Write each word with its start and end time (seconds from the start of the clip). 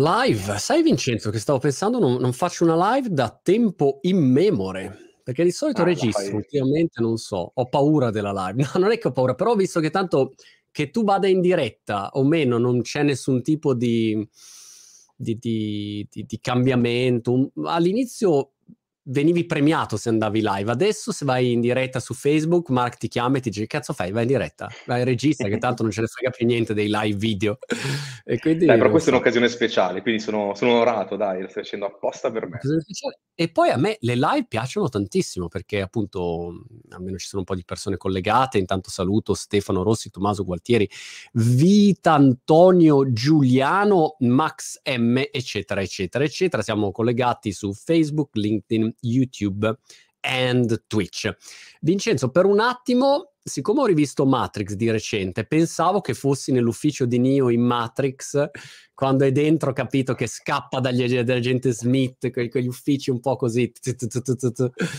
live, 0.00 0.58
sai 0.58 0.82
Vincenzo 0.82 1.30
che 1.30 1.38
stavo 1.38 1.58
pensando, 1.58 1.98
non, 1.98 2.14
non 2.14 2.32
faccio 2.32 2.64
una 2.64 2.94
live 2.94 3.08
da 3.10 3.38
tempo 3.42 3.98
immemore. 4.02 5.08
Perché 5.22 5.44
di 5.44 5.52
solito 5.52 5.82
ah, 5.82 5.84
registro, 5.84 6.36
ultimamente 6.36 7.00
non 7.00 7.16
so, 7.16 7.52
ho 7.54 7.68
paura 7.68 8.10
della 8.10 8.32
live. 8.32 8.62
No, 8.62 8.80
non 8.80 8.90
è 8.90 8.98
che 8.98 9.08
ho 9.08 9.12
paura, 9.12 9.34
però 9.34 9.52
ho 9.52 9.56
visto 9.56 9.78
che 9.78 9.90
tanto 9.90 10.32
che 10.72 10.90
tu 10.90 11.04
vada 11.04 11.28
in 11.28 11.40
diretta 11.40 12.10
o 12.12 12.24
meno 12.24 12.58
non 12.58 12.80
c'è 12.80 13.02
nessun 13.02 13.42
tipo 13.42 13.74
di, 13.74 14.26
di, 15.14 15.38
di, 15.38 16.08
di 16.10 16.38
cambiamento. 16.40 17.52
All'inizio 17.64 18.52
venivi 19.10 19.44
premiato 19.44 19.96
se 19.96 20.08
andavi 20.08 20.40
live. 20.42 20.70
Adesso 20.70 21.12
se 21.12 21.24
vai 21.24 21.52
in 21.52 21.60
diretta 21.60 22.00
su 22.00 22.14
Facebook, 22.14 22.70
Mark 22.70 22.96
ti 22.96 23.08
chiama 23.08 23.38
e 23.38 23.40
ti 23.40 23.50
dice 23.50 23.66
cazzo 23.66 23.92
fai, 23.92 24.12
vai 24.12 24.22
in 24.22 24.28
diretta, 24.28 24.68
vai 24.86 25.04
regista 25.04 25.48
che 25.48 25.58
tanto 25.58 25.82
non 25.82 25.92
ce 25.92 26.00
ne 26.00 26.06
frega 26.06 26.30
più 26.30 26.46
niente 26.46 26.74
dei 26.74 26.88
live 26.88 27.16
video. 27.16 27.58
e 28.24 28.38
quindi, 28.38 28.66
dai, 28.66 28.78
però 28.78 28.90
questa 28.90 29.10
so. 29.10 29.14
è 29.14 29.18
un'occasione 29.18 29.48
speciale, 29.48 30.02
quindi 30.02 30.20
sono, 30.20 30.54
sono 30.54 30.72
onorato, 30.72 31.16
dai, 31.16 31.42
lo 31.42 31.48
stai 31.48 31.62
facendo 31.62 31.86
apposta 31.86 32.30
per 32.30 32.48
me. 32.48 32.58
E 33.34 33.50
poi 33.50 33.70
a 33.70 33.78
me 33.78 33.96
le 34.00 34.16
live 34.16 34.44
piacciono 34.46 34.90
tantissimo 34.90 35.48
perché 35.48 35.80
appunto 35.80 36.62
almeno 36.90 37.16
ci 37.16 37.26
sono 37.26 37.40
un 37.40 37.46
po' 37.46 37.54
di 37.54 37.64
persone 37.64 37.96
collegate, 37.96 38.58
intanto 38.58 38.90
saluto 38.90 39.32
Stefano 39.32 39.82
Rossi, 39.82 40.10
Tommaso 40.10 40.44
Gualtieri, 40.44 40.86
Vita 41.32 42.12
Antonio 42.12 43.10
Giuliano, 43.12 44.16
Max 44.18 44.82
M, 44.84 45.16
eccetera, 45.30 45.80
eccetera, 45.80 46.22
eccetera. 46.22 46.62
Siamo 46.62 46.92
collegati 46.92 47.52
su 47.52 47.72
Facebook, 47.72 48.36
LinkedIn, 48.36 48.96
YouTube 49.00 49.78
and 50.20 50.84
Twitch. 50.86 51.34
Vincenzo, 51.80 52.30
per 52.30 52.44
un 52.44 52.60
attimo, 52.60 53.32
siccome 53.42 53.80
ho 53.80 53.86
rivisto 53.86 54.26
Matrix 54.26 54.74
di 54.74 54.90
recente, 54.90 55.46
pensavo 55.46 56.00
che 56.00 56.14
fossi 56.14 56.52
nell'ufficio 56.52 57.06
di 57.06 57.18
Neo 57.18 57.48
in 57.48 57.62
Matrix, 57.62 58.50
quando 58.92 59.24
è 59.24 59.32
dentro, 59.32 59.72
capito, 59.72 60.12
che 60.12 60.26
scappa 60.26 60.78
dagli, 60.78 61.22
dall'agente 61.22 61.72
Smith, 61.72 62.30
que- 62.30 62.50
quegli 62.50 62.66
uffici 62.66 63.10
un 63.10 63.18
po' 63.20 63.36
così. 63.36 63.72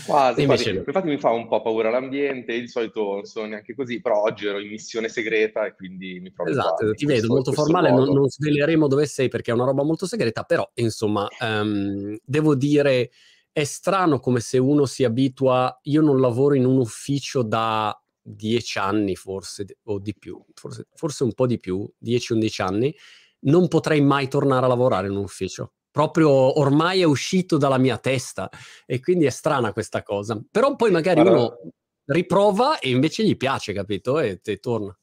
Quasi. 0.06 0.42
Infatti 0.42 1.06
mi 1.06 1.18
fa 1.18 1.30
un 1.30 1.46
po' 1.46 1.62
paura 1.62 1.88
l'ambiente, 1.88 2.58
di 2.58 2.66
solito 2.66 3.14
non 3.14 3.24
sono 3.24 3.46
neanche 3.46 3.76
così, 3.76 4.00
però 4.00 4.22
oggi 4.22 4.46
ero 4.46 4.58
in 4.58 4.70
missione 4.70 5.08
segreta 5.08 5.66
e 5.66 5.74
quindi 5.74 6.18
mi 6.18 6.32
trovo 6.32 6.50
Esatto, 6.50 6.92
ti 6.94 7.06
vedo, 7.06 7.28
molto 7.28 7.52
formale, 7.52 7.92
non, 7.92 8.12
non, 8.12 8.28
sveleremo 8.28 8.88
dove 8.88 9.06
sei 9.06 9.28
perché 9.28 9.52
è 9.52 9.54
una 9.54 9.66
roba 9.66 9.84
molto 9.84 10.06
segreta, 10.06 10.42
però 10.42 10.68
insomma, 10.74 11.28
um, 11.38 12.16
devo 12.24 12.56
dire 12.56 13.08
è 13.52 13.64
strano 13.64 14.18
come 14.18 14.40
se 14.40 14.58
uno 14.58 14.86
si 14.86 15.04
abitua, 15.04 15.78
io 15.82 16.00
non 16.00 16.20
lavoro 16.20 16.54
in 16.54 16.64
un 16.64 16.78
ufficio 16.78 17.42
da 17.42 17.96
dieci 18.22 18.78
anni 18.78 19.14
forse, 19.14 19.66
o 19.84 19.98
di 19.98 20.14
più, 20.16 20.42
forse, 20.54 20.86
forse 20.94 21.24
un 21.24 21.34
po' 21.34 21.46
di 21.46 21.58
più, 21.58 21.88
10-11 22.02 22.62
anni, 22.62 22.96
non 23.40 23.68
potrei 23.68 24.00
mai 24.00 24.28
tornare 24.28 24.64
a 24.64 24.68
lavorare 24.68 25.08
in 25.08 25.16
un 25.16 25.24
ufficio. 25.24 25.74
Proprio 25.90 26.58
ormai 26.58 27.00
è 27.00 27.04
uscito 27.04 27.58
dalla 27.58 27.76
mia 27.76 27.98
testa 27.98 28.48
e 28.86 29.00
quindi 29.00 29.26
è 29.26 29.30
strana 29.30 29.72
questa 29.74 30.02
cosa. 30.02 30.40
Però 30.50 30.74
poi 30.74 30.90
magari 30.90 31.20
allora... 31.20 31.36
uno 31.36 31.58
riprova 32.06 32.78
e 32.78 32.88
invece 32.88 33.24
gli 33.24 33.36
piace, 33.36 33.74
capito? 33.74 34.18
E, 34.18 34.40
e 34.42 34.56
torna. 34.58 34.96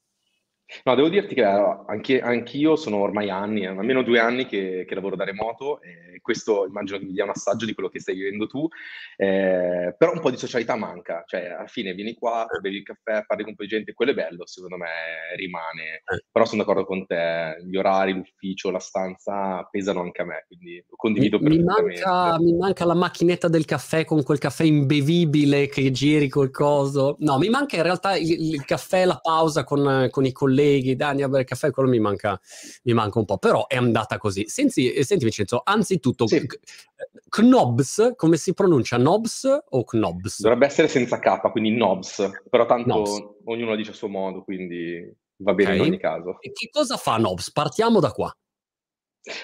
No, 0.84 0.96
devo 0.96 1.10
dirti 1.10 1.34
che 1.34 1.44
anche, 1.44 2.22
anch'io 2.22 2.76
sono 2.76 2.98
ormai 2.98 3.30
anni, 3.30 3.64
eh, 3.64 3.68
almeno 3.68 4.04
due 4.04 4.20
anni 4.20 4.46
che, 4.46 4.86
che, 4.88 4.96
lavoro 4.96 5.16
da 5.16 5.24
remoto 5.24 5.82
e 5.82 6.20
questo 6.22 6.66
immagino 6.68 7.00
che 7.00 7.06
mi 7.06 7.14
dia 7.14 7.24
un 7.24 7.32
assaggio 7.32 7.66
di 7.66 7.74
quello 7.74 7.90
che 7.90 8.00
stai 8.00 8.16
vivendo 8.16 8.46
tu, 8.46 8.68
eh, 9.18 9.96
però 9.98 10.12
un 10.12 10.20
po' 10.20 10.30
di 10.30 10.38
socialità 10.38 10.76
manca, 10.76 11.24
cioè 11.26 11.48
alla 11.48 11.68
fine 11.68 11.94
vieni 11.94 12.14
qua, 12.14 12.46
bevi 12.62 12.78
il 12.78 12.84
caffè, 12.84 13.24
parli 13.26 13.44
con 13.44 13.52
un 13.52 13.56
po' 13.56 13.64
di 13.64 13.70
gente, 13.70 13.94
quello 13.94 14.12
è 14.12 14.16
bello, 14.16 14.46
secondo 14.46 14.78
me 14.78 14.88
rimane, 15.38 16.04
però 16.32 16.46
sono 16.46 16.62
d'accordo 16.62 16.86
con 16.86 17.06
te, 17.08 17.58
gli 17.66 17.76
orari, 17.76 18.14
l'ufficio, 18.14 18.70
la 18.70 18.80
stanza 18.80 19.68
pesano 19.72 20.02
anche 20.02 20.22
a 20.22 20.26
me, 20.26 20.46
quindi 20.46 20.84
lo 20.88 20.96
condivido 20.96 21.40
mi, 21.40 21.64
perfettamente. 21.64 22.00
Mi 22.00 22.06
manca, 22.06 22.40
mi 22.40 22.54
manca 22.56 22.86
la 22.86 22.96
macchinetta 22.96 23.48
del 23.48 23.66
caffè 23.66 24.06
con 24.06 24.22
quel 24.22 24.38
caffè 24.38 24.66
imbevibile 24.66 25.68
che 25.68 25.90
giri 25.90 26.28
col 26.30 26.52
coso, 26.52 27.16
no, 27.20 27.40
mi 27.40 27.50
manca 27.50 27.76
in 27.76 27.84
realtà 27.84 28.16
il, 28.16 28.54
il 28.54 28.66
caffè, 28.66 29.06
la 29.06 29.18
pausa 29.18 29.64
con, 29.64 30.10
con 30.12 30.26
i 30.26 30.32
colleghi 30.32 30.58
colleghi, 30.60 30.96
Dani, 30.96 31.24
a 31.24 31.30
bere 31.30 31.44
caffè, 31.46 31.72
quello 31.72 31.90
mi 31.90 32.00
manca, 32.00 32.40
mi 32.84 32.94
manca 32.94 33.20
un 33.20 33.26
po', 33.26 33.38
però 33.38 33.68
è 33.68 33.78
andata 33.78 34.18
così. 34.18 34.48
Senti, 34.48 35.04
senti 35.04 35.24
Vincenzo, 35.24 35.62
anzitutto, 35.64 36.28
sì. 36.28 36.46
Knobs, 37.30 38.14
come 38.16 38.38
si 38.38 38.54
pronuncia? 38.54 38.98
Knobs 38.98 39.48
o 39.70 39.84
Knobs? 39.84 40.42
Dovrebbe 40.42 40.66
essere 40.66 40.88
senza 40.88 41.20
K, 41.20 41.52
quindi 41.52 41.74
Knobs, 41.74 42.42
però 42.50 42.66
tanto 42.66 43.04
Knobs. 43.04 43.24
ognuno 43.46 43.76
dice 43.76 43.92
a 43.92 43.94
suo 43.94 44.10
modo, 44.10 44.44
quindi 44.44 45.12
va 45.38 45.54
bene 45.54 45.70
okay. 45.70 45.82
in 45.82 45.92
ogni 45.92 46.00
caso. 46.00 46.42
E 46.42 46.52
che 46.52 46.70
cosa 46.70 46.98
fa 46.98 47.16
Knobs? 47.16 47.52
Partiamo 47.52 48.00
da 48.00 48.12
qua. 48.12 48.36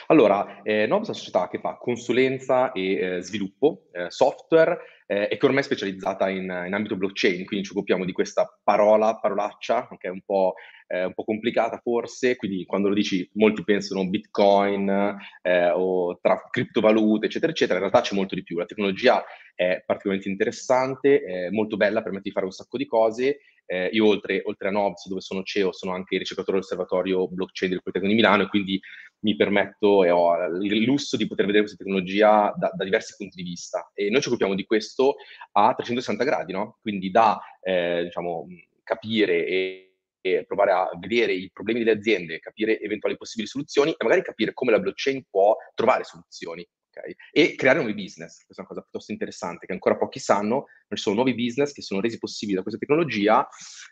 Allora, 0.07 0.61
eh, 0.63 0.85
Nobs 0.87 1.07
è 1.07 1.09
una 1.09 1.17
società 1.17 1.47
che 1.49 1.59
fa 1.59 1.75
consulenza 1.75 2.71
e 2.71 2.93
eh, 2.93 3.21
sviluppo, 3.21 3.87
eh, 3.91 4.09
software 4.09 4.79
eh, 5.05 5.27
e 5.29 5.37
che 5.37 5.45
ormai 5.45 5.61
è 5.61 5.65
specializzata 5.65 6.29
in, 6.29 6.43
in, 6.43 6.73
ambito 6.73 6.95
blockchain, 6.95 7.45
quindi 7.45 7.65
ci 7.65 7.73
occupiamo 7.73 8.05
di 8.05 8.11
questa 8.11 8.59
parola, 8.63 9.17
parolaccia, 9.19 9.87
che 9.99 10.07
è 10.07 10.11
un 10.11 10.21
po', 10.21 10.53
eh, 10.87 11.05
un 11.05 11.13
po', 11.13 11.23
complicata 11.23 11.79
forse, 11.83 12.37
quindi 12.37 12.65
quando 12.65 12.87
lo 12.87 12.95
dici 12.95 13.29
molti 13.33 13.63
pensano 13.63 14.07
Bitcoin 14.07 15.17
eh, 15.41 15.69
o 15.71 16.17
tra 16.21 16.41
criptovalute, 16.49 17.25
eccetera, 17.25 17.51
eccetera, 17.51 17.75
in 17.79 17.89
realtà 17.89 18.01
c'è 18.01 18.15
molto 18.15 18.33
di 18.33 18.43
più. 18.43 18.57
La 18.57 18.65
tecnologia 18.65 19.23
è 19.53 19.83
particolarmente 19.85 20.29
interessante, 20.29 21.21
è 21.21 21.49
molto 21.49 21.77
bella, 21.77 22.01
permette 22.01 22.29
di 22.29 22.31
fare 22.31 22.45
un 22.45 22.51
sacco 22.51 22.77
di 22.77 22.85
cose. 22.85 23.39
Eh, 23.67 23.89
io 23.93 24.05
oltre, 24.05 24.41
oltre, 24.45 24.67
a 24.67 24.71
Nobs, 24.71 25.07
dove 25.07 25.21
sono 25.21 25.41
CEO, 25.41 25.71
sono 25.71 25.93
anche 25.93 26.17
ricercatore 26.17 26.57
dell'osservatorio 26.57 27.27
blockchain 27.27 27.71
del 27.71 27.81
Politecnico 27.81 28.15
di 28.15 28.21
Milano 28.21 28.43
e 28.43 28.47
quindi 28.47 28.79
mi 29.25 29.35
permetto 29.35 30.03
e 30.03 30.11
ho 30.11 30.35
il 30.61 30.83
lusso 30.83 31.17
di 31.17 31.25
poter 31.25 31.47
vedere 31.47 31.63
questa 31.65 31.83
tecnologia 31.83 32.53
da, 32.55 32.69
da 32.71 32.83
diversi 32.83 33.15
punti 33.17 33.37
di 33.37 33.49
vista. 33.49 33.91
E 33.95 34.11
noi 34.11 34.21
ci 34.21 34.27
occupiamo 34.27 34.53
di 34.53 34.65
questo 34.65 35.15
a 35.53 35.73
360 35.73 36.23
gradi, 36.23 36.53
no? 36.53 36.77
Quindi 36.79 37.09
da 37.09 37.41
eh, 37.61 38.03
diciamo, 38.03 38.45
capire 38.83 39.47
e, 39.47 39.95
e, 40.21 40.45
provare 40.45 40.71
a 40.71 40.89
vedere 40.99 41.33
i 41.33 41.49
problemi 41.51 41.79
delle 41.79 41.97
aziende, 41.97 42.39
capire 42.39 42.79
eventuali 42.79 43.17
possibili 43.17 43.47
soluzioni 43.47 43.91
e 43.91 44.03
magari 44.03 44.21
capire 44.21 44.53
come 44.53 44.71
la 44.71 44.79
blockchain 44.79 45.25
può 45.27 45.55
trovare 45.73 46.03
soluzioni. 46.03 46.67
Okay? 46.91 47.15
E 47.31 47.55
creare 47.55 47.79
nuovi 47.79 47.95
business, 47.95 48.45
questa 48.45 48.61
è 48.61 48.65
una 48.65 48.67
cosa 48.67 48.81
piuttosto 48.81 49.11
interessante 49.11 49.65
che 49.65 49.73
ancora 49.73 49.97
pochi 49.97 50.19
sanno, 50.19 50.65
ci 50.87 51.01
sono 51.01 51.15
nuovi 51.15 51.33
business 51.33 51.73
che 51.73 51.81
sono 51.81 51.99
resi 51.99 52.19
possibili 52.19 52.55
da 52.55 52.61
questa 52.61 52.79
tecnologia 52.79 53.45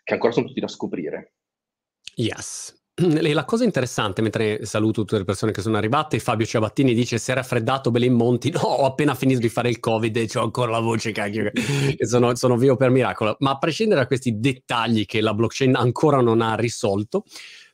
che 0.04 0.14
ancora 0.14 0.32
sono 0.32 0.46
tutti 0.46 0.60
da 0.60 0.68
scoprire. 0.68 1.34
Yes, 2.16 2.83
la 2.96 3.46
cosa 3.46 3.64
interessante, 3.64 4.22
mentre 4.22 4.66
saluto 4.66 5.02
tutte 5.02 5.18
le 5.18 5.24
persone 5.24 5.52
che 5.52 5.62
sono 5.62 5.78
arrivate, 5.78 6.20
Fabio 6.20 6.46
Ciabattini 6.46 6.94
dice 6.94 7.18
si 7.18 7.32
è 7.32 7.34
raffreddato 7.34 7.92
Monti, 7.92 8.52
no, 8.52 8.60
ho 8.60 8.86
appena 8.86 9.16
finito 9.16 9.40
di 9.40 9.50
fare 9.50 9.70
il 9.70 9.80
covid 9.80 10.16
e 10.16 10.30
ho 10.36 10.44
ancora 10.44 10.70
la 10.70 10.80
voce, 10.80 11.12
cacchio, 11.12 11.50
che 11.52 12.06
sono, 12.06 12.36
sono 12.36 12.56
vivo 12.56 12.76
per 12.76 12.92
miracolo. 12.92 13.36
Ma 13.40 13.52
a 13.52 13.58
prescindere 13.58 14.02
da 14.02 14.08
questi 14.08 14.40
dettagli 14.40 15.06
che 15.06 15.22
la 15.22 15.34
blockchain 15.34 15.76
ancora 15.76 16.22
non 16.22 16.42
ha 16.42 16.54
risolto, 16.56 17.24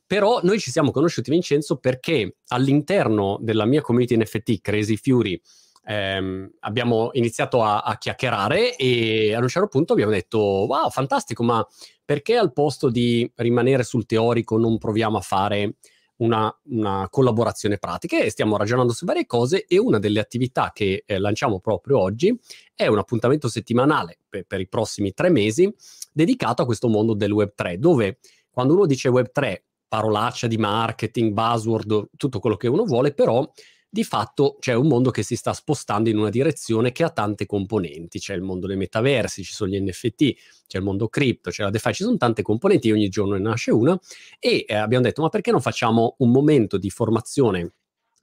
però 0.08 0.40
noi 0.42 0.58
ci 0.58 0.72
siamo 0.72 0.92
conosciuti, 0.92 1.30
Vincenzo, 1.32 1.76
perché 1.76 2.38
all'interno 2.48 3.38
della 3.42 3.66
mia 3.66 3.82
community 3.82 4.16
NFT, 4.16 4.62
Crazy 4.62 4.96
Fury, 4.96 5.40
ehm, 5.90 6.52
abbiamo 6.60 7.10
iniziato 7.14 7.64
a, 7.64 7.80
a, 7.80 7.98
chiacchierare 7.98 8.76
e 8.76 9.34
ad 9.34 9.42
un 9.42 9.48
certo 9.48 9.68
punto 9.68 9.94
abbiamo 9.94 10.12
detto 10.12 10.38
wow 10.38 10.90
fantastico 10.92 11.44
ma 11.44 11.66
perché 12.06 12.38
al 12.38 12.54
posto 12.54 12.90
di 12.90 13.30
rimanere 13.38 13.84
sul 13.84 14.06
teorico 14.06 14.58
non 14.58 14.78
proviamo 14.78 15.18
a 15.18 15.22
fare 15.22 15.76
una, 16.18 16.54
una 16.66 17.08
collaborazione 17.10 17.78
pratica? 17.78 18.20
E 18.20 18.30
stiamo 18.30 18.58
ragionando 18.58 18.92
su 18.94 19.06
varie 19.06 19.26
cose 19.26 19.66
e 19.66 19.80
una 19.80 20.00
delle 20.00 20.20
attività 20.20 20.72
che 20.74 21.04
eh, 21.06 21.18
lanciamo 21.18 21.60
proprio 21.60 22.00
oggi 22.00 22.38
è 22.76 22.88
un 22.88 22.98
appuntamento 22.98 23.48
settimanale 23.48 24.20
per, 24.28 24.46
per 24.46 24.60
i 24.60 24.68
prossimi 24.68 25.14
tre 25.14 25.30
mesi 25.30 25.74
dedicato 26.12 26.62
a 26.62 26.66
questo 26.66 26.88
mondo 26.88 27.14
del 27.14 27.32
web 27.32 27.54
3 27.56 27.80
dove 27.80 28.20
quando 28.52 28.74
uno 28.74 28.86
dice 28.86 29.08
web 29.08 29.32
3 29.32 29.64
parolaccia 29.88 30.46
di 30.46 30.58
marketing, 30.58 31.32
buzzword, 31.32 32.10
tutto 32.16 32.40
quello 32.40 32.58
che 32.58 32.68
uno 32.68 32.84
vuole, 32.84 33.12
però 33.14 33.50
di 33.92 34.04
fatto 34.04 34.58
c'è 34.60 34.74
un 34.74 34.88
mondo 34.88 35.10
che 35.10 35.24
si 35.24 35.36
sta 35.36 35.52
spostando 35.52 36.10
in 36.10 36.18
una 36.18 36.30
direzione 36.30 36.92
che 36.92 37.04
ha 37.04 37.10
tante 37.10 37.48
componenti. 37.48 38.20
C'è 38.20 38.36
il 38.36 38.42
mondo 38.42 38.68
dei 38.68 38.78
metaversi, 38.78 39.44
ci 39.44 39.54
sono 39.54 39.72
gli 39.72 39.82
NFT, 39.82 40.36
c'è 40.68 40.78
il 40.78 40.84
mondo 40.84 41.08
cripto, 41.10 41.50
c'è 41.50 41.64
la 41.64 41.72
DeFi, 41.72 41.94
ci 41.94 42.04
sono 42.04 42.18
tante 42.18 42.44
componenti, 42.44 42.92
ogni 42.92 43.10
giorno 43.10 43.34
ne 43.34 43.40
nasce 43.40 43.72
una 43.72 44.00
e 44.38 44.66
eh, 44.68 44.76
abbiamo 44.76 45.04
detto 45.04 45.24
ma 45.24 45.30
perché 45.30 45.50
non 45.50 45.62
facciamo 45.62 46.16
un 46.20 46.30
momento 46.30 46.78
di 46.78 46.90
formazione 46.92 47.74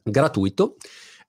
gratuito 0.03 0.77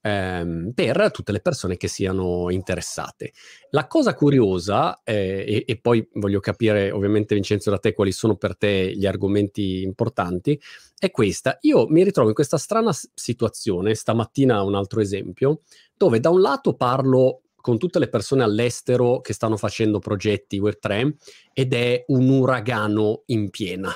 ehm, 0.02 0.72
per 0.74 1.12
tutte 1.12 1.32
le 1.32 1.40
persone 1.40 1.78
che 1.78 1.88
siano 1.88 2.50
interessate. 2.50 3.34
La 3.72 3.88
cosa 3.88 4.14
curiosa, 4.14 5.02
eh, 5.04 5.46
e, 5.48 5.64
e, 5.66 5.80
poi 5.80 6.08
voglio 6.14 6.40
capire 6.40 6.92
ovviamente 6.92 7.36
Vincenzo 7.36 7.70
da 7.70 7.78
te 7.78 7.94
quali 7.94 8.12
sono 8.12 8.36
per 8.36 8.58
te 8.58 8.94
gli 8.96 9.06
argomenti 9.06 9.82
importanti, 9.82 10.60
è 10.98 11.12
questa. 11.12 11.58
Io 11.62 11.88
mi 11.88 12.04
ritrovo 12.04 12.30
in 12.30 12.36
questa 12.36 12.58
strana 12.58 12.92
situazione, 13.14 13.96
stamattina 13.96 14.62
un 14.64 14.76
altro 14.76 15.02
esempio, 15.02 15.62
dove 15.96 16.20
da 16.20 16.30
un 16.30 16.42
lato 16.42 16.76
parlo 16.76 17.42
con 17.56 17.78
tutte 17.78 18.00
le 18.00 18.08
persone 18.08 18.44
all'estero 18.44 19.20
che 19.20 19.34
stanno 19.34 19.58
facendo 19.58 20.00
progetti 20.00 20.60
Web3 20.60 21.14
ed 21.52 21.74
è 21.74 22.04
un 22.08 22.30
uragano 22.30 23.24
in 23.26 23.50
piena 23.50 23.94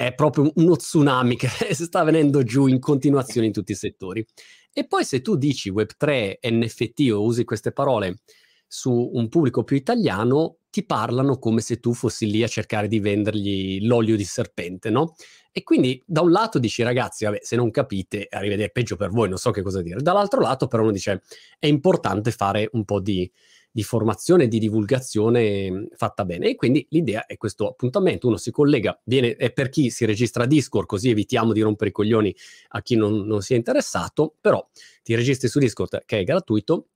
è 0.00 0.14
proprio 0.14 0.50
uno 0.54 0.76
tsunami 0.76 1.36
che 1.36 1.50
sta 1.74 2.02
venendo 2.04 2.42
giù 2.42 2.66
in 2.68 2.78
continuazione 2.78 3.48
in 3.48 3.52
tutti 3.52 3.72
i 3.72 3.74
settori. 3.74 4.26
E 4.72 4.86
poi 4.86 5.04
se 5.04 5.20
tu 5.20 5.36
dici 5.36 5.70
Web3, 5.70 6.38
NFT 6.40 7.10
o 7.12 7.22
usi 7.22 7.44
queste 7.44 7.70
parole 7.70 8.20
su 8.66 9.10
un 9.12 9.28
pubblico 9.28 9.62
più 9.62 9.76
italiano, 9.76 10.56
ti 10.70 10.86
parlano 10.86 11.38
come 11.38 11.60
se 11.60 11.80
tu 11.80 11.92
fossi 11.92 12.30
lì 12.30 12.42
a 12.42 12.48
cercare 12.48 12.88
di 12.88 12.98
vendergli 12.98 13.84
l'olio 13.84 14.16
di 14.16 14.24
serpente, 14.24 14.88
no? 14.88 15.16
E 15.52 15.64
quindi 15.64 16.02
da 16.06 16.22
un 16.22 16.30
lato 16.30 16.58
dici 16.58 16.82
ragazzi, 16.82 17.26
vabbè, 17.26 17.40
se 17.42 17.56
non 17.56 17.70
capite, 17.70 18.26
arrivederci, 18.30 18.72
peggio 18.72 18.96
per 18.96 19.10
voi, 19.10 19.28
non 19.28 19.36
so 19.36 19.50
che 19.50 19.60
cosa 19.60 19.82
dire. 19.82 20.00
Dall'altro 20.00 20.40
lato 20.40 20.66
però 20.66 20.82
uno 20.82 20.92
dice 20.92 21.20
è 21.58 21.66
importante 21.66 22.30
fare 22.30 22.70
un 22.72 22.86
po' 22.86 23.00
di, 23.00 23.30
di 23.70 23.82
formazione 23.82 24.44
e 24.44 24.48
di 24.48 24.58
divulgazione 24.58 25.88
fatta 25.94 26.24
bene. 26.24 26.48
E 26.48 26.54
quindi 26.56 26.86
l'idea 26.90 27.26
è 27.26 27.36
questo 27.36 27.68
appuntamento, 27.68 28.26
uno 28.26 28.36
si 28.36 28.50
collega, 28.50 28.98
viene, 29.04 29.36
è 29.36 29.52
per 29.52 29.68
chi 29.68 29.90
si 29.90 30.04
registra 30.04 30.44
a 30.44 30.46
Discord, 30.46 30.86
così 30.86 31.10
evitiamo 31.10 31.52
di 31.52 31.60
rompere 31.60 31.90
i 31.90 31.92
coglioni 31.92 32.34
a 32.68 32.82
chi 32.82 32.96
non, 32.96 33.26
non 33.26 33.40
è 33.46 33.54
interessato, 33.54 34.34
però 34.40 34.66
ti 35.02 35.14
registri 35.14 35.48
su 35.48 35.58
Discord 35.58 36.02
che 36.04 36.18
è 36.18 36.24
gratuito 36.24 36.88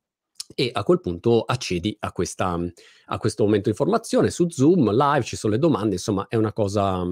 e 0.55 0.71
a 0.73 0.83
quel 0.83 1.01
punto 1.01 1.43
accedi 1.43 1.97
a, 2.01 2.13
questa, 2.13 2.59
a 3.07 3.19
questo 3.19 3.45
momento 3.45 3.65
di 3.65 3.71
informazione 3.71 4.31
su 4.31 4.49
Zoom, 4.51 4.91
live, 4.95 5.25
ci 5.25 5.37
sono 5.37 5.55
le 5.55 5.59
domande, 5.59 5.95
insomma 5.95 6.27
è 6.29 6.37
una 6.37 6.53
cosa 6.53 7.07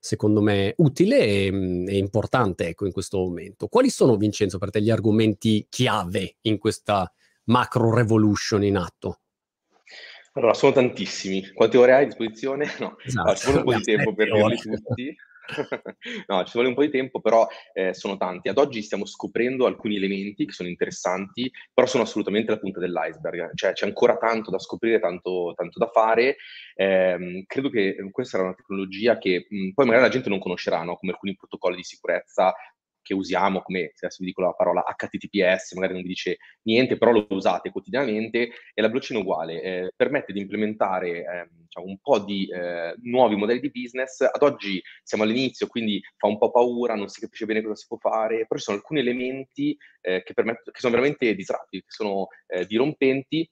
secondo 0.00 0.40
me 0.40 0.74
utile 0.78 1.18
e, 1.18 1.46
e 1.86 1.98
importante 1.98 2.68
ecco, 2.68 2.86
in 2.86 2.92
questo 2.92 3.18
momento. 3.18 3.68
Quali 3.68 3.90
sono 3.90 4.16
Vincenzo 4.16 4.58
per 4.58 4.70
te 4.70 4.80
gli 4.80 4.90
argomenti 4.90 5.66
chiave 5.68 6.36
in 6.42 6.58
questa 6.58 7.12
macro 7.48 7.94
revolution 7.94 8.62
in 8.64 8.76
atto? 8.76 9.20
Allora, 10.32 10.54
sono 10.54 10.72
tantissimi. 10.72 11.52
Quante 11.52 11.76
ore 11.76 11.94
hai 11.94 12.02
a 12.04 12.06
disposizione? 12.06 12.66
No, 12.78 12.96
esatto. 13.02 13.34
ci 13.34 13.44
vuole 13.46 13.58
un 13.58 13.64
po' 13.64 13.74
di 13.74 13.82
tempo 13.82 14.14
per 14.14 14.32
dirli 14.32 14.56
tutti. 14.56 15.16
no, 16.28 16.44
ci 16.44 16.52
vuole 16.52 16.68
un 16.68 16.74
po' 16.74 16.82
di 16.82 16.90
tempo, 16.90 17.20
però 17.20 17.46
eh, 17.72 17.94
sono 17.94 18.16
tanti. 18.16 18.48
Ad 18.48 18.58
oggi 18.58 18.82
stiamo 18.82 19.06
scoprendo 19.06 19.66
alcuni 19.66 19.96
elementi 19.96 20.44
che 20.44 20.52
sono 20.52 20.68
interessanti, 20.68 21.50
però 21.72 21.86
sono 21.86 22.04
assolutamente 22.04 22.50
la 22.50 22.58
punta 22.58 22.78
dell'iceberg. 22.78 23.52
Cioè 23.54 23.72
c'è 23.72 23.86
ancora 23.86 24.16
tanto 24.16 24.50
da 24.50 24.58
scoprire, 24.58 25.00
tanto, 25.00 25.54
tanto 25.56 25.78
da 25.78 25.88
fare. 25.88 26.36
Eh, 26.74 27.44
credo 27.46 27.70
che 27.70 27.96
questa 28.12 28.36
sarà 28.36 28.48
una 28.48 28.56
tecnologia 28.56 29.18
che 29.18 29.46
mh, 29.48 29.70
poi 29.70 29.86
magari 29.86 30.04
la 30.04 30.10
gente 30.10 30.28
non 30.28 30.38
conoscerà, 30.38 30.82
no? 30.82 30.96
come 30.96 31.12
alcuni 31.12 31.34
protocolli 31.34 31.76
di 31.76 31.84
sicurezza 31.84 32.54
che 33.08 33.14
usiamo, 33.14 33.62
come 33.62 33.92
se 33.94 34.04
adesso 34.04 34.18
vi 34.20 34.26
dico 34.26 34.42
la 34.42 34.52
parola 34.52 34.84
HTTPS, 34.84 35.72
magari 35.72 35.94
non 35.94 36.02
vi 36.02 36.08
dice 36.08 36.36
niente, 36.64 36.98
però 36.98 37.10
lo 37.10 37.26
usate 37.30 37.70
quotidianamente, 37.70 38.50
e 38.74 38.82
la 38.82 38.90
blockchain 38.90 39.22
uguale, 39.22 39.62
eh, 39.62 39.92
permette 39.96 40.34
di 40.34 40.40
implementare 40.40 41.08
eh, 41.20 41.48
diciamo, 41.50 41.86
un 41.86 41.96
po' 42.02 42.18
di 42.18 42.46
eh, 42.52 42.94
nuovi 43.04 43.34
modelli 43.36 43.60
di 43.60 43.70
business. 43.70 44.20
Ad 44.20 44.42
oggi 44.42 44.82
siamo 45.02 45.24
all'inizio, 45.24 45.68
quindi 45.68 46.02
fa 46.18 46.26
un 46.26 46.36
po' 46.36 46.50
paura, 46.50 46.94
non 46.94 47.08
si 47.08 47.20
capisce 47.20 47.46
bene 47.46 47.62
cosa 47.62 47.76
si 47.76 47.86
può 47.86 47.96
fare, 47.96 48.44
però 48.46 48.58
ci 48.58 48.64
sono 48.64 48.76
alcuni 48.76 49.00
elementi 49.00 49.74
eh, 50.02 50.22
che, 50.22 50.34
permettono, 50.34 50.70
che 50.70 50.80
sono 50.80 50.92
veramente 50.92 51.34
disruptivi, 51.34 51.82
che 51.84 51.90
sono 51.90 52.26
eh, 52.46 52.66
dirompenti, 52.66 53.50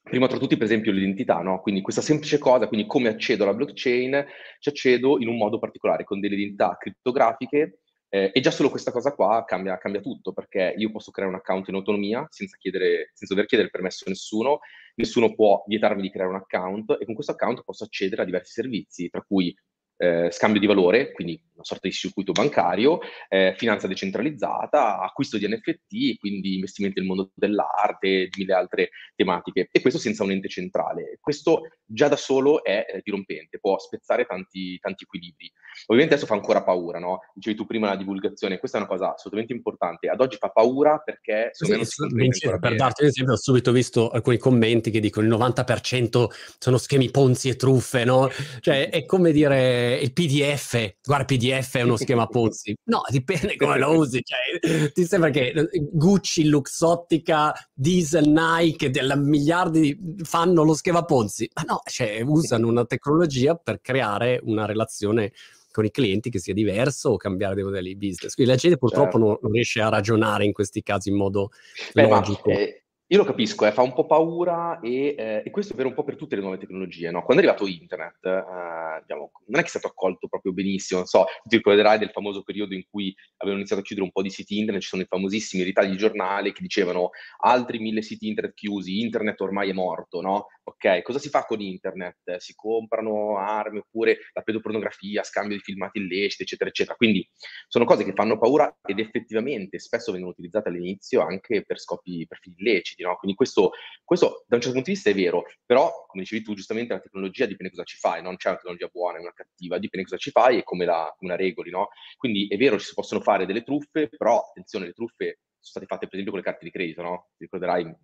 Prima 0.00 0.26
tra 0.26 0.38
tutti, 0.38 0.56
per 0.56 0.64
esempio, 0.64 0.90
l'identità, 0.90 1.40
no? 1.42 1.60
Quindi 1.60 1.82
questa 1.82 2.00
semplice 2.00 2.38
cosa, 2.38 2.66
quindi 2.66 2.86
come 2.86 3.10
accedo 3.10 3.42
alla 3.42 3.52
blockchain, 3.52 4.24
ci 4.58 4.70
accedo 4.70 5.18
in 5.20 5.28
un 5.28 5.36
modo 5.36 5.58
particolare, 5.58 6.04
con 6.04 6.18
delle 6.18 6.34
identità 6.34 6.78
criptografiche 6.78 7.80
eh, 8.10 8.30
e 8.32 8.40
già 8.40 8.50
solo 8.50 8.70
questa 8.70 8.90
cosa 8.90 9.14
qua 9.14 9.44
cambia, 9.46 9.76
cambia, 9.78 10.00
tutto, 10.00 10.32
perché 10.32 10.74
io 10.76 10.90
posso 10.90 11.10
creare 11.10 11.32
un 11.32 11.38
account 11.38 11.68
in 11.68 11.74
autonomia 11.74 12.26
senza, 12.30 12.56
chiedere, 12.58 13.10
senza 13.12 13.34
dover 13.34 13.46
chiedere 13.46 13.70
permesso 13.70 14.04
a 14.06 14.10
nessuno, 14.10 14.60
nessuno 14.94 15.34
può 15.34 15.62
vietarmi 15.66 16.02
di 16.02 16.10
creare 16.10 16.30
un 16.30 16.36
account 16.36 16.96
e 16.98 17.04
con 17.04 17.14
questo 17.14 17.32
account 17.32 17.62
posso 17.64 17.84
accedere 17.84 18.22
a 18.22 18.24
diversi 18.24 18.52
servizi, 18.52 19.08
tra 19.10 19.22
cui 19.22 19.54
eh, 20.00 20.30
scambio 20.30 20.60
di 20.60 20.66
valore, 20.66 21.12
quindi 21.12 21.42
una 21.54 21.64
sorta 21.64 21.88
di 21.88 21.92
circuito 21.92 22.32
bancario, 22.32 23.00
eh, 23.28 23.54
finanza 23.56 23.88
decentralizzata, 23.88 25.00
acquisto 25.00 25.36
di 25.38 25.48
NFT, 25.48 26.18
quindi 26.18 26.54
investimenti 26.54 27.00
nel 27.00 27.08
mondo 27.08 27.32
dell'arte, 27.34 28.28
di 28.28 28.30
mille 28.38 28.54
altre 28.54 28.90
tematiche, 29.16 29.68
e 29.70 29.80
questo 29.80 29.98
senza 29.98 30.22
un 30.22 30.30
ente 30.30 30.48
centrale. 30.48 31.18
Questo 31.20 31.62
già 31.84 32.06
da 32.08 32.16
solo 32.16 32.62
è 32.62 32.86
eh, 32.88 33.00
dirompente, 33.02 33.58
può 33.58 33.76
spezzare 33.78 34.24
tanti, 34.24 34.78
tanti 34.78 35.02
equilibri. 35.02 35.50
Ovviamente 35.86 36.14
adesso 36.14 36.26
fa 36.26 36.34
ancora 36.34 36.62
paura, 36.62 36.98
no? 36.98 37.20
Dicevi 37.34 37.56
tu 37.56 37.66
prima 37.66 37.88
la 37.88 37.96
divulgazione, 37.96 38.58
questa 38.58 38.78
è 38.78 38.80
una 38.80 38.90
cosa 38.90 39.14
assolutamente 39.14 39.52
importante. 39.52 40.08
Ad 40.08 40.20
oggi 40.20 40.36
fa 40.36 40.48
paura 40.50 40.98
perché 40.98 41.50
sì, 41.52 41.72
Vincenzo, 42.12 42.58
Per 42.58 42.74
darti 42.74 43.02
un 43.02 43.08
esempio, 43.08 43.34
ho 43.34 43.38
subito 43.38 43.72
visto 43.72 44.10
alcuni 44.10 44.38
commenti 44.38 44.90
che 44.90 45.00
dicono 45.00 45.26
il 45.26 45.32
90% 45.32 46.26
sono 46.58 46.78
schemi 46.78 47.10
ponzi 47.10 47.48
e 47.48 47.56
truffe, 47.56 48.04
no? 48.04 48.28
Cioè 48.60 48.88
è 48.90 49.04
come 49.04 49.32
dire 49.32 49.96
il 49.96 50.12
PDF, 50.12 50.94
guarda 51.02 51.24
PDF 51.24 51.76
è 51.76 51.82
uno 51.82 51.96
schema 51.96 52.26
Ponzi. 52.26 52.76
No, 52.88 53.02
dipende 53.10 53.56
come 53.56 53.78
lo 53.78 53.98
usi. 53.98 54.22
Cioè, 54.22 54.92
ti 54.92 55.04
sembra 55.04 55.28
che 55.28 55.52
Gucci, 55.92 56.48
Luxottica, 56.48 57.52
Diesel, 57.72 58.28
Nike, 58.28 58.88
della 58.88 59.14
miliardi 59.14 59.98
fanno 60.22 60.62
lo 60.62 60.74
schema 60.74 61.04
Ponzi? 61.04 61.50
Ma 61.54 61.62
no, 61.66 61.80
cioè, 61.84 62.22
usano 62.22 62.66
una 62.66 62.86
tecnologia 62.86 63.56
per 63.56 63.80
creare 63.82 64.40
una 64.42 64.64
relazione 64.64 65.32
con 65.70 65.84
i 65.84 65.90
clienti 65.90 66.30
che 66.30 66.38
sia 66.38 66.54
diverso 66.54 67.10
o 67.10 67.16
cambiare 67.16 67.54
dei 67.54 67.64
modelli 67.64 67.96
di 67.96 68.08
business. 68.08 68.34
Quindi 68.34 68.52
la 68.52 68.58
gente 68.58 68.78
purtroppo 68.78 69.12
certo. 69.12 69.26
non, 69.26 69.38
non, 69.40 69.52
riesce 69.52 69.80
a 69.80 69.88
ragionare 69.88 70.44
in 70.44 70.52
questi 70.52 70.82
casi 70.82 71.10
in 71.10 71.16
modo 71.16 71.50
Beh, 71.92 72.08
logico. 72.08 72.50
Ma, 72.50 72.56
eh, 72.56 72.82
io 73.10 73.16
lo 73.16 73.24
capisco, 73.24 73.64
eh, 73.64 73.72
fa 73.72 73.80
un 73.80 73.94
po' 73.94 74.04
paura 74.04 74.80
e, 74.80 75.14
eh, 75.16 75.42
e, 75.42 75.50
questo 75.50 75.72
è 75.72 75.76
vero 75.76 75.88
un 75.88 75.94
po' 75.94 76.04
per 76.04 76.16
tutte 76.16 76.36
le 76.36 76.42
nuove 76.42 76.58
tecnologie. 76.58 77.10
No? 77.10 77.22
Quando 77.22 77.42
è 77.42 77.46
arrivato 77.46 77.66
internet, 77.66 78.22
eh, 78.22 79.00
diciamo, 79.00 79.30
non 79.46 79.58
è 79.58 79.60
che 79.60 79.66
è 79.66 79.70
stato 79.70 79.86
accolto 79.86 80.28
proprio 80.28 80.52
benissimo. 80.52 81.00
Non 81.00 81.08
so, 81.08 81.24
ti 81.44 81.56
ricorderai 81.56 81.98
del 81.98 82.10
famoso 82.10 82.42
periodo 82.42 82.74
in 82.74 82.82
cui 82.90 83.14
avevano 83.38 83.60
iniziato 83.60 83.80
a 83.80 83.84
chiudere 83.84 84.06
un 84.06 84.12
po' 84.12 84.20
di 84.20 84.28
siti 84.28 84.58
internet, 84.58 84.82
ci 84.82 84.88
sono 84.88 85.00
i 85.02 85.06
famosissimi 85.08 85.62
ritagli 85.62 85.92
di 85.92 85.96
giornale 85.96 86.52
che 86.52 86.60
dicevano 86.60 87.10
altri 87.38 87.78
mille 87.78 88.02
siti 88.02 88.28
internet 88.28 88.54
chiusi, 88.54 89.00
internet 89.00 89.40
ormai 89.40 89.70
è 89.70 89.72
morto, 89.72 90.20
no? 90.20 90.48
Ok, 90.64 91.00
cosa 91.00 91.18
si 91.18 91.30
fa 91.30 91.44
con 91.46 91.62
internet? 91.62 92.36
Si 92.36 92.54
comprano 92.54 93.38
armi 93.38 93.78
oppure 93.78 94.18
la 94.34 94.42
pedopornografia, 94.42 95.22
scambio 95.22 95.56
di 95.56 95.62
filmati 95.62 95.98
illeciti, 95.98 96.42
eccetera, 96.42 96.68
eccetera. 96.68 96.94
Quindi 96.94 97.26
sono 97.68 97.86
cose 97.86 98.04
che 98.04 98.12
fanno 98.12 98.38
paura 98.38 98.76
ed 98.84 98.98
effettivamente 98.98 99.78
spesso 99.78 100.12
vengono 100.12 100.32
utilizzate 100.32 100.68
all'inizio 100.68 101.22
anche 101.22 101.64
per 101.64 101.80
scopi, 101.80 102.26
per 102.26 102.38
fini 102.40 102.56
illeciti, 102.58 102.97
no? 103.02 103.16
Quindi 103.16 103.36
questo, 103.36 103.72
questo, 104.04 104.44
da 104.46 104.56
un 104.56 104.62
certo 104.62 104.76
punto 104.76 104.90
di 104.90 104.94
vista 104.94 105.10
è 105.10 105.14
vero, 105.14 105.44
però 105.64 106.04
come 106.06 106.22
dicevi 106.22 106.42
tu 106.42 106.54
giustamente 106.54 106.92
la 106.92 107.00
tecnologia 107.00 107.46
dipende 107.46 107.70
cosa 107.72 107.84
ci 107.84 107.96
fai, 107.96 108.22
non 108.22 108.36
c'è 108.36 108.48
una 108.48 108.56
tecnologia 108.56 108.88
buona 108.92 109.18
e 109.18 109.20
una 109.20 109.32
cattiva, 109.32 109.78
dipende 109.78 110.06
cosa 110.06 110.20
ci 110.20 110.30
fai 110.30 110.58
e 110.58 110.62
come 110.62 110.84
la, 110.84 111.14
come 111.16 111.30
la 111.30 111.36
regoli, 111.36 111.70
no? 111.70 111.88
Quindi 112.16 112.48
è 112.48 112.56
vero, 112.56 112.78
ci 112.78 112.86
si 112.86 112.94
possono 112.94 113.20
fare 113.20 113.46
delle 113.46 113.62
truffe, 113.62 114.08
però 114.08 114.40
attenzione, 114.40 114.86
le 114.86 114.92
truffe 114.92 115.40
sono 115.60 115.84
state 115.84 115.86
fatte 115.86 116.06
per 116.06 116.18
esempio 116.18 116.32
con 116.32 116.40
le 116.40 116.46
carte 116.46 116.64
di 116.64 116.70
credito, 116.70 117.02
no? 117.02 117.28
Ti 117.36 117.44
ricorderai 117.44 117.96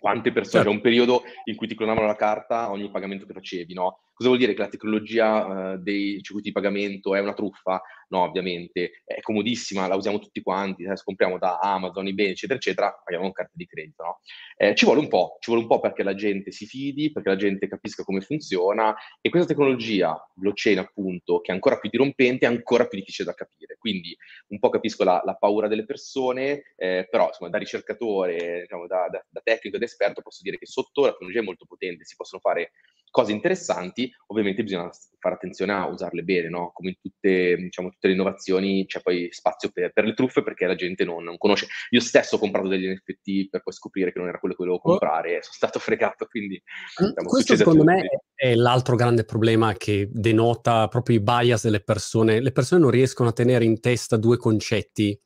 quante 0.00 0.32
persone, 0.32 0.64
certo. 0.64 0.70
c'è 0.70 0.74
un 0.74 0.82
periodo 0.82 1.22
in 1.44 1.56
cui 1.56 1.68
ti 1.68 1.74
clonavano 1.74 2.06
la 2.06 2.16
carta 2.16 2.70
ogni 2.70 2.90
pagamento 2.90 3.26
che 3.26 3.34
facevi, 3.34 3.74
no? 3.74 4.00
Cosa 4.20 4.32
vuol 4.32 4.44
dire 4.44 4.52
che 4.52 4.60
la 4.60 4.68
tecnologia 4.68 5.46
uh, 5.46 5.78
dei 5.78 6.20
circuiti 6.20 6.48
di 6.48 6.52
pagamento 6.52 7.14
è 7.14 7.20
una 7.20 7.32
truffa? 7.32 7.80
No, 8.08 8.24
ovviamente, 8.24 9.00
è 9.02 9.22
comodissima, 9.22 9.86
la 9.86 9.94
usiamo 9.94 10.18
tutti 10.18 10.42
quanti, 10.42 10.84
se 10.84 11.02
compriamo 11.02 11.38
da 11.38 11.58
Amazon, 11.58 12.06
eBay, 12.06 12.26
eccetera, 12.26 12.58
eccetera, 12.58 13.00
paghiamo 13.02 13.24
con 13.24 13.32
carte 13.32 13.52
di 13.54 13.64
credito, 13.64 14.02
no? 14.02 14.20
eh, 14.58 14.74
ci 14.74 14.84
vuole 14.84 15.00
un 15.00 15.08
po', 15.08 15.38
ci 15.40 15.50
vuole 15.50 15.62
un 15.62 15.70
po' 15.70 15.80
perché 15.80 16.02
la 16.02 16.14
gente 16.14 16.50
si 16.50 16.66
fidi, 16.66 17.12
perché 17.12 17.30
la 17.30 17.36
gente 17.36 17.66
capisca 17.66 18.02
come 18.02 18.20
funziona 18.20 18.94
e 19.22 19.30
questa 19.30 19.48
tecnologia, 19.48 20.14
blockchain 20.34 20.76
appunto, 20.76 21.40
che 21.40 21.52
è 21.52 21.54
ancora 21.54 21.78
più 21.78 21.88
dirompente, 21.88 22.44
è 22.44 22.48
ancora 22.48 22.86
più 22.86 22.98
difficile 22.98 23.28
da 23.28 23.34
capire. 23.34 23.76
Quindi 23.78 24.14
un 24.48 24.58
po' 24.58 24.68
capisco 24.68 25.02
la, 25.02 25.22
la 25.24 25.34
paura 25.34 25.66
delle 25.66 25.86
persone, 25.86 26.74
eh, 26.76 27.06
però 27.08 27.28
insomma 27.28 27.48
da 27.48 27.56
ricercatore, 27.56 28.60
diciamo, 28.62 28.86
da, 28.86 29.06
da, 29.08 29.24
da 29.30 29.40
tecnico 29.42 29.76
ed 29.76 29.82
esperto 29.82 30.20
posso 30.20 30.42
dire 30.42 30.58
che 30.58 30.66
sotto 30.66 31.06
la 31.06 31.12
tecnologia 31.12 31.40
è 31.40 31.44
molto 31.44 31.64
potente, 31.64 32.04
si 32.04 32.16
possono 32.16 32.42
fare 32.42 32.72
cose 33.10 33.32
interessanti, 33.32 34.10
ovviamente 34.26 34.62
bisogna 34.62 34.90
fare 35.18 35.34
attenzione 35.34 35.72
a 35.72 35.86
usarle 35.86 36.22
bene, 36.22 36.48
no? 36.48 36.70
Come 36.72 36.90
in 36.90 36.96
tutte, 37.00 37.56
diciamo, 37.56 37.90
tutte 37.90 38.08
le 38.08 38.14
innovazioni 38.14 38.86
c'è 38.86 39.00
poi 39.00 39.28
spazio 39.30 39.70
per, 39.70 39.92
per 39.92 40.04
le 40.04 40.14
truffe 40.14 40.42
perché 40.42 40.66
la 40.66 40.74
gente 40.74 41.04
non, 41.04 41.22
non, 41.22 41.36
conosce. 41.36 41.66
Io 41.90 42.00
stesso 42.00 42.36
ho 42.36 42.38
comprato 42.38 42.68
degli 42.68 42.88
NFT 42.88 43.50
per 43.50 43.62
poi 43.62 43.72
scoprire 43.72 44.12
che 44.12 44.18
non 44.18 44.28
era 44.28 44.38
quello 44.38 44.54
che 44.54 44.64
volevo 44.64 44.80
oh. 44.82 44.88
comprare 44.88 45.36
e 45.36 45.42
sono 45.42 45.54
stato 45.54 45.78
fregato, 45.80 46.26
quindi... 46.26 46.60
Diciamo, 46.96 47.28
Questo 47.28 47.56
secondo 47.56 47.84
me 47.84 48.06
è 48.34 48.54
l'altro 48.54 48.96
grande 48.96 49.24
problema 49.24 49.74
che 49.74 50.08
denota 50.10 50.88
proprio 50.88 51.16
i 51.16 51.22
bias 51.22 51.64
delle 51.64 51.82
persone. 51.82 52.40
Le 52.40 52.52
persone 52.52 52.80
non 52.80 52.90
riescono 52.90 53.28
a 53.28 53.32
tenere 53.32 53.64
in 53.64 53.80
testa 53.80 54.16
due 54.16 54.38
concetti 54.38 55.18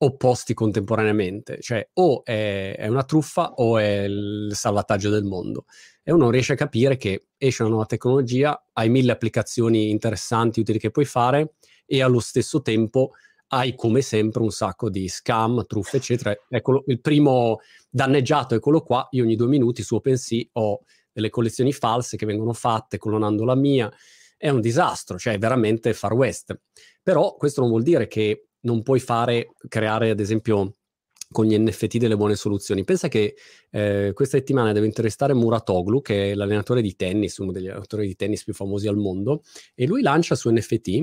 opposti 0.00 0.54
contemporaneamente, 0.54 1.58
cioè 1.60 1.88
o 1.94 2.24
è, 2.24 2.76
è, 2.76 2.86
una 2.86 3.04
truffa 3.04 3.54
o 3.54 3.78
è 3.78 4.04
il 4.04 4.52
salvataggio 4.54 5.10
del 5.10 5.24
mondo. 5.24 5.64
E 6.02 6.12
uno 6.12 6.30
riesce 6.30 6.52
a 6.52 6.56
capire 6.56 6.96
che 6.96 7.28
esce 7.36 7.62
una 7.62 7.72
nuova 7.72 7.86
tecnologia, 7.86 8.64
hai 8.72 8.88
mille 8.88 9.12
applicazioni 9.12 9.90
interessanti, 9.90 10.60
utili 10.60 10.78
che 10.78 10.90
puoi 10.90 11.04
fare 11.04 11.54
e 11.84 12.02
allo 12.02 12.20
stesso 12.20 12.62
tempo 12.62 13.12
hai 13.48 13.74
come 13.74 14.02
sempre 14.02 14.42
un 14.42 14.50
sacco 14.50 14.90
di 14.90 15.08
scam, 15.08 15.64
truffe, 15.66 15.96
eccetera. 15.96 16.34
Eccolo, 16.48 16.84
il 16.86 17.00
primo 17.00 17.60
danneggiato, 17.88 18.54
eccolo 18.54 18.82
qua, 18.82 19.06
io 19.12 19.24
ogni 19.24 19.36
due 19.36 19.48
minuti 19.48 19.82
su 19.82 19.94
OpenSea 19.94 20.44
ho 20.52 20.80
delle 21.10 21.30
collezioni 21.30 21.72
false 21.72 22.16
che 22.16 22.26
vengono 22.26 22.52
fatte 22.52 22.98
clonando 22.98 23.44
la 23.44 23.56
mia, 23.56 23.90
è 24.36 24.50
un 24.50 24.60
disastro, 24.60 25.18
cioè 25.18 25.34
è 25.34 25.38
veramente 25.38 25.92
far 25.94 26.12
west. 26.12 26.58
Però 27.02 27.34
questo 27.34 27.60
non 27.60 27.70
vuol 27.70 27.82
dire 27.82 28.06
che 28.06 28.47
non 28.60 28.82
puoi 28.82 29.00
fare, 29.00 29.52
creare 29.68 30.10
ad 30.10 30.20
esempio 30.20 30.74
con 31.30 31.44
gli 31.46 31.56
NFT 31.58 31.98
delle 31.98 32.16
buone 32.16 32.36
soluzioni. 32.36 32.84
Pensa 32.84 33.08
che 33.08 33.36
eh, 33.70 34.12
questa 34.14 34.38
settimana 34.38 34.72
deve 34.72 34.86
intervistare 34.86 35.34
Muratoglu, 35.34 36.00
che 36.00 36.32
è 36.32 36.34
l'allenatore 36.34 36.80
di 36.80 36.96
tennis, 36.96 37.36
uno 37.38 37.52
degli 37.52 37.68
allenatori 37.68 38.06
di 38.06 38.16
tennis 38.16 38.44
più 38.44 38.54
famosi 38.54 38.88
al 38.88 38.96
mondo, 38.96 39.42
e 39.74 39.86
lui 39.86 40.02
lancia 40.02 40.34
su 40.34 40.50
NFT, 40.50 41.02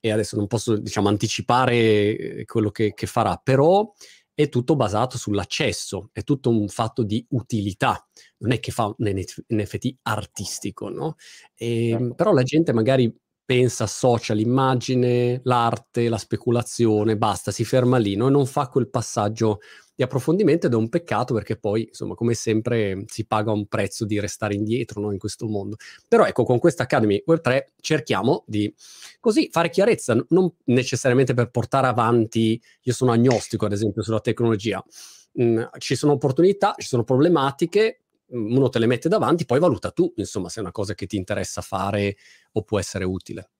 e 0.00 0.10
adesso 0.10 0.36
non 0.36 0.46
posso 0.46 0.76
diciamo, 0.76 1.08
anticipare 1.08 1.74
eh, 1.76 2.44
quello 2.44 2.70
che, 2.70 2.92
che 2.92 3.06
farà, 3.06 3.40
però 3.42 3.90
è 4.34 4.48
tutto 4.48 4.76
basato 4.76 5.16
sull'accesso, 5.16 6.10
è 6.12 6.22
tutto 6.24 6.50
un 6.50 6.68
fatto 6.68 7.04
di 7.04 7.24
utilità, 7.30 8.06
non 8.38 8.50
è 8.50 8.60
che 8.60 8.72
fa 8.72 8.86
un 8.86 9.24
NFT 9.48 9.94
artistico, 10.02 10.88
no? 10.90 11.14
E, 11.54 11.90
certo. 11.92 12.14
Però 12.14 12.32
la 12.32 12.42
gente 12.42 12.72
magari 12.72 13.10
pensa, 13.44 13.84
associa 13.84 14.34
l'immagine, 14.34 15.40
l'arte, 15.44 16.08
la 16.08 16.18
speculazione, 16.18 17.16
basta, 17.16 17.50
si 17.50 17.64
ferma 17.64 17.98
lì 17.98 18.16
no? 18.16 18.28
non 18.28 18.46
fa 18.46 18.68
quel 18.68 18.88
passaggio 18.88 19.60
di 19.94 20.02
approfondimento 20.02 20.66
ed 20.66 20.72
è 20.72 20.76
un 20.76 20.88
peccato 20.88 21.34
perché 21.34 21.56
poi, 21.56 21.84
insomma, 21.88 22.14
come 22.14 22.34
sempre 22.34 23.04
si 23.06 23.26
paga 23.26 23.52
un 23.52 23.66
prezzo 23.66 24.04
di 24.04 24.18
restare 24.18 24.54
indietro 24.54 25.00
no? 25.00 25.12
in 25.12 25.18
questo 25.18 25.46
mondo. 25.46 25.76
Però 26.08 26.24
ecco, 26.24 26.44
con 26.44 26.58
questa 26.58 26.82
Academy 26.84 27.22
Web 27.26 27.40
3 27.40 27.72
cerchiamo 27.80 28.42
di 28.46 28.72
così 29.20 29.48
fare 29.52 29.70
chiarezza, 29.70 30.16
non 30.30 30.52
necessariamente 30.64 31.34
per 31.34 31.50
portare 31.50 31.86
avanti, 31.86 32.60
io 32.82 32.92
sono 32.92 33.12
agnostico 33.12 33.66
ad 33.66 33.72
esempio 33.72 34.02
sulla 34.02 34.20
tecnologia, 34.20 34.82
mm, 35.40 35.62
ci 35.78 35.94
sono 35.94 36.12
opportunità, 36.12 36.74
ci 36.76 36.88
sono 36.88 37.04
problematiche, 37.04 38.03
uno 38.28 38.68
te 38.68 38.78
le 38.78 38.86
mette 38.86 39.08
davanti, 39.08 39.44
poi 39.44 39.58
valuta 39.58 39.90
tu, 39.90 40.12
insomma, 40.16 40.48
se 40.48 40.58
è 40.58 40.62
una 40.62 40.72
cosa 40.72 40.94
che 40.94 41.06
ti 41.06 41.16
interessa 41.16 41.60
fare 41.60 42.16
o 42.52 42.62
può 42.62 42.78
essere 42.78 43.04
utile. 43.04 43.50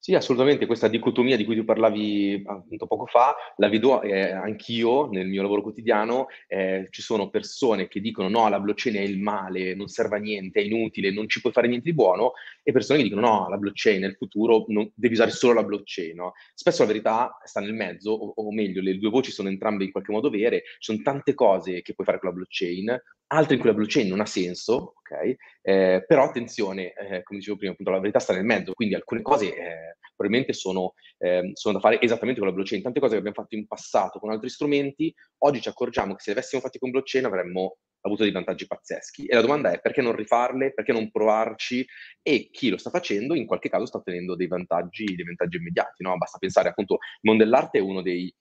Sì, 0.00 0.14
assolutamente, 0.14 0.64
questa 0.64 0.86
dicotomia 0.86 1.36
di 1.36 1.44
cui 1.44 1.56
tu 1.56 1.64
parlavi 1.64 2.44
appunto 2.46 2.86
poco 2.86 3.06
fa, 3.06 3.34
la 3.56 3.68
vedo 3.68 4.00
eh, 4.00 4.30
anch'io 4.30 5.08
nel 5.08 5.26
mio 5.26 5.42
lavoro 5.42 5.60
quotidiano, 5.60 6.28
eh, 6.46 6.86
ci 6.90 7.02
sono 7.02 7.28
persone 7.30 7.88
che 7.88 8.00
dicono 8.00 8.28
no, 8.28 8.48
la 8.48 8.60
blockchain 8.60 8.94
è 8.94 9.00
il 9.00 9.18
male, 9.18 9.74
non 9.74 9.88
serve 9.88 10.16
a 10.16 10.20
niente, 10.20 10.60
è 10.60 10.62
inutile, 10.62 11.10
non 11.10 11.28
ci 11.28 11.40
puoi 11.40 11.52
fare 11.52 11.66
niente 11.66 11.90
di 11.90 11.94
buono, 11.96 12.32
e 12.62 12.70
persone 12.70 13.00
che 13.00 13.08
dicono 13.08 13.26
no, 13.26 13.48
la 13.48 13.56
blockchain 13.56 14.00
nel 14.00 14.14
futuro 14.14 14.64
non, 14.68 14.88
devi 14.94 15.14
usare 15.14 15.32
solo 15.32 15.54
la 15.54 15.64
blockchain. 15.64 16.14
No? 16.14 16.32
Spesso 16.54 16.82
la 16.82 16.88
verità 16.88 17.36
sta 17.44 17.60
nel 17.60 17.74
mezzo, 17.74 18.12
o, 18.12 18.32
o 18.36 18.52
meglio, 18.52 18.80
le 18.80 18.96
due 18.98 19.10
voci 19.10 19.32
sono 19.32 19.48
entrambe 19.48 19.82
in 19.82 19.90
qualche 19.90 20.12
modo 20.12 20.30
vere, 20.30 20.62
ci 20.78 20.92
sono 20.92 21.02
tante 21.02 21.34
cose 21.34 21.82
che 21.82 21.94
puoi 21.94 22.06
fare 22.06 22.20
con 22.20 22.28
la 22.28 22.36
blockchain, 22.36 23.02
altre 23.28 23.54
in 23.54 23.60
cui 23.60 23.70
la 23.70 23.74
blockchain 23.74 24.08
non 24.08 24.20
ha 24.20 24.26
senso, 24.26 24.94
ok? 24.98 25.36
Eh, 25.62 26.04
però 26.06 26.24
attenzione, 26.24 26.92
eh, 26.92 27.22
come 27.22 27.38
dicevo 27.38 27.56
prima, 27.56 27.72
appunto, 27.72 27.90
la 27.90 28.00
verità 28.00 28.18
sta 28.18 28.32
nel 28.32 28.44
mezzo, 28.44 28.72
quindi 28.72 28.94
alcune 28.94 29.22
cose 29.22 29.54
eh, 29.54 29.96
probabilmente 30.16 30.52
sono, 30.52 30.94
ehm, 31.18 31.52
sono, 31.52 31.74
da 31.74 31.80
fare 31.80 32.00
esattamente 32.00 32.40
con 32.40 32.48
la 32.48 32.54
blockchain. 32.54 32.82
Tante 32.82 33.00
cose 33.00 33.12
che 33.12 33.18
abbiamo 33.18 33.36
fatto 33.36 33.54
in 33.54 33.66
passato 33.66 34.18
con 34.18 34.30
altri 34.30 34.48
strumenti, 34.48 35.14
oggi 35.38 35.60
ci 35.60 35.68
accorgiamo 35.68 36.14
che 36.14 36.22
se 36.22 36.32
le 36.32 36.38
avessimo 36.38 36.60
fatte 36.60 36.78
con 36.78 36.90
blockchain 36.90 37.24
avremmo 37.24 37.78
avuto 38.00 38.22
dei 38.22 38.32
vantaggi 38.32 38.66
pazzeschi. 38.66 39.26
E 39.26 39.34
la 39.34 39.40
domanda 39.40 39.70
è 39.70 39.80
perché 39.80 40.00
non 40.02 40.14
rifarle, 40.14 40.72
perché 40.72 40.92
non 40.92 41.10
provarci? 41.10 41.86
E 42.22 42.48
chi 42.50 42.70
lo 42.70 42.78
sta 42.78 42.90
facendo 42.90 43.34
in 43.34 43.46
qualche 43.46 43.68
caso 43.68 43.86
sta 43.86 43.98
ottenendo 43.98 44.34
dei 44.34 44.46
vantaggi, 44.46 45.04
dei 45.14 45.24
vantaggi 45.24 45.56
immediati, 45.58 46.02
no? 46.02 46.16
Basta 46.16 46.38
pensare 46.38 46.70
appunto, 46.70 46.94
il 46.94 47.00
mondo 47.22 47.44
dell'arte 47.44 47.78
è 47.78 47.82
uno 47.82 48.02
dei 48.02 48.32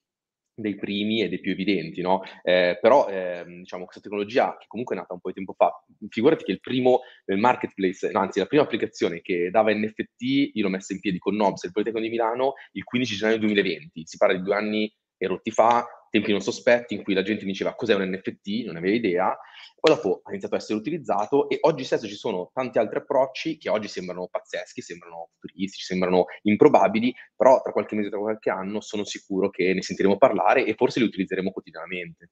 dei 0.59 0.75
primi 0.75 1.21
e 1.21 1.29
dei 1.29 1.39
più 1.39 1.51
evidenti, 1.51 2.01
no? 2.01 2.23
Eh, 2.41 2.79
però, 2.81 3.07
eh, 3.07 3.43
diciamo, 3.45 3.83
questa 3.83 4.01
tecnologia 4.01 4.57
che 4.57 4.65
comunque 4.67 4.95
è 4.95 4.99
nata 4.99 5.13
un 5.13 5.19
po' 5.19 5.29
di 5.29 5.35
tempo 5.35 5.53
fa, 5.53 5.71
figurati 6.09 6.43
che 6.43 6.51
il 6.51 6.59
primo 6.59 7.01
eh, 7.25 7.35
marketplace, 7.35 8.09
no, 8.11 8.19
anzi 8.19 8.39
la 8.39 8.47
prima 8.47 8.63
applicazione 8.63 9.21
che 9.21 9.49
dava 9.51 9.71
NFT, 9.71 10.51
io 10.53 10.63
l'ho 10.63 10.69
messa 10.69 10.93
in 10.93 10.99
piedi 10.99 11.19
con 11.19 11.35
Nobs 11.35 11.63
il 11.63 11.71
Politecnico 11.71 12.05
di 12.05 12.11
Milano 12.11 12.53
il 12.71 12.83
15 12.83 13.15
gennaio 13.15 13.37
2020, 13.37 14.01
si 14.03 14.17
parla 14.17 14.35
di 14.35 14.41
due 14.41 14.55
anni 14.55 14.95
e 15.15 15.27
rotti 15.27 15.51
fa, 15.51 15.85
tempi 16.09 16.31
non 16.31 16.41
sospetti 16.41 16.93
in 16.93 17.03
cui 17.03 17.13
la 17.13 17.21
gente 17.21 17.45
diceva 17.45 17.75
cos'è 17.75 17.95
un 17.95 18.03
NFT, 18.09 18.65
non 18.65 18.77
aveva 18.77 18.95
idea, 18.95 19.37
poi 19.79 19.95
dopo 19.95 20.21
ha 20.23 20.29
iniziato 20.29 20.55
a 20.55 20.57
essere 20.57 20.79
utilizzato 20.79 21.49
e 21.49 21.57
oggi 21.61 21.83
stesso 21.83 22.07
ci 22.07 22.15
sono 22.15 22.49
tanti 22.53 22.77
altri 22.79 22.99
approcci 22.99 23.57
che 23.57 23.69
oggi 23.69 23.87
sembrano 23.87 24.27
pazzeschi, 24.29 24.81
sembrano 24.81 25.29
futuristici, 25.39 25.83
sembrano 25.83 26.25
improbabili, 26.43 27.13
però 27.35 27.61
tra 27.61 27.71
qualche 27.71 27.95
mese, 27.95 28.09
tra 28.09 28.19
qualche 28.19 28.49
anno 28.49 28.81
sono 28.81 29.03
sicuro 29.03 29.49
che 29.49 29.73
ne 29.73 29.81
sentiremo 29.81 30.17
parlare 30.17 30.65
e 30.65 30.73
forse 30.73 30.99
li 30.99 31.05
utilizzeremo 31.05 31.51
quotidianamente. 31.51 32.29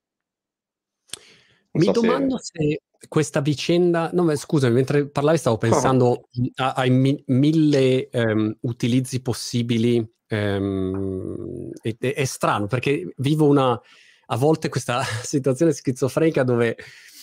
Mi 1.76 1.86
so 1.86 1.92
domando 1.92 2.38
se... 2.38 2.52
se... 2.54 3.08
questa 3.08 3.42
vicenda, 3.42 4.10
no, 4.14 4.36
scusami, 4.36 4.74
mentre 4.74 5.08
parlavi 5.08 5.38
stavo 5.38 5.58
pensando 5.58 6.06
oh. 6.06 6.28
a, 6.56 6.74
ai 6.74 6.90
mi, 6.90 7.22
mille 7.28 8.10
um, 8.12 8.56
utilizzi 8.62 9.22
possibili 9.22 10.14
Um, 10.28 11.70
è, 11.84 11.96
è, 12.00 12.26
strano 12.26 12.66
perché 12.66 13.14
vivo 13.18 13.46
una 13.46 13.80
a 14.26 14.38
volte 14.38 14.70
questa 14.70 15.04
situazione 15.22 15.72
schizofrenica 15.72 16.42
dove 16.42 16.76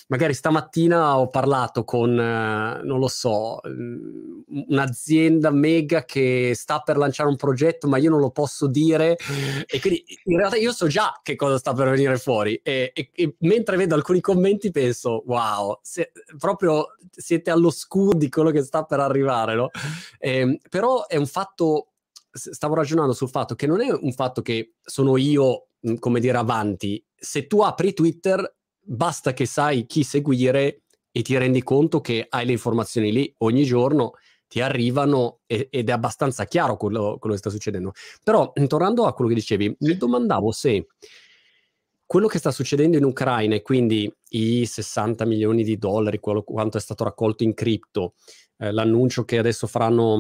magari 0.08 0.34
stamattina 0.34 1.18
ho 1.18 1.28
parlato 1.28 1.84
con, 1.84 2.18
eh, 2.18 2.80
non 2.82 2.98
lo 2.98 3.08
so, 3.08 3.60
mm, 3.66 4.40
un'azienda 4.68 5.50
mega 5.50 6.04
che 6.04 6.52
sta 6.54 6.80
per 6.80 6.96
lanciare 6.96 7.28
un 7.28 7.36
progetto, 7.36 7.88
ma 7.88 7.98
io 7.98 8.10
non 8.10 8.20
lo 8.20 8.30
posso 8.30 8.66
dire. 8.66 9.16
E 9.66 9.80
quindi 9.80 10.04
in 10.24 10.36
realtà 10.38 10.56
io 10.56 10.72
so 10.72 10.86
già 10.86 11.18
che 11.22 11.36
cosa 11.36 11.58
sta 11.58 11.72
per 11.72 11.88
venire 11.90 12.18
fuori. 12.18 12.60
E, 12.62 12.92
e, 12.94 13.10
e 13.12 13.36
mentre 13.40 13.76
vedo 13.76 13.94
alcuni 13.94 14.20
commenti 14.20 14.70
penso, 14.70 15.22
wow, 15.26 15.78
se, 15.82 16.12
proprio 16.38 16.96
siete 17.10 17.50
all'oscuro 17.50 18.16
di 18.16 18.28
quello 18.28 18.50
che 18.50 18.62
sta 18.62 18.84
per 18.84 19.00
arrivare, 19.00 19.54
no? 19.54 19.70
Eh, 20.18 20.58
però 20.68 21.06
è 21.06 21.16
un 21.16 21.26
fatto 21.26 21.88
stavo 22.32 22.74
ragionando 22.74 23.12
sul 23.12 23.28
fatto 23.28 23.54
che 23.54 23.66
non 23.66 23.82
è 23.82 23.90
un 23.92 24.12
fatto 24.12 24.40
che 24.40 24.74
sono 24.82 25.16
io, 25.16 25.68
mhmm, 25.80 25.98
come 25.98 26.20
dire, 26.20 26.38
avanti. 26.38 27.04
Se 27.14 27.46
tu 27.46 27.60
apri 27.60 27.92
Twitter, 27.92 28.56
basta 28.82 29.32
che 29.32 29.46
sai 29.46 29.86
chi 29.86 30.02
seguire 30.02 30.82
e 31.10 31.22
ti 31.22 31.36
rendi 31.36 31.62
conto 31.62 32.00
che 32.00 32.26
hai 32.28 32.46
le 32.46 32.52
informazioni 32.52 33.12
lì 33.12 33.34
ogni 33.38 33.64
giorno, 33.64 34.12
ti 34.48 34.60
arrivano 34.60 35.40
e, 35.46 35.68
ed 35.70 35.88
è 35.88 35.92
abbastanza 35.92 36.44
chiaro 36.44 36.76
quello, 36.76 37.16
quello, 37.18 37.34
che 37.34 37.40
sta 37.40 37.50
succedendo. 37.50 37.92
Però, 38.22 38.52
tornando 38.66 39.06
a 39.06 39.14
quello 39.14 39.30
che 39.30 39.36
dicevi, 39.36 39.76
mi 39.80 39.96
domandavo 39.96 40.52
se 40.52 40.86
quello 42.04 42.26
che 42.26 42.38
sta 42.38 42.50
succedendo 42.50 42.98
in 42.98 43.04
Ucraina 43.04 43.54
e 43.54 43.62
quindi 43.62 44.12
i 44.30 44.66
60 44.66 45.24
milioni 45.24 45.64
di 45.64 45.78
dollari, 45.78 46.18
quello, 46.18 46.42
quanto 46.42 46.76
è 46.76 46.80
stato 46.80 47.04
raccolto 47.04 47.42
in 47.44 47.54
cripto, 47.54 48.14
eh, 48.58 48.70
l'annuncio 48.70 49.24
che 49.24 49.38
adesso 49.38 49.66
faranno 49.66 50.12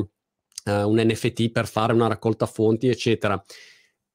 uh, 0.64 0.70
un 0.70 0.98
NFT 0.98 1.50
per 1.50 1.66
fare 1.66 1.92
una 1.92 2.06
raccolta 2.06 2.46
fonti, 2.46 2.88
eccetera. 2.88 3.42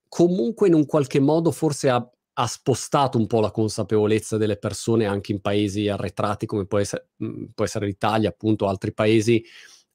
Comunque 0.08 0.68
in 0.68 0.74
un 0.74 0.88
qualche 0.88 1.20
modo 1.20 1.52
forse 1.52 1.90
ha, 1.90 2.12
ha 2.40 2.46
spostato 2.48 3.18
un 3.18 3.26
po' 3.26 3.40
la 3.40 3.52
consapevolezza 3.52 4.38
delle 4.38 4.58
persone 4.58 5.06
anche 5.06 5.32
in 5.32 5.42
paesi 5.42 5.88
arretrati 5.90 6.46
come 6.46 6.66
può 6.68 6.78
essere, 6.78 7.10
mm, 7.24 7.46
può 7.56 7.66
essere 7.66 7.88
l'Italia, 7.88 8.30
appunto, 8.30 8.68
altri 8.68 8.94
paesi. 8.94 9.44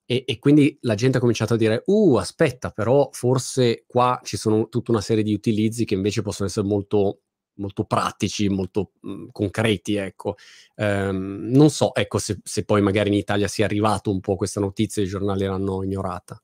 E, 0.05 0.25
e, 0.27 0.39
quindi 0.39 0.77
la 0.83 0.95
gente 0.97 1.19
ha 1.19 1.21
cominciato 1.21 1.55
a 1.55 1.57
dire, 1.57 1.83
uh, 1.87 2.17
aspetta, 2.17 2.71
però 2.71 3.09
forse 3.13 3.85
qua 3.87 4.21
ci 4.25 4.37
sono 4.37 4.69
tutta 4.69 4.91
una 4.91 5.01
serie 5.01 5.23
di 5.23 5.33
utilizzi 5.33 5.85
che 5.85 5.95
invece 5.95 6.23
possono 6.23 6.49
essere 6.49 6.67
molto 6.67 7.21
molto 7.57 7.85
pratici, 7.85 8.49
molto 8.49 8.93
mh, 9.01 9.11
mhmm, 9.11 9.29
concreti, 9.31 9.95
ecco. 9.97 10.37
Ehm, 10.77 11.49
non 11.51 11.71
so, 11.71 11.95
ecco, 11.95 12.19
se, 12.19 12.39
se, 12.43 12.65
poi 12.65 12.81
magari 12.83 13.09
in 13.11 13.15
Italia 13.15 13.47
sia 13.49 13.65
arrivato 13.67 14.11
un 14.11 14.21
po' 14.21 14.37
questa 14.37 14.59
notizia 14.61 15.03
e 15.03 15.05
i 15.05 15.09
giornali 15.09 15.45
l'hanno 15.45 15.83
ignorata. 15.85 16.43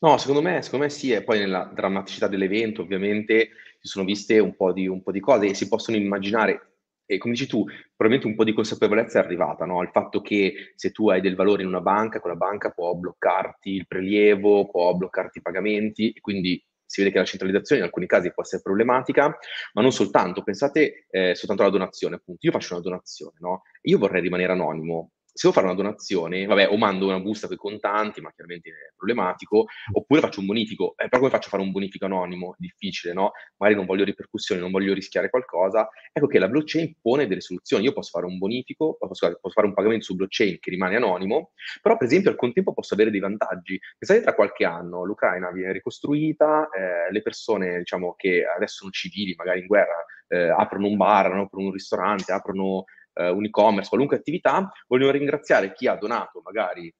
No, 0.00 0.16
secondo 0.16 0.40
me, 0.42 0.62
secondo 0.62 0.84
me 0.84 0.90
sì, 0.90 1.10
e 1.10 1.24
poi 1.24 1.40
nella 1.40 1.64
drammaticità 1.74 2.28
dell'evento 2.28 2.82
ovviamente 2.82 3.50
si 3.80 3.88
sono 3.88 4.04
viste 4.04 4.38
un 4.38 4.54
po' 4.54 4.72
di, 4.72 4.86
un 4.86 5.02
po 5.02 5.10
di 5.10 5.18
cose 5.18 5.46
e 5.46 5.54
si 5.54 5.66
possono 5.66 5.96
immaginare, 5.96 6.74
e 7.04 7.18
come 7.18 7.34
dici 7.34 7.48
tu, 7.48 7.64
probabilmente 7.64 8.26
un 8.28 8.36
po' 8.36 8.44
di 8.44 8.52
consapevolezza 8.52 9.18
è 9.20 9.24
arrivata, 9.24 9.64
no? 9.64 9.82
Il 9.82 9.88
fatto 9.90 10.20
che 10.20 10.72
se 10.76 10.92
tu 10.92 11.10
hai 11.10 11.20
del 11.20 11.34
valore 11.34 11.62
in 11.62 11.68
una 11.68 11.80
banca, 11.80 12.20
quella 12.20 12.36
banca 12.36 12.70
può 12.70 12.94
bloccarti 12.94 13.70
il 13.70 13.86
prelievo, 13.88 14.68
può 14.70 14.94
bloccarti 14.94 15.38
i 15.38 15.42
pagamenti, 15.42 16.12
e 16.12 16.20
quindi 16.20 16.62
si 16.84 17.00
vede 17.00 17.12
che 17.12 17.18
la 17.18 17.24
centralizzazione 17.24 17.80
in 17.80 17.86
alcuni 17.86 18.06
casi 18.06 18.32
può 18.32 18.44
essere 18.44 18.62
problematica, 18.62 19.36
ma 19.72 19.82
non 19.82 19.90
soltanto, 19.90 20.42
pensate 20.44 21.06
eh, 21.10 21.34
soltanto 21.34 21.62
alla 21.62 21.72
donazione, 21.72 22.16
appunto. 22.16 22.46
Io 22.46 22.52
faccio 22.52 22.74
una 22.74 22.82
donazione, 22.82 23.36
no? 23.40 23.62
Io 23.82 23.98
vorrei 23.98 24.20
rimanere 24.22 24.52
anonimo, 24.52 25.10
se 25.38 25.46
devo 25.46 25.52
fare 25.52 25.66
una 25.66 25.76
donazione, 25.76 26.46
vabbè, 26.46 26.68
o 26.68 26.76
mando 26.76 27.06
una 27.06 27.20
busta 27.20 27.46
con 27.46 27.54
i 27.54 27.58
contanti, 27.58 28.20
ma 28.20 28.32
chiaramente 28.32 28.70
è 28.70 28.92
problematico, 28.96 29.66
oppure 29.92 30.20
faccio 30.20 30.40
un 30.40 30.46
bonifico. 30.46 30.94
Eh, 30.96 31.08
però 31.08 31.18
come 31.18 31.30
faccio 31.30 31.46
a 31.46 31.50
fare 31.50 31.62
un 31.62 31.70
bonifico 31.70 32.06
anonimo? 32.06 32.56
Difficile, 32.58 33.12
no? 33.12 33.30
Magari 33.58 33.78
non 33.78 33.86
voglio 33.86 34.02
ripercussioni, 34.02 34.60
non 34.60 34.72
voglio 34.72 34.92
rischiare 34.92 35.30
qualcosa. 35.30 35.88
Ecco 36.12 36.26
che 36.26 36.40
la 36.40 36.48
blockchain 36.48 36.96
pone 37.00 37.28
delle 37.28 37.40
soluzioni. 37.40 37.84
Io 37.84 37.92
posso 37.92 38.10
fare 38.10 38.26
un 38.26 38.36
bonifico, 38.36 38.96
posso, 38.98 39.38
posso 39.40 39.54
fare 39.54 39.68
un 39.68 39.74
pagamento 39.74 40.06
su 40.06 40.16
blockchain 40.16 40.58
che 40.58 40.70
rimane 40.70 40.96
anonimo, 40.96 41.52
però 41.80 41.96
per 41.96 42.08
esempio 42.08 42.30
al 42.30 42.36
contempo 42.36 42.74
posso 42.74 42.94
avere 42.94 43.12
dei 43.12 43.20
vantaggi. 43.20 43.78
Pensate 43.96 44.22
tra 44.22 44.34
qualche 44.34 44.64
anno 44.64 45.04
l'Ucraina 45.04 45.52
viene 45.52 45.70
ricostruita, 45.70 46.68
eh, 46.70 47.12
le 47.12 47.22
persone, 47.22 47.78
diciamo, 47.78 48.16
che 48.16 48.44
adesso 48.44 48.78
sono 48.78 48.90
civili, 48.90 49.36
magari 49.36 49.60
in 49.60 49.66
guerra, 49.66 50.04
eh, 50.26 50.48
aprono 50.48 50.88
un 50.88 50.96
bar, 50.96 51.26
aprono 51.26 51.66
un 51.66 51.72
ristorante, 51.72 52.32
aprono 52.32 52.86
eh, 53.18 53.28
un 53.30 53.44
e-commerce, 53.44 53.88
qualunque 53.88 54.16
attività, 54.16 54.70
vogliono 54.86 55.12
ringraziare 55.12 55.72
chi 55.72 55.86
ha 55.86 55.96
donato 55.96 56.40
magari 56.44 56.92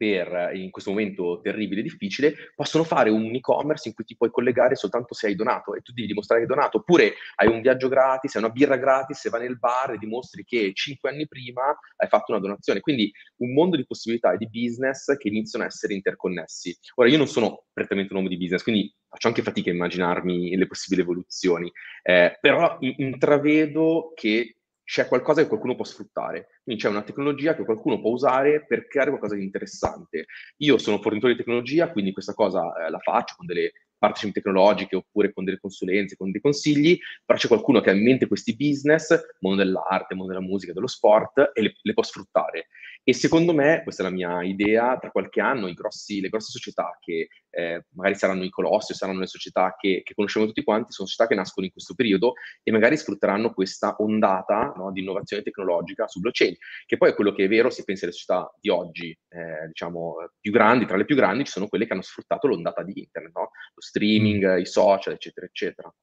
per, 0.00 0.52
in 0.54 0.70
questo 0.70 0.92
momento 0.92 1.40
terribile 1.42 1.80
e 1.80 1.82
difficile, 1.82 2.34
possono 2.54 2.84
fare 2.84 3.10
un 3.10 3.34
e-commerce 3.34 3.86
in 3.86 3.94
cui 3.94 4.04
ti 4.04 4.16
puoi 4.16 4.30
collegare 4.30 4.74
soltanto 4.74 5.12
se 5.12 5.26
hai 5.26 5.34
donato 5.34 5.74
e 5.74 5.82
tu 5.82 5.92
devi 5.92 6.06
dimostrare 6.06 6.40
che 6.40 6.50
hai 6.50 6.56
donato, 6.56 6.78
oppure 6.78 7.12
hai 7.34 7.48
un 7.48 7.60
viaggio 7.60 7.88
gratis, 7.88 8.34
hai 8.34 8.42
una 8.42 8.50
birra 8.50 8.78
gratis, 8.78 9.18
se 9.18 9.28
vai 9.28 9.42
nel 9.42 9.58
bar 9.58 9.90
e 9.90 9.98
dimostri 9.98 10.42
che 10.42 10.70
cinque 10.72 11.10
anni 11.10 11.28
prima 11.28 11.78
hai 11.96 12.08
fatto 12.08 12.32
una 12.32 12.40
donazione. 12.40 12.80
Quindi 12.80 13.12
un 13.40 13.52
mondo 13.52 13.76
di 13.76 13.84
possibilità 13.84 14.32
e 14.32 14.38
di 14.38 14.48
business 14.48 15.14
che 15.18 15.28
iniziano 15.28 15.66
a 15.66 15.68
essere 15.68 15.92
interconnessi. 15.92 16.74
Ora, 16.94 17.10
io 17.10 17.18
non 17.18 17.26
sono 17.26 17.64
prettamente 17.70 18.12
un 18.12 18.20
uomo 18.20 18.30
di 18.30 18.38
business, 18.38 18.62
quindi 18.62 18.90
faccio 19.06 19.28
anche 19.28 19.42
fatica 19.42 19.68
a 19.68 19.74
immaginarmi 19.74 20.56
le 20.56 20.66
possibili 20.66 21.02
evoluzioni, 21.02 21.70
eh, 22.02 22.38
però 22.40 22.78
intravedo 22.80 24.12
che 24.14 24.59
c'è 24.90 25.06
qualcosa 25.06 25.40
che 25.40 25.46
qualcuno 25.46 25.76
può 25.76 25.84
sfruttare. 25.84 26.48
Quindi 26.64 26.82
c'è 26.82 26.88
una 26.88 27.02
tecnologia 27.02 27.54
che 27.54 27.64
qualcuno 27.64 28.00
può 28.00 28.10
usare 28.10 28.66
per 28.66 28.88
creare 28.88 29.10
qualcosa 29.10 29.36
di 29.36 29.44
interessante. 29.44 30.26
Io 30.56 30.78
sono 30.78 31.00
fornitore 31.00 31.34
di 31.34 31.38
tecnologia, 31.38 31.92
quindi 31.92 32.10
questa 32.10 32.34
cosa 32.34 32.60
eh, 32.74 32.90
la 32.90 32.98
faccio 32.98 33.36
con 33.36 33.46
delle 33.46 33.70
partnership 33.96 34.32
tecnologiche 34.32 34.96
oppure 34.96 35.32
con 35.32 35.44
delle 35.44 35.60
consulenze, 35.60 36.16
con 36.16 36.32
dei 36.32 36.40
consigli, 36.40 36.98
però 37.24 37.38
c'è 37.38 37.46
qualcuno 37.46 37.80
che 37.80 37.90
ha 37.90 37.92
in 37.92 38.02
mente 38.02 38.26
questi 38.26 38.56
business, 38.56 39.16
mondo 39.38 39.62
dell'arte, 39.62 40.16
mondo 40.16 40.32
della 40.32 40.44
musica, 40.44 40.72
dello 40.72 40.88
sport, 40.88 41.52
e 41.54 41.62
le, 41.62 41.74
le 41.80 41.92
può 41.92 42.02
sfruttare. 42.02 42.66
E 43.04 43.14
secondo 43.14 43.54
me, 43.54 43.82
questa 43.84 44.02
è 44.02 44.06
la 44.06 44.12
mia 44.12 44.42
idea, 44.42 44.98
tra 44.98 45.12
qualche 45.12 45.40
anno 45.40 45.72
grossi, 45.72 46.20
le 46.20 46.30
grosse 46.30 46.50
società 46.50 46.98
che 47.00 47.28
eh, 47.50 47.84
magari 47.94 48.14
saranno 48.14 48.44
i 48.44 48.50
colossi 48.50 48.94
saranno 48.94 49.20
le 49.20 49.26
società 49.26 49.74
che, 49.78 50.02
che, 50.04 50.14
conosciamo 50.14 50.46
tutti 50.46 50.62
quanti, 50.62 50.92
sono 50.92 51.08
società 51.08 51.28
che 51.28 51.34
nascono 51.34 51.66
in 51.66 51.72
questo 51.72 51.94
periodo 51.94 52.34
e 52.62 52.70
magari 52.70 52.96
sfrutteranno 52.96 53.52
questa 53.52 53.96
ondata 53.98 54.72
no, 54.76 54.92
di 54.92 55.00
innovazione 55.00 55.42
tecnologica 55.42 56.06
su 56.06 56.20
blockchain, 56.20 56.56
che 56.86 56.96
poi 56.96 57.10
è 57.10 57.14
quello 57.14 57.32
che 57.32 57.44
è 57.44 57.48
vero 57.48 57.70
se 57.70 57.84
pensi 57.84 58.04
alle 58.04 58.12
società 58.12 58.52
di 58.60 58.68
oggi, 58.68 59.10
eh, 59.28 59.66
diciamo, 59.68 60.30
più 60.40 60.52
grandi, 60.52 60.86
tra 60.86 60.96
le 60.96 61.04
più 61.04 61.16
grandi 61.16 61.44
ci 61.44 61.52
sono 61.52 61.68
quelle 61.68 61.86
che 61.86 61.92
hanno 61.92 62.02
sfruttato 62.02 62.46
l'ondata 62.46 62.82
di 62.82 62.98
internet, 62.98 63.32
no? 63.34 63.50
lo 63.74 63.80
streaming, 63.80 64.58
i 64.58 64.66
social, 64.66 65.14
eccetera, 65.14 65.46
eccetera. 65.46 65.94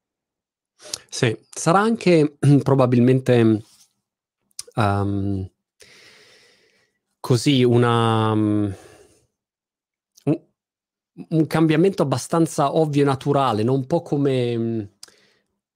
Sì, 1.10 1.36
sarà 1.50 1.80
anche 1.80 2.38
probabilmente... 2.63 3.62
Um 4.75 5.50
così 7.27 7.62
una 7.66 8.32
um, 8.32 8.74
un 11.29 11.47
cambiamento 11.47 12.03
abbastanza 12.03 12.75
ovvio 12.75 13.01
e 13.03 13.05
naturale, 13.05 13.63
no, 13.63 13.74
un 13.74 13.86
po' 13.88 14.01
come 14.01 14.95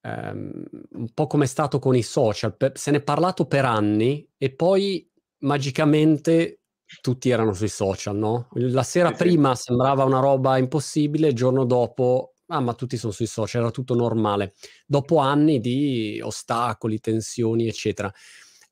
ehm, 0.01 0.63
un 0.93 1.09
po' 1.13 1.27
come 1.27 1.45
è 1.45 1.47
stato 1.47 1.79
con 1.79 1.95
i 1.95 2.03
social. 2.03 2.55
Pe 2.55 2.71
se 2.75 2.91
n'è 2.91 3.01
parlato 3.01 3.45
per 3.45 3.65
anni 3.65 4.27
e 4.37 4.53
poi 4.53 5.07
magicamente 5.39 6.61
tutti 7.01 7.29
erano 7.29 7.53
sui 7.53 7.69
social, 7.69 8.15
no, 8.17 8.47
la 8.53 8.83
sera 8.83 9.11
Sì, 9.11 9.15
sì. 9.15 9.31
prima 9.31 9.55
sembrava 9.55 10.03
una 10.03 10.19
roba 10.19 10.57
impossibile, 10.57 11.29
il 11.29 11.35
giorno 11.35 11.65
dopo: 11.65 12.33
"Ah, 12.47 12.59
ma 12.59 12.73
tutti 12.73 12.97
son 12.97 13.13
sui 13.13 13.27
social", 13.27 13.61
era 13.61 13.71
tutto 13.71 13.95
normale. 13.95 14.53
Dopo 14.85 15.17
anni 15.17 15.59
di 15.59 16.19
ostacoli, 16.23 16.99
tensioni, 16.99 17.67
eccetera. 17.67 18.11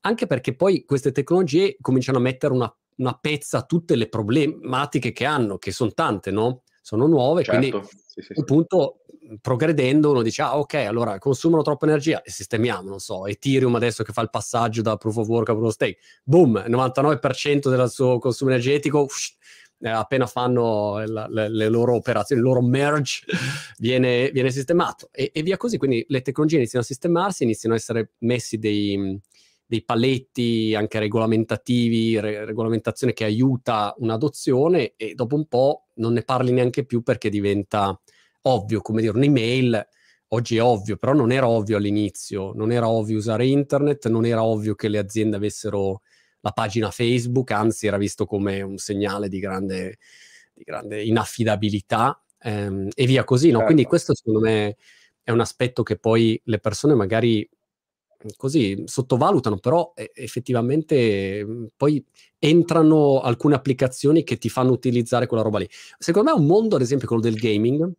Anche 0.02 0.26
perché 0.26 0.54
poi 0.56 0.84
queste 0.84 1.12
tecnologie 1.12 1.76
cominciano 1.80 2.18
a 2.18 2.20
mettere 2.22 2.52
una 2.54 2.74
una 3.00 3.14
pezza 3.20 3.58
a 3.58 3.62
tutte 3.64 3.96
le 3.96 4.08
problematiche 4.08 5.12
che 5.12 5.24
hanno, 5.26 5.58
che 5.58 5.72
son 5.72 5.94
tante, 5.94 6.30
no, 6.30 6.62
sono 6.82 7.06
nuove, 7.06 7.46
quindi 7.46 7.74
Certo, 7.74 7.82
sì, 8.06 8.22
sì, 8.22 8.34
sì. 8.34 8.44
punto, 8.44 9.00
mhmm, 9.22 9.36
progredendo 9.40 10.10
uno 10.10 10.22
dice: 10.22 10.42
"Ah 10.42 10.58
okay, 10.58 10.86
allora 10.86 11.18
consumano 11.18 11.62
troppa 11.62 11.86
energia 11.86 12.22
e 12.22 12.30
sistemiamo", 12.30 12.88
non 12.88 12.98
so, 13.00 13.26
Ethereum 13.26 13.74
adesso 13.74 14.02
che 14.02 14.12
fa 14.12 14.22
il 14.22 14.30
passaggio 14.30 14.82
da 14.82 14.96
Proof 14.96 15.16
of 15.18 15.28
Work 15.28 15.48
a 15.50 15.52
Proof 15.52 15.66
of 15.68 15.72
Stake, 15.74 15.98
boom, 16.24 16.64
99% 16.68 17.70
del 17.70 17.88
suo 17.90 18.18
consumo 18.18 18.50
energetico, 18.50 19.06
eh, 19.82 19.88
appena 19.88 20.26
fanno 20.26 20.98
la 21.06 21.26
le 21.28 21.48
le 21.48 21.68
loro 21.68 21.94
operazioni, 21.94 22.40
il 22.42 22.46
loro 22.46 22.60
merge 22.62 23.22
viene 23.78 24.30
viene 24.30 24.50
sistemato 24.50 25.08
e 25.12 25.30
e 25.32 25.42
via 25.42 25.56
così. 25.56 25.78
Quindi 25.78 26.04
le 26.08 26.22
tecnologie 26.22 26.56
iniziano 26.56 26.84
a 26.84 26.86
sistemarsi, 26.88 27.44
iniziano 27.44 27.74
a 27.74 27.78
essere 27.78 28.12
messi 28.18 28.58
dei 28.58 29.18
dei 29.70 29.84
paletti 29.84 30.74
anche 30.74 30.98
regolamentativi, 30.98 32.18
re 32.18 32.44
regolamentazione 32.44 33.12
che 33.12 33.22
aiuta 33.22 33.94
un'adozione 33.98 34.94
e 34.96 35.14
dopo 35.14 35.36
un 35.36 35.46
po' 35.46 35.86
non 35.94 36.12
ne 36.12 36.22
parli 36.22 36.50
neanche 36.50 36.84
più 36.84 37.02
perché 37.04 37.30
diventa 37.30 37.96
ovvio, 38.42 38.80
come 38.80 39.00
dire 39.00 39.16
un'email 39.16 39.86
oggi 40.32 40.56
è 40.56 40.62
ovvio, 40.62 40.96
però 40.96 41.12
non 41.12 41.30
era 41.30 41.46
ovvio 41.48 41.76
all'inizio, 41.76 42.50
non 42.52 42.72
era 42.72 42.88
ovvio 42.88 43.16
usare 43.18 43.46
internet, 43.46 44.08
non 44.08 44.24
era 44.26 44.42
ovvio 44.42 44.74
che 44.74 44.88
le 44.88 44.98
aziende 44.98 45.36
avessero 45.36 46.00
la 46.40 46.50
pagina 46.50 46.90
Facebook, 46.90 47.52
anzi 47.52 47.86
era 47.86 47.96
visto 47.96 48.26
come 48.26 48.62
un 48.62 48.76
segnale 48.76 49.28
di 49.28 49.38
grande 49.38 49.98
di 50.52 50.64
grande 50.64 51.00
inaffidabilità, 51.04 52.20
ehm, 52.40 52.88
e 52.92 53.06
via 53.06 53.22
così, 53.22 53.50
no, 53.52 53.58
quindi 53.62 53.82
Certo. 53.82 53.88
questo 53.88 54.14
secondo 54.16 54.40
me 54.40 54.76
è 55.22 55.30
un 55.30 55.38
aspetto 55.40 55.84
che 55.84 55.96
poi 55.96 56.40
le 56.46 56.58
persone 56.58 56.94
magari 56.94 57.48
così 58.36 58.82
sottovalutano, 58.86 59.58
però 59.58 59.92
effettivamente, 59.94 61.70
poi 61.76 62.04
entrano 62.38 63.20
alcune 63.20 63.54
applicazioni 63.54 64.24
che 64.24 64.38
ti 64.38 64.48
fanno 64.48 64.72
utilizzare 64.72 65.26
quella 65.26 65.42
roba 65.42 65.58
lì. 65.58 65.68
Secondo 65.98 66.30
me 66.30 66.36
è 66.36 66.40
un 66.40 66.46
mondo, 66.46 66.76
ad 66.76 66.82
esempio 66.82 67.06
quello 67.06 67.22
del 67.22 67.36
gaming, 67.36 67.90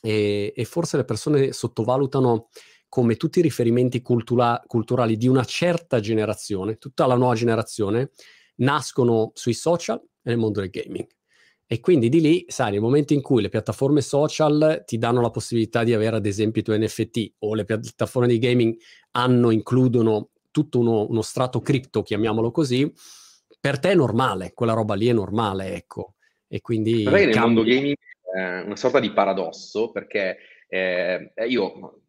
e 0.00 0.52
e 0.54 0.64
forse 0.64 0.96
le 0.96 1.04
persone 1.04 1.52
sottovalutano 1.52 2.48
come 2.88 3.16
tutti 3.16 3.40
i 3.40 3.42
riferimenti 3.42 4.00
cultura 4.00 4.62
culturali 4.66 5.16
di 5.16 5.28
una 5.28 5.44
certa 5.44 6.00
generazione, 6.00 6.78
tutta 6.78 7.06
la 7.06 7.16
nuova 7.16 7.34
generazione, 7.34 8.10
nascono 8.56 9.30
sui 9.34 9.54
social 9.54 9.98
e 10.00 10.30
nel 10.30 10.38
mondo 10.38 10.60
del 10.60 10.70
gaming. 10.70 11.06
E 11.70 11.80
quindi 11.80 12.08
di 12.08 12.22
lì, 12.22 12.44
sai, 12.48 12.70
nel 12.70 12.80
momento 12.80 13.12
in 13.12 13.20
cui 13.20 13.42
le 13.42 13.50
piattaforme 13.50 14.00
social 14.00 14.84
ti 14.86 14.96
danno 14.96 15.20
la 15.20 15.28
possibilità 15.28 15.84
di 15.84 15.92
avere 15.92 16.16
ad 16.16 16.24
esempio 16.24 16.62
i 16.62 16.64
tuoi 16.64 16.78
NFT 16.78 17.34
o 17.40 17.54
le 17.54 17.66
piattaforme 17.66 18.26
di 18.26 18.38
gaming 18.38 18.74
hanno 19.10 19.50
includono 19.50 20.30
tutto 20.50 20.78
uno 20.78 21.06
uno 21.06 21.20
strato 21.20 21.60
cripto, 21.60 22.02
chiamiamolo 22.02 22.50
così, 22.50 22.90
per 23.60 23.78
te 23.78 23.90
è 23.90 23.94
normale, 23.94 24.52
quella 24.54 24.72
roba 24.72 24.94
lì 24.94 25.08
è 25.08 25.12
normale, 25.12 25.74
ecco. 25.74 26.14
E 26.46 26.62
quindi 26.62 27.04
che 27.04 27.10
nel 27.10 27.38
mondo 27.38 27.62
gaming 27.62 27.96
è 28.34 28.62
una 28.64 28.76
sorta 28.76 28.98
di 28.98 29.12
paradosso 29.12 29.90
perché, 29.90 30.38
ehm, 30.68 31.32
e 31.34 31.46
io 31.48 32.00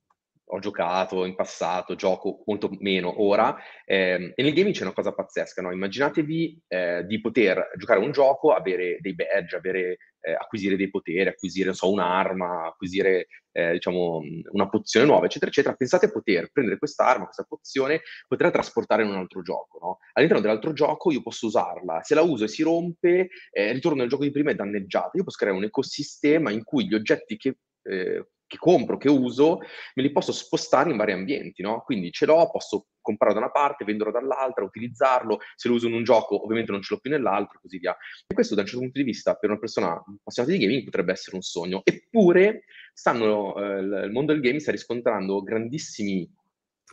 ho 0.52 0.60
giocato 0.60 1.26
in 1.26 1.36
passato, 1.36 1.96
gioco 1.96 2.42
molto 2.46 2.70
meno 2.80 3.22
ora, 3.24 3.56
ehm, 3.86 4.32
e 4.36 4.44
nel 4.44 4.54
gaming 4.54 4.74
c'è 4.76 4.84
una 4.84 4.94
cosa 4.94 5.14
pazzesca, 5.14 5.62
no, 5.62 5.72
immaginatevi, 5.72 6.64
ehm, 6.68 7.02
di 7.02 7.22
poter 7.22 7.72
giocare 7.78 8.00
un 8.00 8.12
gioco, 8.12 8.54
avere 8.54 8.98
dei 9.00 9.14
badge, 9.14 9.56
avere 9.56 9.98
ehm, 10.22 10.36
acquisire 10.40 10.76
dei 10.76 10.90
poteri, 10.90 11.30
acquisire, 11.30 11.74
so, 11.74 11.92
un'arma, 11.92 12.68
acquisire, 12.68 13.28
ehm, 13.52 13.74
diciamo, 13.74 14.22
una 14.52 14.70
pozione 14.70 15.06
nuova, 15.08 15.26
eccetera, 15.26 15.52
eccetera. 15.52 15.76
Pensate 15.76 16.08
a 16.08 16.12
poter 16.12 16.50
prendere 16.52 16.78
quest'arma, 16.78 17.26
questa 17.26 17.44
pozione, 17.48 18.02
poterla 18.28 18.52
trasportare 18.52 19.04
in 19.04 19.10
un 19.10 19.16
altro 19.18 19.42
gioco, 19.42 19.78
no, 19.82 19.98
all'interno 20.14 20.42
dell'altro 20.44 20.74
gioco 20.74 21.12
io 21.12 21.22
posso 21.22 21.46
usarla, 21.48 22.02
se 22.04 22.16
la 22.16 22.22
uso 22.22 22.46
e 22.46 22.48
si 22.48 22.64
rompe, 22.64 23.30
ehm, 23.52 23.74
ritorno 23.74 24.00
nel 24.00 24.10
gioco 24.10 24.24
di 24.24 24.32
prima 24.32 24.52
è 24.52 24.56
danneggiata. 24.56 25.12
Io 25.14 25.24
posso 25.24 25.38
creare 25.38 25.58
un 25.58 25.64
ecosistema 25.64 26.52
in 26.52 26.64
cui 26.64 26.88
gli 26.88 26.94
oggetti 26.96 27.38
che 27.38 27.58
ehm, 27.84 28.26
che 28.50 28.58
compro, 28.58 28.98
che 28.98 29.10
uso, 29.10 29.60
me 29.94 30.02
li 30.02 30.12
posso 30.12 30.32
spostare 30.32 30.90
in 30.90 30.98
vari 30.98 31.12
ambienti, 31.12 31.62
no, 31.62 31.84
quindi 31.86 32.12
ce 32.12 32.26
l'ho, 32.26 32.50
posso 32.50 32.88
comprarlo 33.00 33.36
da 33.36 33.42
una 33.42 33.52
parte, 33.52 33.86
venderlo 33.86 34.12
dall'altra, 34.12 34.66
utilizzarlo, 34.66 35.38
se 35.56 35.68
lo 35.68 35.76
uso 35.76 35.88
in 35.88 35.94
un 35.94 36.04
gioco 36.04 36.44
ovviamente 36.44 36.72
non 36.72 36.82
ce 36.82 36.96
l'ho 36.96 37.00
più 37.00 37.12
nell'altro 37.12 37.58
e 37.58 37.62
così 37.62 37.78
via. 37.78 37.96
E 38.26 38.34
questo 38.34 38.56
da 38.56 38.62
un 38.62 38.68
certo 38.68 38.82
punto 38.82 38.98
di 38.98 39.06
vista 39.06 39.36
per 39.36 39.52
una 39.52 39.60
persona 39.60 39.92
appassionata 39.94 40.56
di 40.56 40.64
gaming 40.64 40.84
potrebbe 40.84 41.12
essere 41.12 41.36
un 41.36 41.44
sogno. 41.44 41.82
Eppure 41.84 42.64
stanno 42.92 43.56
ehm, 43.56 44.04
il 44.06 44.12
mondo 44.12 44.32
del 44.32 44.42
gaming 44.42 44.62
sta 44.62 44.72
riscontrando 44.72 45.44
grandissimi, 45.44 46.28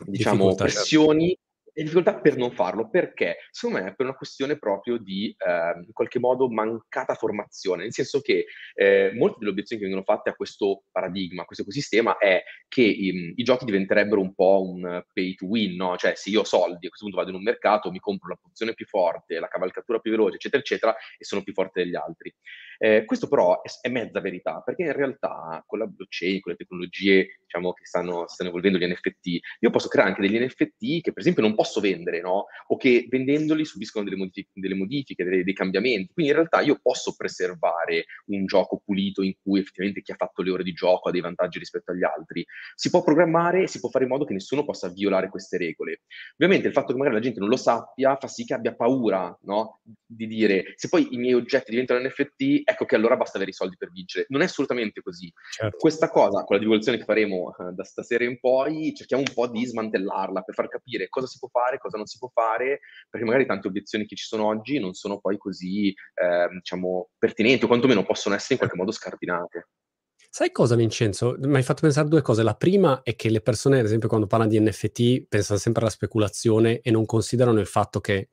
diciamo, 0.05 0.49
difficoltà, 0.49 0.67
cer 0.67 0.73
pressioni 0.73 1.37
e 1.77 1.83
difficoltà 1.83 2.15
per 2.19 2.35
non 2.37 2.51
farlo. 2.51 2.89
Perché? 2.89 3.37
Secondo 3.51 3.83
me 3.83 3.89
è 3.91 3.95
per 3.95 4.07
una 4.07 4.15
questione 4.15 4.57
proprio 4.57 4.97
di, 4.97 5.33
ehm, 5.37 5.83
in 5.85 5.93
qualche 5.93 6.17
modo 6.19 6.49
mancata 6.49 7.13
formazione, 7.13 7.83
nel 7.83 7.93
senso 7.93 8.19
che, 8.21 8.45
ehm, 8.73 9.15
molte 9.15 9.35
delle 9.39 9.51
obiezioni 9.51 9.79
che 9.81 9.87
vengono 9.87 10.03
fatte 10.03 10.31
a 10.31 10.33
questo 10.33 10.83
paradigma, 10.91 11.43
a 11.43 11.45
questo 11.45 11.63
ecosistema, 11.63 12.17
è 12.17 12.41
che 12.67 12.81
i 12.81 13.11
mhmm, 13.11 13.33
i 13.35 13.43
giochi 13.43 13.65
diventerebbero 13.65 14.19
un 14.19 14.33
po' 14.33 14.63
un 14.63 15.03
pay 15.13 15.35
to 15.35 15.45
win, 15.45 15.75
no, 15.75 15.95
cioè 15.97 16.15
se 16.15 16.29
io 16.31 16.39
ho 16.41 16.43
soldi, 16.43 16.87
a 16.87 16.89
questo 16.89 17.05
punto 17.05 17.17
vado 17.17 17.29
in 17.29 17.35
un 17.35 17.43
mercato, 17.43 17.91
mi 17.91 17.99
compro 17.99 18.29
la 18.29 18.39
pozione 18.41 18.73
più 18.73 18.85
forte, 18.87 19.39
la 19.39 19.47
cavalcatura 19.47 19.99
più 19.99 20.09
veloce, 20.11 20.37
eccetera, 20.37 20.61
eccetera, 20.61 20.95
e 21.17 21.23
sono 21.25 21.43
più 21.43 21.53
forte 21.53 21.83
degli 21.83 21.95
altri. 21.95 22.33
Ehm, 22.79 23.05
questo 23.05 23.27
però 23.27 23.61
è 23.61 23.67
è 23.81 23.89
mezza 23.89 24.19
verità, 24.19 24.61
perché 24.65 24.83
in 24.83 24.93
realtà 24.93 25.63
con 25.65 25.79
la 25.79 25.85
blockchain, 25.85 26.39
con 26.41 26.51
le 26.51 26.57
tecnologie, 26.57 27.37
diciamo, 27.41 27.73
che 27.73 27.85
stanno 27.85 28.27
stanno 28.27 28.49
evolvendo, 28.49 28.77
gli 28.77 28.85
NFT, 28.85 29.39
io 29.59 29.69
posso 29.69 29.87
creare 29.87 30.09
anche 30.09 30.21
degli 30.21 30.39
NFT 30.39 31.01
che 31.01 31.11
per 31.13 31.19
esempio 31.21 31.41
non 31.43 31.53
possono 31.55 31.66
posso 31.67 31.81
vendere, 31.81 32.21
no? 32.21 32.45
O 32.67 32.77
che 32.77 33.07
vendendoli 33.09 33.65
subiscono 33.65 34.05
delle, 34.05 34.15
modific- 34.15 34.49
delle 34.53 34.75
modifiche, 34.75 35.23
delle, 35.23 35.43
dei 35.43 35.53
cambiamenti. 35.53 36.13
Quindi 36.13 36.31
in 36.31 36.37
realtà 36.37 36.61
io 36.61 36.79
posso 36.81 37.15
preservare 37.15 38.05
un 38.27 38.45
gioco 38.45 38.81
pulito 38.83 39.21
in 39.21 39.33
cui 39.41 39.59
effettivamente 39.59 40.01
chi 40.01 40.13
ha 40.13 40.15
fatto 40.15 40.41
le 40.41 40.51
ore 40.51 40.63
di 40.63 40.71
gioco 40.71 41.09
ha 41.09 41.11
dei 41.11 41.21
vantaggi 41.21 41.59
rispetto 41.59 41.91
agli 41.91 42.03
altri. 42.03 42.45
Si 42.75 42.89
può 42.89 43.03
programmare 43.03 43.63
e 43.63 43.67
si 43.67 43.79
può 43.79 43.89
fare 43.89 44.05
in 44.05 44.11
modo 44.11 44.25
che 44.25 44.33
nessuno 44.33 44.63
possa 44.63 44.89
violare 44.89 45.29
queste 45.29 45.57
regole. 45.57 46.01
Ovviamente 46.33 46.67
il 46.67 46.73
fatto 46.73 46.93
che 46.93 46.97
magari 46.97 47.15
la 47.15 47.21
gente 47.21 47.39
non 47.39 47.49
lo 47.49 47.57
sappia 47.57 48.15
fa 48.15 48.27
sì 48.27 48.45
che 48.45 48.53
abbia 48.53 48.73
paura, 48.73 49.37
no? 49.43 49.81
Di 50.05 50.27
dire, 50.27 50.73
se 50.75 50.87
poi 50.87 51.07
i 51.11 51.17
miei 51.17 51.33
oggetti 51.33 51.71
diventano 51.71 51.99
NFT, 51.99 52.61
ecco 52.63 52.85
che 52.85 52.95
allora 52.95 53.17
basta 53.17 53.35
avere 53.37 53.51
i 53.51 53.53
soldi 53.53 53.75
per 53.77 53.91
vincere. 53.91 54.25
Non 54.29 54.41
è 54.41 54.45
assolutamente 54.45 55.01
così. 55.01 55.31
Certo. 55.51 55.77
Questa 55.77 56.09
cosa, 56.09 56.43
con 56.43 56.55
la 56.55 56.61
divulgazione 56.61 56.97
che 56.97 57.03
faremo 57.03 57.55
eh, 57.57 57.73
da 57.73 57.83
stasera 57.83 58.23
in 58.23 58.39
poi, 58.39 58.93
cerchiamo 58.95 59.23
un 59.25 59.33
po' 59.33 59.47
di 59.47 59.65
smantellarla 59.65 60.41
per 60.41 60.55
far 60.55 60.67
capire 60.69 61.09
cosa 61.09 61.27
si 61.27 61.39
può 61.39 61.47
fare, 61.47 61.56
cosa 61.79 61.97
non 61.97 62.05
si 62.05 62.17
può 62.17 62.29
fare, 62.33 62.79
perché 63.09 63.25
magari 63.25 63.45
tante 63.45 63.67
obiezioni 63.67 64.05
che 64.05 64.15
ci 64.15 64.25
sono 64.25 64.45
oggi 64.45 64.79
non 64.79 64.93
sono 64.93 65.19
poi 65.19 65.37
così, 65.37 65.89
eh, 65.89 66.47
diciamo, 66.51 67.09
pertinenti 67.17 67.65
o 67.65 67.67
quantomeno 67.67 68.05
possono 68.05 68.35
essere 68.35 68.53
in 68.53 68.59
qualche 68.59 68.77
modo 68.77 68.91
scardinate. 68.91 69.67
Sai 70.29 70.51
cosa, 70.51 70.75
Vincenzo? 70.75 71.35
Mi 71.39 71.55
hai 71.55 71.63
fatto 71.63 71.81
pensare 71.81 72.07
due 72.07 72.21
cose. 72.21 72.43
La 72.43 72.53
prima 72.53 73.01
è 73.01 73.15
che 73.15 73.29
le 73.29 73.41
persone, 73.41 73.79
ad 73.79 73.85
esempio, 73.85 74.07
quando 74.07 74.27
parlano 74.27 74.51
di 74.51 74.59
NFT, 74.59 75.25
pensano 75.27 75.57
sempre 75.57 75.81
alla 75.81 75.91
speculazione 75.91 76.81
e 76.81 76.91
non 76.91 77.05
considerano 77.05 77.59
il 77.59 77.65
fatto 77.65 77.99
che 77.99 78.29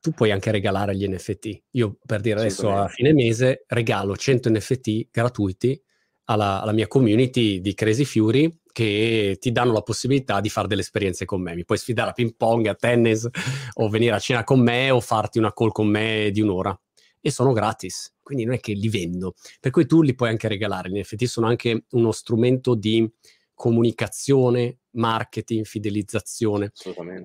tu 0.00 0.12
puoi 0.12 0.30
anche 0.30 0.50
regalare 0.50 0.96
gli 0.96 1.06
NFT. 1.06 1.62
Io, 1.72 1.98
per 2.04 2.20
dire 2.20 2.40
adesso, 2.40 2.72
a 2.72 2.88
fine 2.88 3.12
mese 3.12 3.64
regalo 3.68 4.16
100 4.16 4.50
NFT 4.50 5.08
gratuiti 5.10 5.80
alla, 6.26 6.60
alla 6.62 6.72
mia 6.72 6.86
community 6.86 7.60
di 7.60 7.74
Crazy 7.74 8.04
Fury 8.04 8.54
che 8.72 9.38
ti 9.40 9.52
danno 9.52 9.72
la 9.72 9.80
possibilità 9.80 10.40
di 10.40 10.50
fare 10.50 10.68
delle 10.68 10.82
esperienze 10.82 11.24
con 11.24 11.40
me. 11.40 11.54
Mi 11.54 11.64
puoi 11.64 11.78
sfidare 11.78 12.10
a 12.10 12.12
ping 12.12 12.34
pong, 12.36 12.66
a 12.66 12.74
tennis, 12.74 13.26
o 13.74 13.88
venire 13.88 14.14
a 14.14 14.18
cena 14.18 14.44
con 14.44 14.60
me, 14.60 14.90
o 14.90 15.00
farti 15.00 15.38
una 15.38 15.52
call 15.54 15.70
con 15.70 15.88
me 15.88 16.30
di 16.30 16.42
un'ora. 16.42 16.78
E 17.18 17.30
sono 17.30 17.52
gratis, 17.52 18.14
quindi 18.22 18.44
non 18.44 18.54
è 18.54 18.60
che 18.60 18.74
li 18.74 18.88
vendo. 18.90 19.34
Per 19.60 19.70
cui 19.70 19.86
tu 19.86 20.02
li 20.02 20.14
puoi 20.14 20.28
anche 20.28 20.46
regalare. 20.46 20.90
In 20.90 20.98
effetti 20.98 21.26
sono 21.26 21.46
anche 21.46 21.86
uno 21.92 22.12
strumento 22.12 22.74
di 22.74 23.10
comunicazione, 23.54 24.80
marketing, 24.90 25.64
fidelizzazione. 25.64 26.70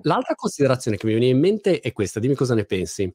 L'altra 0.02 0.34
considerazione 0.34 0.96
che 0.96 1.06
mi 1.06 1.12
viene 1.12 1.28
in 1.28 1.38
mente 1.38 1.80
è 1.80 1.92
questa, 1.92 2.18
dimmi 2.18 2.34
cosa 2.34 2.54
ne 2.54 2.64
pensi. 2.64 3.14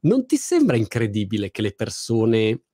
Non 0.00 0.26
ti 0.26 0.36
sembra 0.36 0.76
incredibile 0.76 1.50
che 1.50 1.62
le 1.62 1.72
persone 1.72 2.64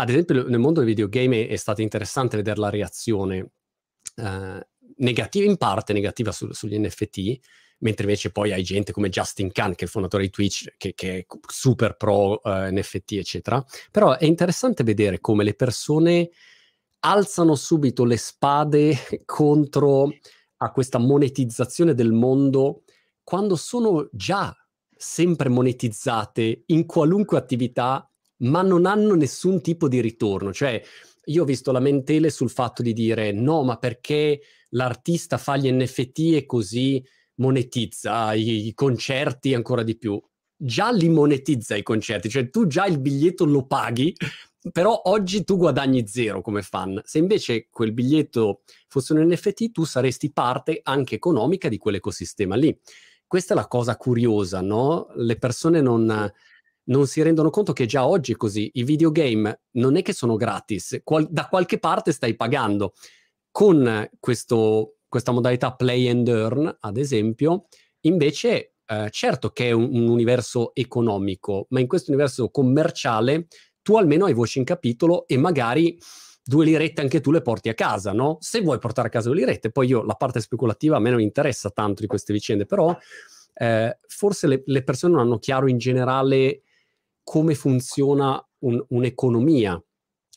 ad 0.00 0.08
esempio 0.10 0.46
nel 0.48 0.60
mondo 0.60 0.80
dei 0.80 0.88
videogame 0.88 1.48
è 1.48 1.56
stato 1.56 1.82
interessante 1.82 2.36
vedere 2.36 2.60
la 2.60 2.70
reazione 2.70 3.50
eh, 4.14 4.68
negativa, 4.96 5.44
in 5.44 5.56
parte 5.56 5.92
negativa 5.92 6.30
su, 6.30 6.52
sugli 6.52 6.78
NFT, 6.78 7.38
mentre 7.78 8.04
invece 8.04 8.30
poi 8.30 8.52
hai 8.52 8.62
gente 8.62 8.92
come 8.92 9.08
Justin 9.08 9.50
Khan, 9.50 9.74
che 9.74 9.80
è 9.80 9.84
il 9.84 9.90
fondatore 9.90 10.22
di 10.22 10.30
Twitch, 10.30 10.74
che, 10.76 10.94
che 10.94 11.18
è 11.18 11.26
super 11.48 11.96
pro 11.96 12.40
eh, 12.44 12.70
NFT, 12.70 13.12
eccetera. 13.12 13.64
Però 13.90 14.16
è 14.16 14.24
interessante 14.24 14.84
vedere 14.84 15.20
come 15.20 15.42
le 15.42 15.54
persone 15.54 16.30
alzano 17.00 17.56
subito 17.56 18.04
le 18.04 18.16
spade 18.16 18.96
contro 19.24 20.12
a 20.58 20.70
questa 20.70 20.98
monetizzazione 20.98 21.94
del 21.94 22.12
mondo 22.12 22.82
quando 23.24 23.56
sono 23.56 24.08
già 24.12 24.54
sempre 24.96 25.48
monetizzate 25.48 26.62
in 26.66 26.86
qualunque 26.86 27.36
attività 27.36 28.08
ma 28.38 28.62
non 28.62 28.86
hanno 28.86 29.14
nessun 29.14 29.60
tipo 29.60 29.88
di 29.88 30.00
ritorno. 30.00 30.52
Cioè, 30.52 30.82
io 31.24 31.42
ho 31.42 31.46
visto 31.46 31.72
lamentele 31.72 32.30
sul 32.30 32.50
fatto 32.50 32.82
di 32.82 32.92
dire 32.92 33.32
no, 33.32 33.62
ma 33.62 33.76
perché 33.76 34.40
l'artista 34.70 35.38
fa 35.38 35.56
gli 35.56 35.70
NFT 35.70 36.18
e 36.34 36.46
così 36.46 37.04
monetizza 37.36 38.34
i, 38.34 38.66
i 38.66 38.74
concerti 38.74 39.54
ancora 39.54 39.82
di 39.82 39.96
più. 39.96 40.20
Già 40.60 40.90
li 40.90 41.08
monetizza 41.08 41.76
i 41.76 41.82
concerti, 41.82 42.28
cioè 42.28 42.50
tu 42.50 42.66
già 42.66 42.86
il 42.86 43.00
biglietto 43.00 43.44
lo 43.44 43.66
paghi, 43.66 44.12
però 44.72 45.02
oggi 45.04 45.44
tu 45.44 45.56
guadagni 45.56 46.06
zero 46.06 46.40
come 46.40 46.62
fan. 46.62 47.00
Se 47.04 47.18
invece 47.18 47.68
quel 47.70 47.92
biglietto 47.92 48.62
fosse 48.88 49.12
un 49.12 49.20
NFT, 49.20 49.70
tu 49.70 49.84
saresti 49.84 50.32
parte 50.32 50.80
anche 50.82 51.14
economica 51.14 51.68
di 51.68 51.78
quell'ecosistema 51.78 52.56
lì. 52.56 52.76
Questa 53.26 53.52
è 53.52 53.56
la 53.56 53.68
cosa 53.68 53.96
curiosa, 53.96 54.62
no? 54.62 55.08
Le 55.14 55.36
persone 55.36 55.82
non 55.82 56.32
non 56.88 57.06
si 57.06 57.22
rendono 57.22 57.50
conto 57.50 57.72
che 57.72 57.86
già 57.86 58.06
oggi 58.06 58.32
è 58.32 58.36
così. 58.36 58.70
I 58.74 58.84
videogame 58.84 59.62
non 59.72 59.96
è 59.96 60.02
che 60.02 60.12
sono 60.12 60.36
gratis, 60.36 61.00
qual- 61.04 61.28
da 61.30 61.48
qualche 61.48 61.78
parte 61.78 62.12
stai 62.12 62.36
pagando. 62.36 62.94
Con 63.50 64.08
questo, 64.20 64.98
questa 65.08 65.32
modalità 65.32 65.74
play 65.74 66.08
and 66.08 66.28
earn, 66.28 66.76
ad 66.80 66.96
esempio, 66.96 67.66
invece, 68.00 68.74
eh, 68.86 69.08
certo 69.10 69.50
che 69.50 69.68
è 69.68 69.70
un, 69.72 69.88
un 69.92 70.08
universo 70.08 70.74
economico, 70.74 71.66
ma 71.70 71.80
in 71.80 71.86
questo 71.88 72.10
universo 72.10 72.50
commerciale 72.50 73.48
tu 73.82 73.96
almeno 73.96 74.26
hai 74.26 74.34
voce 74.34 74.58
in 74.58 74.64
capitolo 74.64 75.26
e 75.26 75.38
magari 75.38 75.98
due 76.44 76.64
lirette 76.64 77.00
anche 77.02 77.20
tu 77.20 77.30
le 77.30 77.42
porti 77.42 77.68
a 77.68 77.74
casa, 77.74 78.12
no? 78.12 78.38
Se 78.40 78.60
vuoi 78.60 78.78
portare 78.78 79.08
a 79.08 79.10
casa 79.10 79.28
due 79.28 79.38
lirette, 79.38 79.70
poi 79.70 79.88
io 79.88 80.02
la 80.02 80.14
parte 80.14 80.40
speculativa 80.40 80.96
a 80.96 81.00
me 81.00 81.10
non 81.10 81.20
interessa 81.20 81.70
tanto 81.70 82.00
di 82.00 82.06
queste 82.06 82.32
vicende, 82.32 82.64
però 82.64 82.96
eh, 83.54 83.98
forse 84.06 84.46
le, 84.46 84.62
le, 84.64 84.82
persone 84.82 85.14
non 85.14 85.22
hanno 85.22 85.38
chiaro 85.38 85.68
in 85.68 85.78
generale 85.78 86.62
come 87.28 87.54
funziona 87.54 88.42
un, 88.60 88.82
un'economia. 88.88 89.80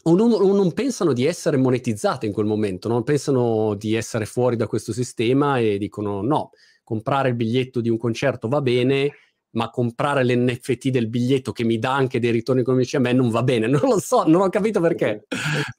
O 0.03 0.15
non, 0.15 0.33
o 0.33 0.51
non, 0.53 0.73
pensano 0.73 1.13
di 1.13 1.25
essere 1.25 1.55
monetizzate 1.55 2.25
in 2.25 2.33
quel 2.33 2.45
momento, 2.45 2.89
non 2.89 3.03
pensano 3.03 3.75
di 3.75 3.93
essere 3.93 4.25
fuori 4.25 4.57
da 4.57 4.67
questo 4.67 4.91
sistema 4.91 5.57
e 5.57 5.77
dicono 5.77 6.21
no, 6.21 6.49
comprare 6.83 7.29
il 7.29 7.35
biglietto 7.35 7.79
di 7.79 7.87
un 7.87 7.97
concerto 7.97 8.49
va 8.49 8.61
bene, 8.61 9.11
ma 9.51 9.69
comprare 9.69 10.23
l'NFT 10.23 10.89
del 10.89 11.07
biglietto 11.07 11.51
che 11.51 11.63
mi 11.63 11.79
dà 11.79 11.93
anche 11.93 12.19
dei 12.19 12.31
ritorni 12.31 12.61
economici 12.61 12.95
a 12.95 12.99
me 12.99 13.13
non 13.13 13.29
va 13.29 13.43
bene, 13.43 13.67
non 13.67 13.81
lo 13.81 13.99
so, 13.99 14.23
non 14.27 14.41
ho 14.41 14.49
capito 14.49 14.79
perché. 14.79 15.25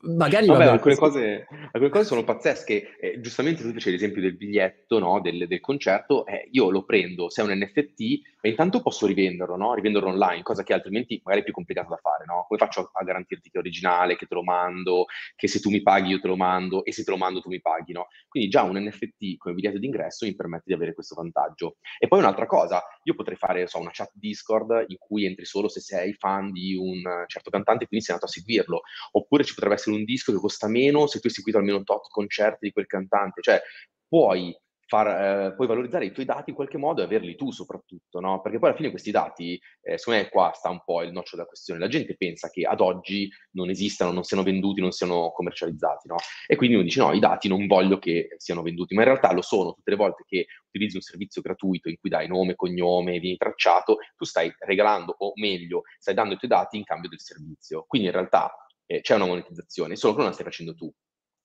Magari 0.03 0.47
Vabbè, 0.47 0.65
alcune, 0.67 0.97
cose, 0.97 1.47
alcune, 1.73 1.91
cose, 1.91 2.05
sono 2.05 2.25
pazzesche. 2.25 2.97
Eh, 2.99 3.21
giustamente 3.21 3.63
tu 3.63 3.73
facevi 3.73 3.97
l'esempio 3.97 4.23
del 4.23 4.37
biglietto, 4.37 4.99
no? 4.99 5.21
del, 5.21 5.47
del, 5.47 5.61
concerto, 5.61 6.27
eh, 6.27 6.49
io 6.51 6.71
lo 6.71 6.85
prendo, 6.85 7.31
se 7.31 7.43
è 7.43 7.45
un 7.45 7.53
NFT, 7.53 8.21
e 8.41 8.49
intanto 8.49 8.83
posso 8.83 9.07
rivenderlo, 9.07 9.57
no? 9.57 9.75
rivenderlo 9.75 10.09
online, 10.09 10.43
cosa 10.43 10.63
che 10.63 10.73
altrimenti 10.73 11.21
magari 11.23 11.43
è 11.43 11.45
più 11.45 11.53
complicata 11.53 11.89
da 11.89 11.97
fare. 11.97 12.25
No? 12.27 12.45
Come 12.49 12.59
faccio 12.59 12.91
a 12.93 13.05
garantirti 13.05 13.51
che 13.51 13.57
è 13.57 13.61
originale, 13.61 14.17
che 14.17 14.27
te 14.27 14.35
lo 14.35 14.43
mando, 14.43 15.07
che 15.37 15.49
se 15.49 15.61
tu 15.61 15.71
mi 15.71 15.83
paghi 15.83 16.11
io 16.11 16.21
te 16.21 16.29
lo 16.29 16.37
mando 16.37 16.85
e 16.85 16.93
se 16.93 17.05
te 17.05 17.11
lo 17.11 17.17
mando 17.17 17.41
tu 17.41 17.49
mi 17.49 17.61
paghi? 17.61 17.93
No? 17.93 18.09
Quindi 18.29 18.49
già 18.49 18.63
un 18.63 18.77
NFT 18.79 19.37
come 19.39 19.55
biglietto 19.55 19.79
d'ingresso 19.79 20.27
mi 20.27 20.35
permette 20.35 20.65
di 20.67 20.75
avere 20.75 20.95
questo 20.95 21.15
vantaggio. 21.15 21.77
E 21.99 22.09
poi 22.09 22.19
un'altra 22.19 22.47
cosa, 22.47 22.83
io 23.05 23.15
potrei 23.15 23.37
fare 23.37 23.62
so, 23.69 23.79
una 23.79 23.91
chat 23.93 24.11
Discord 24.15 24.85
in 24.89 24.97
cui 24.99 25.25
entri 25.27 25.45
solo 25.45 25.69
se 25.69 25.81
sei 25.81 26.13
fan 26.15 26.53
di 26.53 26.75
un 26.75 27.03
certo 27.27 27.51
cantante 27.51 27.85
e 27.85 27.87
quindi 27.89 28.05
sei 28.05 28.15
andato 28.15 28.31
a 28.31 28.35
seguirlo, 28.35 28.81
oppure 29.13 29.45
ci 29.45 29.55
potrebbe 29.55 29.75
essere 29.75 29.97
un 29.97 30.05
disco 30.05 30.33
che 30.33 30.39
costa 30.39 30.69
meno 30.69 31.07
se 31.07 31.21
tu 31.21 31.27
hai 31.27 31.33
seguito 31.33 31.59
almeno 31.59 31.83
tot 31.83 32.09
concerti 32.09 32.67
di 32.67 32.73
quel 32.73 32.87
cantante, 32.87 33.41
cioè 33.43 33.61
puoi 34.09 34.55
far, 34.93 35.07
eh, 35.07 35.55
puoi 35.55 35.67
valorizzare 35.67 36.05
i 36.05 36.13
tuoi 36.13 36.27
dati 36.27 36.51
in 36.51 36.57
qualche 36.57 36.77
modo 36.77 37.01
e 37.01 37.05
averli 37.05 37.35
tu 37.35 37.51
soprattutto, 37.51 38.21
no? 38.21 38.43
Perché 38.43 38.59
poi 38.59 38.69
alla 38.69 38.77
fine 38.77 38.91
questi 38.91 39.11
dati, 39.11 39.59
eh, 39.81 39.97
secondo 39.97 40.21
me 40.21 40.29
qua 40.29 40.53
sta 40.55 40.69
un 40.69 40.83
po' 40.85 41.03
il 41.03 41.13
noccio 41.13 41.35
della 41.37 41.49
questione, 41.49 41.81
la 41.81 41.89
gente 41.89 42.15
pensa 42.15 42.51
che 42.51 42.67
ad 42.67 42.81
oggi 42.83 43.31
non 43.53 43.71
esistano, 43.71 44.13
non 44.13 44.23
siano 44.25 44.43
venduti, 44.43 44.83
non 44.83 44.91
siano 44.91 45.31
commercializzati, 45.31 46.09
no? 46.09 46.17
E 46.47 46.57
quindi 46.57 46.77
uno 46.77 46.85
dice 46.85 47.01
no, 47.01 47.15
i 47.15 47.21
dati 47.21 47.49
non 47.49 47.67
voglio 47.67 47.99
che 47.99 48.35
siano 48.37 48.61
venduti, 48.61 48.95
ma 48.95 49.01
in 49.01 49.09
realtà 49.09 49.33
lo 49.33 49.41
sono, 49.41 49.73
tutte 49.73 49.91
le 49.91 49.97
volte 49.97 50.25
che 50.27 50.47
utilizzi 50.67 50.97
un 50.97 51.03
servizio 51.03 51.41
gratuito 51.41 51.89
in 51.89 51.97
cui 51.99 52.11
dai 52.11 52.29
nome, 52.29 52.55
cognome, 52.55 53.19
vieni 53.19 53.39
tracciato, 53.39 53.97
tu 54.15 54.27
stai 54.27 54.55
regalando, 54.59 55.15
o 55.17 55.33
meglio, 55.37 55.85
stai 55.99 56.13
dando 56.13 56.35
i 56.35 56.37
tuoi 56.37 56.51
dati 56.51 56.77
in 56.77 56.85
cambio 56.85 57.09
del 57.09 57.21
servizio. 57.21 57.87
Quindi 57.89 58.09
in 58.09 58.13
realtà 58.13 58.55
eh, 58.85 59.01
c'è 59.01 59.15
una 59.15 59.25
monetizzazione, 59.25 59.97
solo 59.97 60.13
che 60.13 60.19
non 60.19 60.29
la 60.29 60.35
stai 60.35 60.45
facendo 60.45 60.75
tu. 60.75 60.93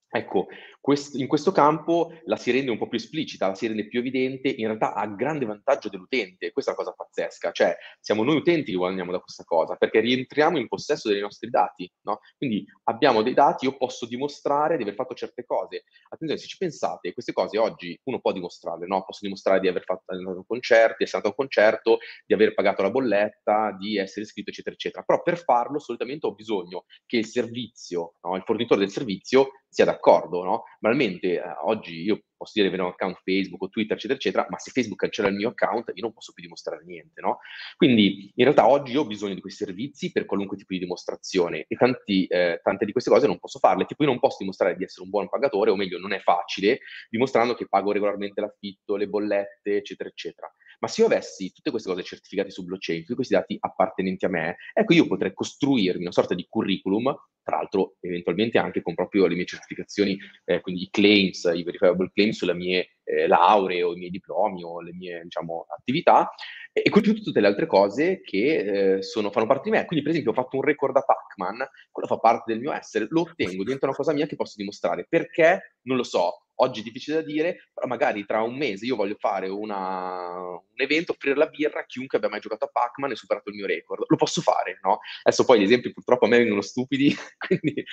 Ecco, 0.09 0.47
quest- 0.79 1.15
in 1.15 1.27
questo 1.27 1.51
campo 1.51 2.13
la 2.25 2.37
si 2.37 2.49
rende 2.51 2.71
un 2.71 2.77
po' 2.77 2.87
più 2.87 2.97
esplicita, 2.97 3.47
la 3.47 3.55
si 3.55 3.67
rende 3.67 3.87
più 3.87 3.99
evidente, 3.99 4.47
in 4.47 4.67
realtà 4.67 4.93
a 4.93 5.05
grande 5.07 5.45
vantaggio 5.45 5.89
dell'utente. 5.89 6.51
Questa 6.51 6.71
è 6.71 6.73
una 6.73 6.83
cosa 6.83 6.95
pazzesca, 6.95 7.51
cioè 7.51 7.75
siamo 7.99 8.23
noi 8.23 8.37
utenti 8.37 8.71
che 8.71 8.77
guadagniamo 8.77 9.11
da 9.11 9.19
questa 9.19 9.43
cosa, 9.43 9.75
perché 9.75 9.99
rientriamo 9.99 10.57
in 10.57 10.69
possesso 10.69 11.09
dei 11.09 11.19
nostri 11.19 11.49
dati, 11.49 11.91
no? 12.03 12.19
Quindi 12.37 12.65
abbiamo 12.83 13.21
dei 13.21 13.33
dati, 13.33 13.65
io 13.65 13.75
posso 13.75 14.05
dimostrare 14.05 14.77
di 14.77 14.83
aver 14.83 14.95
fatto 14.95 15.13
certe 15.13 15.43
cose. 15.43 15.83
Attenzione, 16.07 16.41
se 16.41 16.47
ci 16.47 16.57
pensate, 16.57 17.11
queste 17.11 17.33
cose 17.33 17.57
oggi 17.57 17.99
uno 18.05 18.21
può 18.21 18.31
dimostrarle, 18.31 18.87
no? 18.87 19.03
Posso 19.03 19.19
dimostrare 19.23 19.59
di 19.59 19.67
aver 19.67 19.83
fatto 19.83 20.03
un 20.15 20.45
concerto, 20.45 20.95
di 20.99 21.03
essere 21.03 21.17
andato 21.17 21.27
a 21.27 21.35
un 21.37 21.47
concerto, 21.47 21.97
di 22.25 22.33
aver 22.33 22.53
pagato 22.53 22.81
la 22.81 22.91
bolletta, 22.91 23.75
di 23.77 23.97
essere 23.97 24.21
iscritto, 24.21 24.51
eccetera, 24.51 24.73
eccetera. 24.73 25.03
Però 25.03 25.21
per 25.21 25.37
farlo 25.37 25.79
solitamente 25.79 26.27
ho 26.27 26.33
bisogno 26.33 26.85
che 27.05 27.17
il 27.17 27.25
servizio, 27.25 28.13
no? 28.21 28.37
il 28.37 28.43
fornitore 28.43 28.79
del 28.79 28.89
servizio 28.89 29.49
sia 29.69 29.85
d'accordo, 29.85 30.43
no? 30.43 30.63
Banalmente, 30.79 31.35
eh, 31.35 31.43
oggi 31.63 32.01
io 32.01 32.23
posso 32.37 32.51
dire 32.53 32.67
di 32.67 32.73
avere 32.73 32.87
un 32.87 32.93
account 32.93 33.19
Facebook 33.23 33.63
o 33.63 33.69
Twitter, 33.69 33.95
eccetera, 33.95 34.17
eccetera, 34.17 34.47
ma 34.49 34.59
se 34.59 34.71
Facebook 34.71 34.99
cancella 34.99 35.27
il 35.27 35.35
mio 35.35 35.49
account, 35.49 35.91
io 35.93 36.03
non 36.03 36.13
posso 36.13 36.33
più 36.33 36.43
dimostrare 36.43 36.83
niente, 36.85 37.19
no? 37.19 37.39
Quindi, 37.75 38.31
in 38.35 38.43
realtà, 38.43 38.67
oggi 38.67 38.95
ho 38.95 39.05
bisogno 39.05 39.33
di 39.33 39.41
questi 39.41 39.65
servizi 39.65 40.11
per 40.11 40.25
qualunque 40.25 40.57
tipo 40.57 40.73
di 40.73 40.79
dimostrazione 40.79 41.65
e 41.67 41.75
tanti, 41.75 42.25
eh, 42.27 42.59
tante 42.63 42.85
di 42.85 42.91
queste 42.91 43.09
cose 43.09 43.27
non 43.27 43.39
posso 43.39 43.59
farle. 43.59 43.85
Tipo, 43.85 44.03
io 44.03 44.09
non 44.09 44.19
posso 44.19 44.37
dimostrare 44.39 44.75
di 44.75 44.83
essere 44.83 45.03
un 45.03 45.09
buon 45.09 45.29
pagatore, 45.29 45.71
o 45.71 45.75
meglio, 45.75 45.99
non 45.99 46.13
è 46.13 46.19
facile, 46.19 46.79
dimostrando 47.09 47.55
che 47.55 47.67
pago 47.67 47.91
regolarmente 47.91 48.41
l'affitto, 48.41 48.95
le 48.95 49.07
bollette, 49.07 49.77
eccetera, 49.77 50.09
eccetera. 50.09 50.51
Ma 50.79 50.87
se 50.87 51.01
io 51.01 51.07
avessi 51.07 51.51
tutte 51.51 51.71
queste 51.71 51.89
cose 51.89 52.03
certificate 52.03 52.51
su 52.51 52.63
blockchain, 52.63 53.01
tutti 53.01 53.15
questi 53.15 53.33
dati 53.33 53.57
appartenenti 53.59 54.25
a 54.25 54.29
me, 54.29 54.57
ecco 54.73 54.93
io 54.93 55.07
potrei 55.07 55.33
costruirmi 55.33 56.01
una 56.01 56.11
sorta 56.11 56.35
di 56.35 56.45
curriculum, 56.47 57.15
tra 57.41 57.57
l'altro 57.57 57.95
eventualmente 58.01 58.57
anche 58.57 58.81
con 58.81 58.93
proprio 58.93 59.25
le 59.25 59.35
mie 59.35 59.45
certificazioni, 59.45 60.17
eh, 60.45 60.61
quindi 60.61 60.83
i 60.83 60.89
claims, 60.89 61.49
i 61.55 61.63
verifiable 61.63 62.11
claims 62.13 62.35
sulle 62.35 62.53
mie 62.53 62.97
eh, 63.03 63.25
lauree 63.25 63.83
o 63.83 63.93
i 63.93 63.97
miei 63.97 64.11
diplomi 64.11 64.63
o 64.63 64.81
le 64.81 64.93
mie 64.93 65.21
diciamo, 65.23 65.65
attività, 65.69 66.29
e, 66.73 66.89
con 66.89 67.01
tutte 67.01 67.39
le 67.39 67.47
altre 67.47 67.65
cose 67.65 68.21
che 68.21 68.97
eh, 68.97 69.01
sono, 69.01 69.31
fanno 69.31 69.47
parte 69.47 69.69
di 69.69 69.77
me. 69.77 69.85
Quindi 69.85 70.03
per 70.03 70.13
esempio 70.13 70.31
ho 70.31 70.35
fatto 70.43 70.57
un 70.57 70.63
record 70.63 70.95
a 70.97 71.01
Pac-Man, 71.01 71.65
quello 71.89 72.07
fa 72.07 72.17
parte 72.17 72.51
del 72.51 72.61
mio 72.61 72.73
essere, 72.73 73.07
lo 73.09 73.21
ottengo, 73.21 73.63
diventa 73.63 73.85
una 73.87 73.95
cosa 73.95 74.13
mia 74.13 74.27
che 74.27 74.35
posso 74.35 74.55
dimostrare. 74.57 75.05
Perché? 75.09 75.77
Non 75.83 75.97
lo 75.97 76.03
so, 76.03 76.46
oggi 76.57 76.79
è 76.79 76.83
difficile 76.83 77.17
da 77.17 77.21
dire, 77.23 77.69
però 77.73 77.87
magari 77.87 78.25
tra 78.25 78.41
un 78.41 78.55
mese 78.55 78.85
io 78.85 78.95
voglio 78.95 79.15
fare 79.19 79.47
una, 79.49 80.37
un 80.39 80.61
evento, 80.75 81.11
offrire 81.11 81.35
la 81.35 81.47
birra 81.47 81.81
a 81.81 81.85
chiunque 81.85 82.17
abbia 82.17 82.29
mai 82.29 82.39
giocato 82.39 82.65
a 82.65 82.69
Pac-Man 82.71 83.11
e 83.11 83.15
superato 83.15 83.49
il 83.49 83.55
mio 83.55 83.65
record. 83.65 84.03
Lo 84.07 84.15
posso 84.15 84.41
fare, 84.41 84.79
no? 84.83 84.99
Adesso 85.23 85.45
poi 85.45 85.59
gli 85.59 85.63
esempi 85.63 85.91
purtroppo 85.91 86.25
a 86.25 86.27
me 86.29 86.37
vengono 86.37 86.61
stupidi, 86.61 87.13
quindi, 87.37 87.83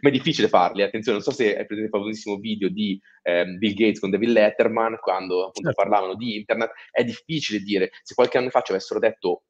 ma 0.00 0.08
è 0.08 0.12
difficile 0.12 0.48
farli. 0.48 0.82
Attenzione, 0.82 1.18
non 1.18 1.26
so 1.26 1.32
se 1.32 1.56
hai 1.56 1.66
presente 1.66 1.84
il 1.84 1.88
famosissimo 1.90 2.36
video 2.36 2.68
di 2.68 3.00
eh, 3.22 3.44
Bill 3.44 3.74
Gates 3.74 4.00
con 4.00 4.10
David 4.10 4.30
Letterman, 4.30 4.98
quando 5.00 5.46
appunto 5.46 5.72
certo. 5.72 5.82
parlavano 5.82 6.14
di 6.14 6.36
internet. 6.36 6.72
È 6.90 7.04
difficile 7.04 7.60
dire, 7.60 7.90
se 8.02 8.14
qualche 8.14 8.38
anno 8.38 8.50
fa 8.50 8.62
ci 8.62 8.72
avessero 8.72 9.00
detto 9.00 9.44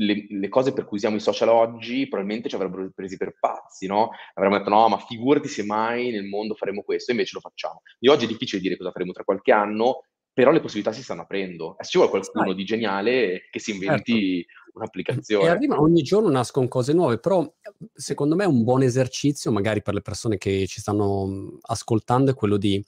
le, 0.00 0.26
le, 0.28 0.48
cose 0.48 0.72
per 0.72 0.84
cui 0.84 0.96
usiamo 0.96 1.16
i 1.16 1.20
social 1.20 1.48
oggi 1.48 2.08
probabilmente 2.08 2.48
ci 2.48 2.54
avrebbero 2.54 2.90
presi 2.94 3.16
per 3.16 3.36
pazzi, 3.38 3.86
no? 3.86 4.10
Avremmo 4.34 4.58
detto 4.58 4.70
no, 4.70 4.88
ma 4.88 4.98
figurati 4.98 5.48
se 5.48 5.62
mai 5.62 6.10
nel 6.10 6.24
mondo 6.24 6.54
faremo 6.54 6.82
questo, 6.82 7.10
invece 7.10 7.32
lo 7.34 7.40
facciamo. 7.40 7.82
Di 7.98 8.08
oggi 8.08 8.24
è 8.24 8.28
difficile 8.28 8.62
dire 8.62 8.76
cosa 8.76 8.92
faremo 8.92 9.12
tra 9.12 9.24
qualche 9.24 9.52
anno, 9.52 10.04
però 10.32 10.52
le 10.52 10.60
possibilità 10.60 10.92
si 10.92 11.02
stanno 11.02 11.22
aprendo. 11.22 11.76
E 11.78 11.84
se 11.84 11.90
ci 11.90 11.98
vuole 11.98 12.10
qualcuno 12.10 12.54
di 12.54 12.64
geniale 12.64 13.48
che 13.50 13.58
si 13.58 13.72
inventi 13.72 14.42
certo. 14.42 14.78
un'applicazione. 14.78 15.44
E 15.44 15.48
arriva 15.48 15.78
ogni 15.78 16.02
giorno 16.02 16.30
nascono 16.30 16.66
cose 16.68 16.94
nuove, 16.94 17.18
però 17.18 17.46
secondo 17.92 18.36
me 18.36 18.46
un 18.46 18.64
buon 18.64 18.82
esercizio, 18.82 19.52
magari 19.52 19.82
per 19.82 19.92
le 19.92 20.02
persone 20.02 20.38
che 20.38 20.66
ci 20.66 20.80
stanno 20.80 21.58
ascoltando, 21.60 22.30
è 22.30 22.34
quello 22.34 22.56
di 22.56 22.82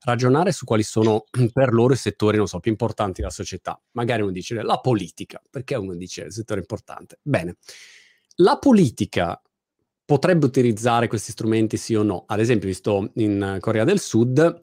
ragionare 0.00 0.52
su 0.52 0.64
quali 0.64 0.82
sono 0.82 1.24
per 1.52 1.72
loro 1.72 1.94
i 1.94 1.96
settori, 1.96 2.36
non 2.36 2.46
so, 2.46 2.60
più 2.60 2.70
importanti 2.70 3.20
della 3.20 3.32
società. 3.32 3.80
Magari 3.92 4.22
uno 4.22 4.30
dice 4.30 4.62
la 4.62 4.78
politica, 4.78 5.42
perché 5.50 5.74
uno 5.74 5.94
dice 5.94 6.22
il 6.22 6.32
settore 6.32 6.60
importante? 6.60 7.18
Bene, 7.22 7.56
la 8.36 8.58
politica 8.58 9.40
potrebbe 10.04 10.46
utilizzare 10.46 11.06
questi 11.06 11.32
strumenti 11.32 11.76
sì 11.76 11.94
o 11.94 12.02
no? 12.02 12.24
Ad 12.26 12.40
esempio, 12.40 12.68
visto 12.68 13.10
in 13.16 13.58
Corea 13.60 13.84
del 13.84 14.00
Sud, 14.00 14.60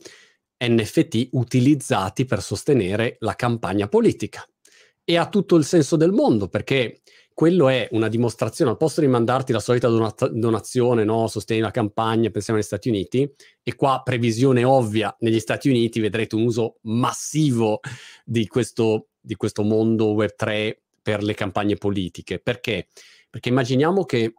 NFT 0.57 1.29
utilizzati 1.31 2.25
per 2.25 2.41
sostenere 2.41 3.17
la 3.19 3.35
campagna 3.35 3.87
politica. 3.87 4.47
E 5.03 5.17
ha 5.17 5.29
tutto 5.29 5.55
il 5.55 5.65
senso 5.65 5.97
del 5.97 6.11
mondo, 6.11 6.47
perché 6.47 7.01
quello 7.35 7.67
è 7.67 7.89
una 7.91 8.07
dimostrazione, 8.07 8.71
al 8.71 8.77
posto 8.77 9.01
di 9.01 9.07
mandarti 9.07 9.51
la 9.51 9.59
solita 9.59 9.89
donat- 9.89 10.29
donazione, 10.29 11.03
no? 11.03 11.27
sostegni 11.27 11.59
la 11.59 11.69
campagna, 11.69 12.29
pensiamo 12.29 12.57
agli 12.57 12.65
Stati 12.65 12.87
Uniti, 12.87 13.29
e 13.61 13.75
qua 13.75 14.01
previsione 14.05 14.63
ovvia, 14.63 15.13
negli 15.19 15.41
Stati 15.41 15.67
Uniti 15.67 15.99
vedrete 15.99 16.35
un 16.35 16.43
uso 16.45 16.77
massivo 16.83 17.81
di 18.23 18.47
questo, 18.47 19.09
di 19.19 19.35
questo 19.35 19.63
mondo 19.63 20.15
Web3 20.15 20.77
per 21.01 21.23
le 21.23 21.33
campagne 21.33 21.75
politiche. 21.75 22.39
Perché? 22.39 22.87
Perché 23.29 23.49
immaginiamo 23.49 24.05
che 24.05 24.33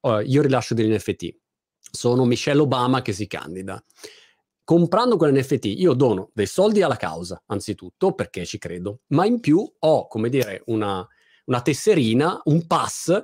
uh, 0.00 0.18
io 0.24 0.42
rilascio 0.42 0.74
degli 0.74 0.94
NFT, 0.94 1.34
sono 1.90 2.24
Michelle 2.26 2.60
Obama 2.60 3.02
che 3.02 3.12
si 3.12 3.26
candida. 3.26 3.82
Comprando 4.62 5.16
quell'NFT 5.16 5.64
io 5.64 5.94
dono 5.94 6.30
dei 6.32 6.46
soldi 6.46 6.80
alla 6.80 6.94
causa, 6.94 7.42
anzitutto 7.46 8.12
perché 8.12 8.46
ci 8.46 8.58
credo, 8.58 9.00
ma 9.08 9.26
in 9.26 9.40
più 9.40 9.68
ho, 9.80 10.06
come 10.06 10.28
dire, 10.28 10.62
una, 10.66 11.04
una 11.46 11.62
tesserina, 11.62 12.40
un 12.44 12.66
pass 12.66 13.22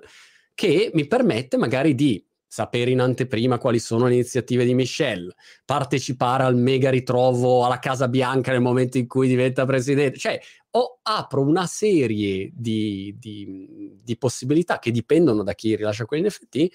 che 0.54 0.90
mi 0.94 1.06
permette 1.06 1.56
magari 1.56 1.94
di 1.94 2.25
sapere 2.56 2.90
in 2.90 3.00
anteprima 3.00 3.58
quali 3.58 3.78
sono 3.78 4.06
le 4.06 4.14
iniziative 4.14 4.64
di 4.64 4.72
Michelle, 4.72 5.34
partecipare 5.62 6.42
al 6.42 6.56
mega 6.56 6.88
ritrovo 6.88 7.66
alla 7.66 7.78
Casa 7.78 8.08
Bianca 8.08 8.50
nel 8.50 8.62
momento 8.62 8.96
in 8.96 9.06
cui 9.06 9.28
diventa 9.28 9.66
presidente. 9.66 10.18
Cioè, 10.18 10.40
o 10.70 11.00
apro 11.02 11.42
una 11.42 11.66
serie 11.66 12.50
di, 12.54 13.14
di, 13.18 13.94
di 14.02 14.16
possibilità 14.16 14.78
che 14.78 14.90
dipendono 14.90 15.42
da 15.42 15.52
chi 15.52 15.76
rilascia 15.76 16.06
quegli 16.06 16.24
NFT 16.24 16.66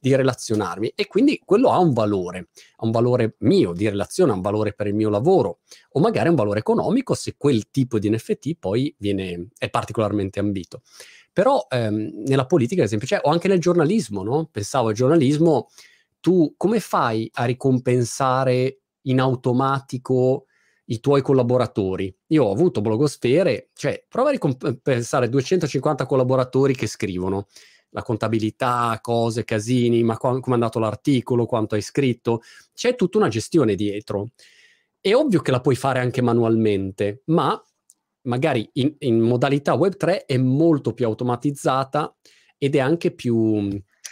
di 0.00 0.16
relazionarmi 0.16 0.92
e 0.96 1.06
quindi 1.06 1.40
quello 1.44 1.70
ha 1.70 1.78
un 1.78 1.92
valore, 1.92 2.48
ha 2.76 2.84
un 2.84 2.90
valore 2.90 3.36
mio 3.38 3.72
di 3.72 3.88
relazione, 3.88 4.32
ha 4.32 4.34
un 4.34 4.40
valore 4.40 4.72
per 4.72 4.88
il 4.88 4.94
mio 4.94 5.08
lavoro 5.08 5.60
o 5.90 6.00
magari 6.00 6.30
un 6.30 6.34
valore 6.34 6.58
economico 6.58 7.14
se 7.14 7.36
quel 7.36 7.70
tipo 7.70 8.00
di 8.00 8.10
NFT 8.10 8.56
poi 8.58 8.92
viene, 8.98 9.50
è 9.56 9.70
particolarmente 9.70 10.40
ambito. 10.40 10.82
Però 11.38 11.68
ehm, 11.70 12.24
nella 12.26 12.46
politica, 12.46 12.80
ad 12.80 12.88
esempio, 12.88 13.06
cioè, 13.06 13.20
o 13.22 13.30
anche 13.30 13.46
nel 13.46 13.60
giornalismo, 13.60 14.24
no? 14.24 14.48
Pensavo 14.50 14.88
al 14.88 14.94
giornalismo, 14.94 15.68
tu 16.18 16.54
come 16.56 16.80
fai 16.80 17.30
a 17.34 17.44
ricompensare 17.44 18.80
in 19.02 19.20
automatico 19.20 20.46
i 20.86 20.98
tuoi 20.98 21.22
collaboratori? 21.22 22.12
Io 22.30 22.42
ho 22.42 22.50
avuto 22.50 22.80
blogosfere, 22.80 23.70
cioè 23.74 24.04
prova 24.08 24.30
a 24.30 24.32
ricompensare 24.32 25.28
250 25.28 26.06
collaboratori 26.06 26.74
che 26.74 26.88
scrivono 26.88 27.46
la 27.90 28.02
contabilità, 28.02 28.98
cose, 29.00 29.44
casini, 29.44 30.02
ma 30.02 30.16
come 30.16 30.40
è 30.44 30.50
andato 30.50 30.80
l'articolo, 30.80 31.46
quanto 31.46 31.76
hai 31.76 31.82
scritto, 31.82 32.42
c'è 32.74 32.96
tutta 32.96 33.16
una 33.18 33.28
gestione 33.28 33.76
dietro. 33.76 34.30
È 35.00 35.14
ovvio 35.14 35.40
che 35.40 35.52
la 35.52 35.60
puoi 35.60 35.76
fare 35.76 36.00
anche 36.00 36.20
manualmente, 36.20 37.22
ma 37.26 37.56
magari 38.28 38.68
in, 38.74 38.94
in 38.98 39.20
modalità 39.20 39.74
Web3 39.74 40.26
è 40.26 40.36
molto 40.36 40.92
più 40.92 41.06
automatizzata 41.06 42.14
ed 42.56 42.76
è 42.76 42.78
anche 42.78 43.12
più 43.12 43.68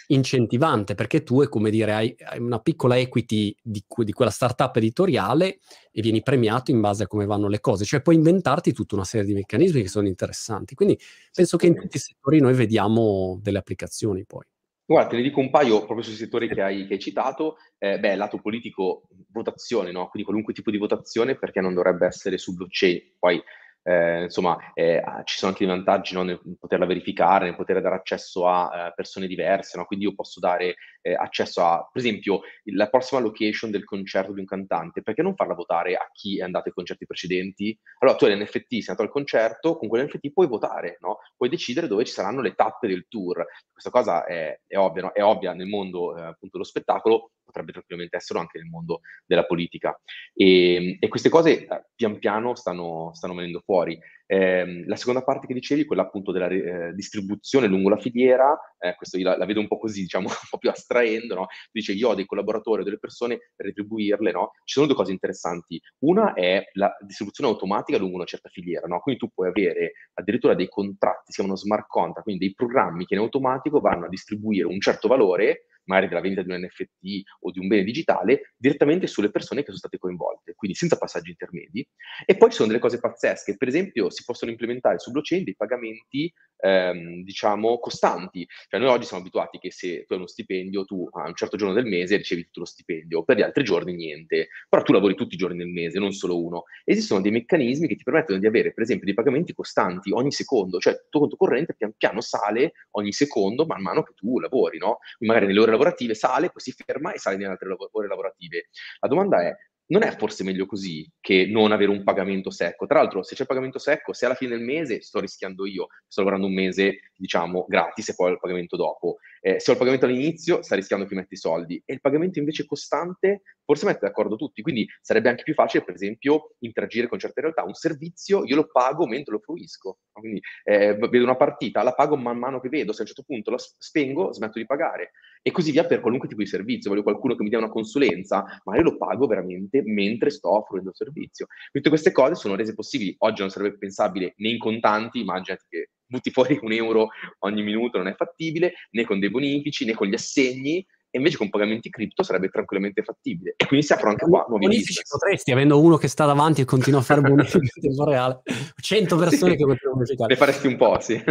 incentivante 0.08 0.94
perché 0.94 1.22
tu 1.22 1.42
è 1.42 1.48
come 1.48 1.68
dire 1.70 1.92
hai, 1.92 2.16
hai 2.30 2.38
una 2.38 2.60
piccola 2.60 2.96
equity 2.96 3.54
di, 3.60 3.84
di, 3.86 4.12
quella 4.12 4.30
startup 4.30 4.76
editoriale 4.76 5.58
e 5.90 6.00
vieni 6.00 6.22
premiato 6.22 6.70
in 6.70 6.80
base 6.80 7.04
a 7.04 7.06
come 7.08 7.26
vanno 7.26 7.48
le 7.48 7.58
cose 7.58 7.84
cioè 7.84 8.02
puoi 8.02 8.14
inventarti 8.14 8.72
tutta 8.72 8.94
una 8.94 9.04
serie 9.04 9.26
di 9.26 9.34
meccanismi 9.34 9.82
che 9.82 9.88
sono 9.88 10.06
interessanti 10.06 10.76
quindi 10.76 10.96
penso 11.34 11.56
che 11.56 11.66
in 11.66 11.74
tutti 11.74 11.96
i 11.96 12.00
settori 12.00 12.38
noi 12.38 12.54
vediamo 12.54 13.38
delle 13.42 13.58
applicazioni 13.58 14.24
poi 14.24 14.44
Guarda, 14.88 15.10
te 15.10 15.16
ne 15.16 15.22
dico 15.22 15.40
un 15.40 15.50
paio 15.50 15.78
proprio 15.78 16.02
sui 16.02 16.14
settori 16.14 16.48
che 16.48 16.62
hai, 16.62 16.86
che 16.86 16.94
hai 16.94 17.00
citato. 17.00 17.56
Eh, 17.76 17.98
beh, 17.98 18.14
lato 18.14 18.38
politico, 18.38 19.08
votazione, 19.32 19.90
no? 19.90 20.06
Quindi 20.06 20.22
qualunque 20.22 20.54
tipo 20.54 20.70
di 20.70 20.78
votazione, 20.78 21.36
perché 21.36 21.60
non 21.60 21.74
dovrebbe 21.74 22.06
essere 22.06 22.38
su 22.38 22.54
blockchain. 22.54 23.14
Poi 23.18 23.42
eh, 23.88 24.24
insomma, 24.24 24.72
eh, 24.74 25.00
ci 25.22 25.38
sono 25.38 25.52
anche 25.52 25.64
dei 25.64 25.72
vantaggi 25.72 26.14
no, 26.14 26.24
nel 26.24 26.40
poterla 26.58 26.86
verificare, 26.86 27.44
nel 27.44 27.54
poter 27.54 27.80
dare 27.80 27.94
accesso 27.94 28.48
a 28.48 28.88
eh, 28.88 28.92
persone 28.96 29.28
diverse, 29.28 29.78
no? 29.78 29.84
quindi 29.84 30.06
io 30.06 30.14
posso 30.14 30.40
dare 30.40 30.74
eh, 31.06 31.14
accesso 31.14 31.64
a, 31.64 31.88
per 31.90 32.02
esempio, 32.02 32.40
la 32.64 32.88
prossima 32.88 33.20
location 33.20 33.70
del 33.70 33.84
concerto 33.84 34.32
di 34.32 34.40
un 34.40 34.46
cantante, 34.46 35.02
perché 35.02 35.22
non 35.22 35.36
farla 35.36 35.54
votare 35.54 35.94
a 35.94 36.10
chi 36.12 36.38
è 36.38 36.42
andato 36.42 36.68
ai 36.68 36.74
concerti 36.74 37.06
precedenti? 37.06 37.78
Allora 38.00 38.16
tu 38.16 38.24
hai 38.24 38.36
l'NFT, 38.36 38.66
sei 38.68 38.88
andato 38.88 39.02
al 39.02 39.10
concerto, 39.10 39.76
con 39.76 39.88
quell'NFT 39.88 40.32
puoi 40.32 40.48
votare, 40.48 40.98
no? 41.00 41.18
puoi 41.36 41.48
decidere 41.48 41.86
dove 41.86 42.04
ci 42.04 42.12
saranno 42.12 42.40
le 42.40 42.54
tappe 42.54 42.88
del 42.88 43.06
tour. 43.08 43.46
Questa 43.70 43.90
cosa 43.90 44.24
è, 44.24 44.60
è 44.66 44.76
ovvia, 44.76 45.12
è 45.12 45.22
ovvia 45.22 45.52
nel 45.52 45.68
mondo 45.68 46.16
eh, 46.16 46.22
appunto 46.22 46.58
dello 46.58 46.64
spettacolo, 46.64 47.30
potrebbe 47.44 47.70
tranquillamente 47.70 48.16
esserlo 48.16 48.42
anche 48.42 48.58
nel 48.58 48.68
mondo 48.68 49.00
della 49.24 49.46
politica. 49.46 49.98
E, 50.34 50.96
e 50.98 51.08
queste 51.08 51.28
cose 51.28 51.66
eh, 51.66 51.84
pian 51.94 52.18
piano 52.18 52.56
stanno, 52.56 53.10
stanno 53.14 53.34
venendo 53.34 53.62
fuori. 53.64 53.98
Eh, 54.26 54.84
la 54.86 54.96
seconda 54.96 55.22
parte 55.22 55.46
che 55.46 55.54
dicevi, 55.54 55.84
quella 55.84 56.02
appunto 56.02 56.32
della 56.32 56.48
eh, 56.48 56.92
distribuzione 56.94 57.68
lungo 57.68 57.88
la 57.88 57.96
filiera, 57.96 58.58
eh, 58.78 58.94
questo 58.96 59.18
io 59.18 59.28
la, 59.28 59.36
la, 59.36 59.44
vedo 59.44 59.60
un 59.60 59.68
po' 59.68 59.78
così, 59.78 60.02
diciamo, 60.02 60.26
un 60.28 60.48
po' 60.50 60.58
più 60.58 60.68
astraendo, 60.68 61.34
no? 61.34 61.46
Dice 61.70 61.92
io 61.92 62.08
ho 62.08 62.14
dei 62.14 62.26
collaboratori, 62.26 62.82
delle 62.82 62.98
persone 62.98 63.38
per 63.54 63.66
retribuirle, 63.66 64.32
no? 64.32 64.52
Ci 64.64 64.74
sono 64.74 64.86
due 64.86 64.96
cose 64.96 65.12
interessanti. 65.12 65.80
Una 66.00 66.34
è 66.34 66.62
la 66.72 66.94
distribuzione 67.00 67.50
automatica 67.50 67.98
lungo 67.98 68.16
una 68.16 68.24
certa 68.24 68.48
filiera, 68.48 68.86
no? 68.86 69.00
Quindi 69.00 69.20
tu 69.20 69.30
puoi 69.32 69.48
avere 69.48 69.92
addirittura 70.14 70.54
dei 70.54 70.68
contratti, 70.68 71.26
si 71.26 71.34
chiamano 71.34 71.56
smart 71.56 71.86
contract, 71.86 72.22
quindi 72.24 72.46
dei 72.46 72.54
programmi 72.54 73.06
che 73.06 73.14
in 73.14 73.20
automatico 73.20 73.80
vanno 73.80 74.06
a 74.06 74.08
distribuire 74.08 74.66
un 74.66 74.80
certo 74.80 75.08
valore 75.08 75.66
magari 75.86 76.08
della 76.08 76.20
vendita 76.20 76.42
di 76.42 76.52
un 76.52 76.60
NFT 76.60 77.28
o 77.40 77.50
di 77.50 77.58
un 77.58 77.68
bene 77.68 77.84
digitale, 77.84 78.54
direttamente 78.56 79.06
sulle 79.06 79.30
persone 79.30 79.60
che 79.60 79.66
sono 79.66 79.78
state 79.78 79.98
coinvolte, 79.98 80.54
quindi 80.54 80.76
senza 80.76 80.96
passaggi 80.96 81.30
intermedi. 81.30 81.86
E 82.24 82.36
poi 82.36 82.50
ci 82.50 82.56
sono 82.56 82.68
delle 82.68 82.80
cose 82.80 83.00
pazzesche, 83.00 83.56
per 83.56 83.68
esempio 83.68 84.10
si 84.10 84.24
possono 84.24 84.50
implementare 84.50 84.98
su 84.98 85.10
blockchain 85.10 85.44
dei 85.44 85.56
pagamenti 85.56 86.32
ehm, 86.58 87.22
diciamo, 87.22 87.78
costanti. 87.78 88.46
Cioè 88.68 88.80
noi 88.80 88.90
oggi 88.90 89.04
siamo 89.04 89.22
abituati 89.22 89.58
che 89.58 89.70
se 89.70 90.04
tu 90.04 90.12
hai 90.12 90.18
uno 90.18 90.28
stipendio, 90.28 90.84
tu 90.84 91.08
a 91.12 91.26
un 91.26 91.34
certo 91.34 91.56
giorno 91.56 91.74
del 91.74 91.86
mese 91.86 92.16
ricevi 92.16 92.44
tutto 92.44 92.60
lo 92.60 92.66
stipendio, 92.66 93.24
per 93.24 93.36
gli 93.36 93.42
altri 93.42 93.64
giorni 93.64 93.94
niente. 93.94 94.48
Però 94.68 94.82
tu 94.82 94.92
lavori 94.92 95.14
tutti 95.14 95.34
i 95.34 95.38
giorni 95.38 95.56
del 95.58 95.68
mese, 95.68 95.98
non 95.98 96.12
solo 96.12 96.42
uno. 96.42 96.64
Esistono 96.84 97.20
dei 97.20 97.30
meccanismi 97.30 97.86
che 97.88 97.96
ti 97.96 98.02
permettono 98.02 98.38
di 98.38 98.46
avere, 98.46 98.72
per 98.72 98.82
esempio, 98.82 99.06
dei 99.06 99.14
pagamenti 99.14 99.52
costanti 99.54 100.10
ogni 100.12 100.32
secondo, 100.32 100.78
cioè 100.78 100.92
il 100.94 101.06
tuo 101.10 101.20
conto 101.20 101.36
corrente 101.36 101.74
pian 101.74 101.92
piano 101.96 102.20
sale 102.20 102.72
ogni 102.92 103.12
secondo 103.12 103.66
man 103.66 103.82
mano 103.82 104.02
che 104.02 104.12
tu 104.14 104.38
lavori, 104.40 104.78
no? 104.78 104.98
Quindi 105.16 105.34
magari 105.34 105.46
nelle 105.46 105.60
ore 105.60 105.70
lavorative 105.72 106.14
sale, 106.14 106.50
poi 106.50 106.60
si 106.60 106.72
ferma 106.72 107.12
e 107.12 107.18
sale 107.18 107.36
nelle 107.36 107.50
altre 107.50 107.68
ore 107.90 108.08
lavorative. 108.08 108.68
La 109.00 109.08
domanda 109.08 109.42
è, 109.42 109.54
non 109.88 110.02
è 110.02 110.16
forse 110.16 110.42
meglio 110.42 110.66
così 110.66 111.08
che 111.20 111.46
non 111.46 111.72
avere 111.72 111.90
un 111.90 112.02
pagamento 112.02 112.50
secco? 112.50 112.86
Tra 112.86 112.98
l'altro, 113.00 113.22
se 113.22 113.34
c'è 113.34 113.42
il 113.42 113.46
pagamento 113.46 113.78
secco, 113.78 114.12
se 114.12 114.24
alla 114.26 114.34
fine 114.34 114.56
del 114.56 114.64
mese 114.64 115.00
sto 115.00 115.20
rischiando 115.20 115.66
io, 115.66 115.88
sto 116.06 116.20
lavorando 116.20 116.46
un 116.46 116.54
mese, 116.54 117.12
diciamo, 117.16 117.66
gratis 117.68 118.08
e 118.08 118.14
poi 118.14 118.30
ho 118.30 118.32
il 118.32 118.40
pagamento 118.40 118.76
dopo. 118.76 119.18
Eh, 119.40 119.60
se 119.60 119.70
ho 119.70 119.74
il 119.74 119.78
pagamento 119.78 120.06
all'inizio, 120.06 120.62
sta 120.62 120.74
rischiando 120.74 121.06
chi 121.06 121.14
mette 121.14 121.34
i 121.34 121.38
soldi. 121.38 121.82
E 121.84 121.92
il 121.94 122.00
pagamento 122.00 122.38
invece 122.38 122.64
costante, 122.66 123.42
forse 123.64 123.86
mette 123.86 124.00
d'accordo 124.02 124.36
tutti. 124.36 124.62
Quindi 124.62 124.86
sarebbe 125.00 125.28
anche 125.28 125.42
più 125.42 125.54
facile, 125.54 125.84
per 125.84 125.94
esempio, 125.94 126.54
interagire 126.60 127.08
con 127.08 127.18
certe 127.18 127.40
realtà. 127.40 127.64
Un 127.64 127.74
servizio 127.74 128.44
io 128.44 128.56
lo 128.56 128.66
pago 128.66 129.06
mentre 129.06 129.32
lo 129.32 129.40
fruisco. 129.40 129.98
Quindi 130.12 130.40
eh, 130.64 130.94
vedo 130.94 131.24
una 131.24 131.36
partita, 131.36 131.82
la 131.82 131.94
pago 131.94 132.16
man 132.16 132.38
mano 132.38 132.60
che 132.60 132.68
vedo. 132.68 132.92
Se 132.92 132.98
a 132.98 133.02
un 133.02 133.08
certo 133.08 133.24
punto 133.24 133.50
la 133.50 133.58
spengo, 133.58 134.32
smetto 134.32 134.58
di 134.58 134.66
pagare. 134.66 135.10
E 135.42 135.50
così 135.50 135.70
via 135.70 135.84
per 135.84 136.00
qualunque 136.00 136.28
tipo 136.28 136.42
di 136.42 136.48
servizio. 136.48 136.90
Voglio 136.90 137.02
qualcuno 137.02 137.36
che 137.36 137.42
mi 137.42 137.48
dia 137.48 137.58
una 137.58 137.68
consulenza, 137.68 138.44
ma 138.64 138.76
io 138.76 138.82
lo 138.82 138.96
pago 138.96 139.26
veramente 139.26 139.82
mentre 139.84 140.30
sto 140.30 140.64
fruendo 140.66 140.90
il 140.90 140.96
servizio. 140.96 141.46
Tutte 141.70 141.88
queste 141.88 142.12
cose 142.12 142.34
sono 142.34 142.56
rese 142.56 142.74
possibili. 142.74 143.14
Oggi 143.18 143.40
non 143.42 143.50
sarebbe 143.50 143.78
pensabile 143.78 144.34
né 144.38 144.48
in 144.48 144.58
contanti, 144.58 145.20
immaginati 145.20 145.64
che 145.68 145.90
butti 146.06 146.30
fuori 146.30 146.58
un 146.62 146.72
euro 146.72 147.08
ogni 147.40 147.62
minuto, 147.62 147.98
non 147.98 148.08
è 148.08 148.14
fattibile, 148.14 148.72
né 148.90 149.04
con 149.04 149.18
dei 149.18 149.30
bonifici, 149.30 149.84
né 149.84 149.94
con 149.94 150.06
gli 150.06 150.14
assegni, 150.14 150.84
e 151.08 151.18
invece 151.18 151.36
con 151.36 151.48
pagamenti 151.48 151.88
cripto 151.88 152.22
sarebbe 152.22 152.48
tranquillamente 152.48 153.02
fattibile. 153.02 153.54
E 153.56 153.66
quindi 153.66 153.86
si 153.86 153.92
aprono 153.92 154.10
anche 154.10 154.26
qua 154.26 154.44
nuovi 154.48 154.66
bonifici 154.66 155.00
business. 155.00 155.10
potresti, 155.10 155.52
avendo 155.52 155.80
uno 155.80 155.96
che 155.96 156.08
sta 156.08 156.26
davanti 156.26 156.60
e 156.60 156.64
continua 156.64 157.00
a 157.00 157.02
fare 157.02 157.20
bonifici 157.20 157.56
in 157.56 157.82
tempo 157.82 158.04
reale, 158.04 158.42
100 158.80 159.16
persone 159.16 159.52
sì. 159.52 159.56
che 159.58 159.64
continuano 159.64 159.94
a 159.94 159.98
bonificare. 159.98 160.34
Le 160.34 160.36
faresti 160.36 160.66
un 160.66 160.76
po', 160.76 161.00
sì 161.00 161.22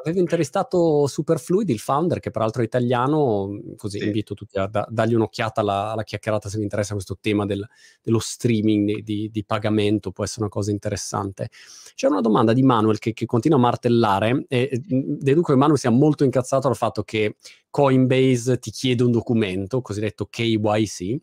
avevo 0.00 0.20
intervistato 0.20 1.06
Superfluid, 1.06 1.68
il 1.70 1.78
founder, 1.78 2.20
che 2.20 2.30
peraltro 2.30 2.62
è 2.62 2.64
italiano, 2.64 3.60
così 3.76 3.98
sì. 3.98 4.04
invito 4.04 4.34
tutti 4.34 4.58
a 4.58 4.66
da- 4.66 4.86
dargli 4.90 5.14
un'occhiata 5.14 5.60
alla, 5.60 5.92
alla, 5.92 6.02
chiacchierata 6.02 6.48
se 6.48 6.58
vi 6.58 6.64
interessa 6.64 6.92
questo 6.92 7.16
tema 7.20 7.46
del, 7.46 7.66
dello 8.02 8.18
streaming 8.18 9.00
di, 9.00 9.30
di, 9.30 9.44
pagamento, 9.44 10.12
può 10.12 10.24
essere 10.24 10.42
una 10.42 10.50
cosa 10.50 10.70
interessante. 10.70 11.48
C'è 11.94 12.06
una 12.06 12.20
domanda 12.20 12.52
di 12.52 12.62
Manuel 12.62 12.98
che, 12.98 13.12
che 13.12 13.26
continua 13.26 13.58
a 13.58 13.60
martellare 13.60 14.44
e 14.48 14.80
deduco 14.84 15.52
che 15.52 15.58
Manuel 15.58 15.78
sia 15.78 15.90
molto 15.90 16.24
incazzato 16.24 16.68
dal 16.68 16.76
fatto 16.76 17.02
che 17.02 17.36
Coinbase 17.70 18.58
ti 18.58 18.70
chiede 18.70 19.02
un 19.02 19.12
documento, 19.12 19.80
cosiddetto 19.80 20.26
KYC, 20.26 21.20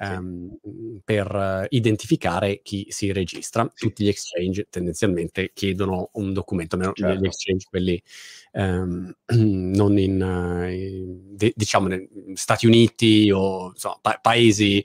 um, 0.00 0.56
per 1.04 1.66
identificare 1.70 2.60
chi 2.62 2.86
si 2.88 3.12
registra. 3.12 3.70
Sì. 3.74 3.86
Tutti 3.86 4.04
gli 4.04 4.08
exchange 4.08 4.66
tendenzialmente 4.70 5.50
chiedono 5.52 6.10
un 6.14 6.32
documento, 6.32 6.74
almeno 6.74 6.94
certo. 6.94 7.20
gli 7.20 7.26
exchange 7.26 7.66
quelli 7.68 8.02
um, 8.52 9.12
non 9.26 9.98
in, 9.98 11.18
de- 11.30 11.52
diciamo, 11.54 11.88
negli 11.88 12.08
Stati 12.34 12.66
Uniti 12.66 13.30
o 13.30 13.70
insomma, 13.70 13.98
pa- 14.00 14.18
paesi 14.20 14.84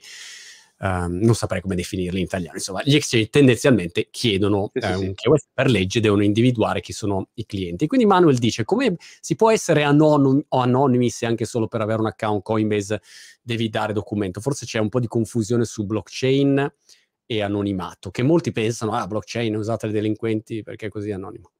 Um, 0.84 1.20
non 1.22 1.34
saprei 1.34 1.62
come 1.62 1.76
definirli 1.76 2.18
in 2.18 2.26
italiano. 2.26 2.56
Insomma, 2.56 2.82
gli 2.84 2.94
exchange 2.94 3.30
tendenzialmente 3.30 4.08
chiedono 4.10 4.70
sì, 4.74 4.86
eh, 4.86 4.94
sì, 4.94 5.04
un 5.06 5.14
KYC 5.14 5.46
per 5.54 5.70
legge, 5.70 5.98
devono 5.98 6.22
individuare 6.22 6.82
chi 6.82 6.92
sono 6.92 7.30
i 7.34 7.46
clienti. 7.46 7.86
Quindi 7.86 8.04
Manuel 8.04 8.36
dice 8.36 8.64
come 8.64 8.96
si 8.98 9.34
può 9.34 9.50
essere 9.50 9.82
anonim- 9.82 10.44
o 10.46 10.58
anonimi 10.58 11.08
se 11.08 11.24
anche 11.24 11.46
solo 11.46 11.68
per 11.68 11.80
avere 11.80 12.00
un 12.00 12.08
account 12.08 12.42
Coinbase 12.42 13.00
devi 13.40 13.70
dare 13.70 13.94
documento. 13.94 14.42
Forse 14.42 14.66
c'è 14.66 14.78
un 14.78 14.90
po' 14.90 15.00
di 15.00 15.06
confusione 15.06 15.64
su 15.64 15.86
blockchain 15.86 16.70
e 17.24 17.42
anonimato, 17.42 18.10
che 18.10 18.22
molti 18.22 18.52
pensano, 18.52 18.92
ah, 18.92 19.06
blockchain 19.06 19.56
usate 19.56 19.86
dai 19.86 19.94
delinquenti 19.94 20.62
perché 20.62 20.86
è 20.86 20.90
così 20.90 21.10
anonimo. 21.12 21.50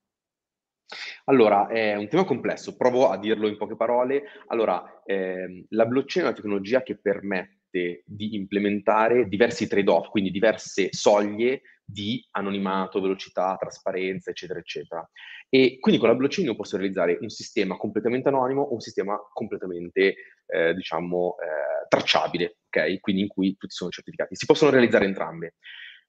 Allora, 1.25 1.67
è 1.69 1.95
un 1.95 2.09
tema 2.09 2.25
complesso, 2.25 2.77
provo 2.77 3.09
a 3.09 3.17
dirlo 3.17 3.49
in 3.49 3.57
poche 3.57 3.75
parole. 3.75 4.25
Allora, 4.49 5.03
ehm, 5.03 5.65
la 5.71 5.87
blockchain 5.87 6.27
è 6.27 6.29
una 6.29 6.37
tecnologia 6.37 6.83
che 6.83 6.99
permette 6.99 7.63
permette 7.75 8.03
di 8.07 8.37
implementare 8.37 9.27
diversi 9.27 9.67
trade-off, 9.67 10.09
quindi 10.09 10.31
diverse 10.31 10.89
soglie 10.93 11.63
di 11.85 12.25
anonimato, 12.31 13.01
velocità, 13.01 13.57
trasparenza, 13.59 14.31
eccetera, 14.31 14.61
eccetera. 14.61 15.07
E 15.49 15.79
quindi 15.81 16.01
con 16.01 16.09
la 16.09 16.15
blockchain 16.15 16.47
io 16.47 16.57
posso 16.57 16.77
realizzare 16.77 17.19
un 17.21 17.29
sistema 17.29 17.77
completamente 17.77 18.29
anonimo 18.29 18.63
o 18.63 18.73
un 18.73 18.81
sistema 18.81 19.19
completamente, 19.33 20.15
eh, 20.47 20.75
diciamo, 20.75 21.35
eh, 21.39 21.87
tracciabile, 21.89 22.59
ok? 22.69 23.01
Quindi 23.01 23.23
in 23.23 23.29
cui 23.29 23.57
tutti 23.57 23.75
sono 23.75 23.91
certificati. 23.91 24.37
Si 24.37 24.47
possono 24.47 24.71
realizzare 24.71 25.05
entrambe 25.05 25.55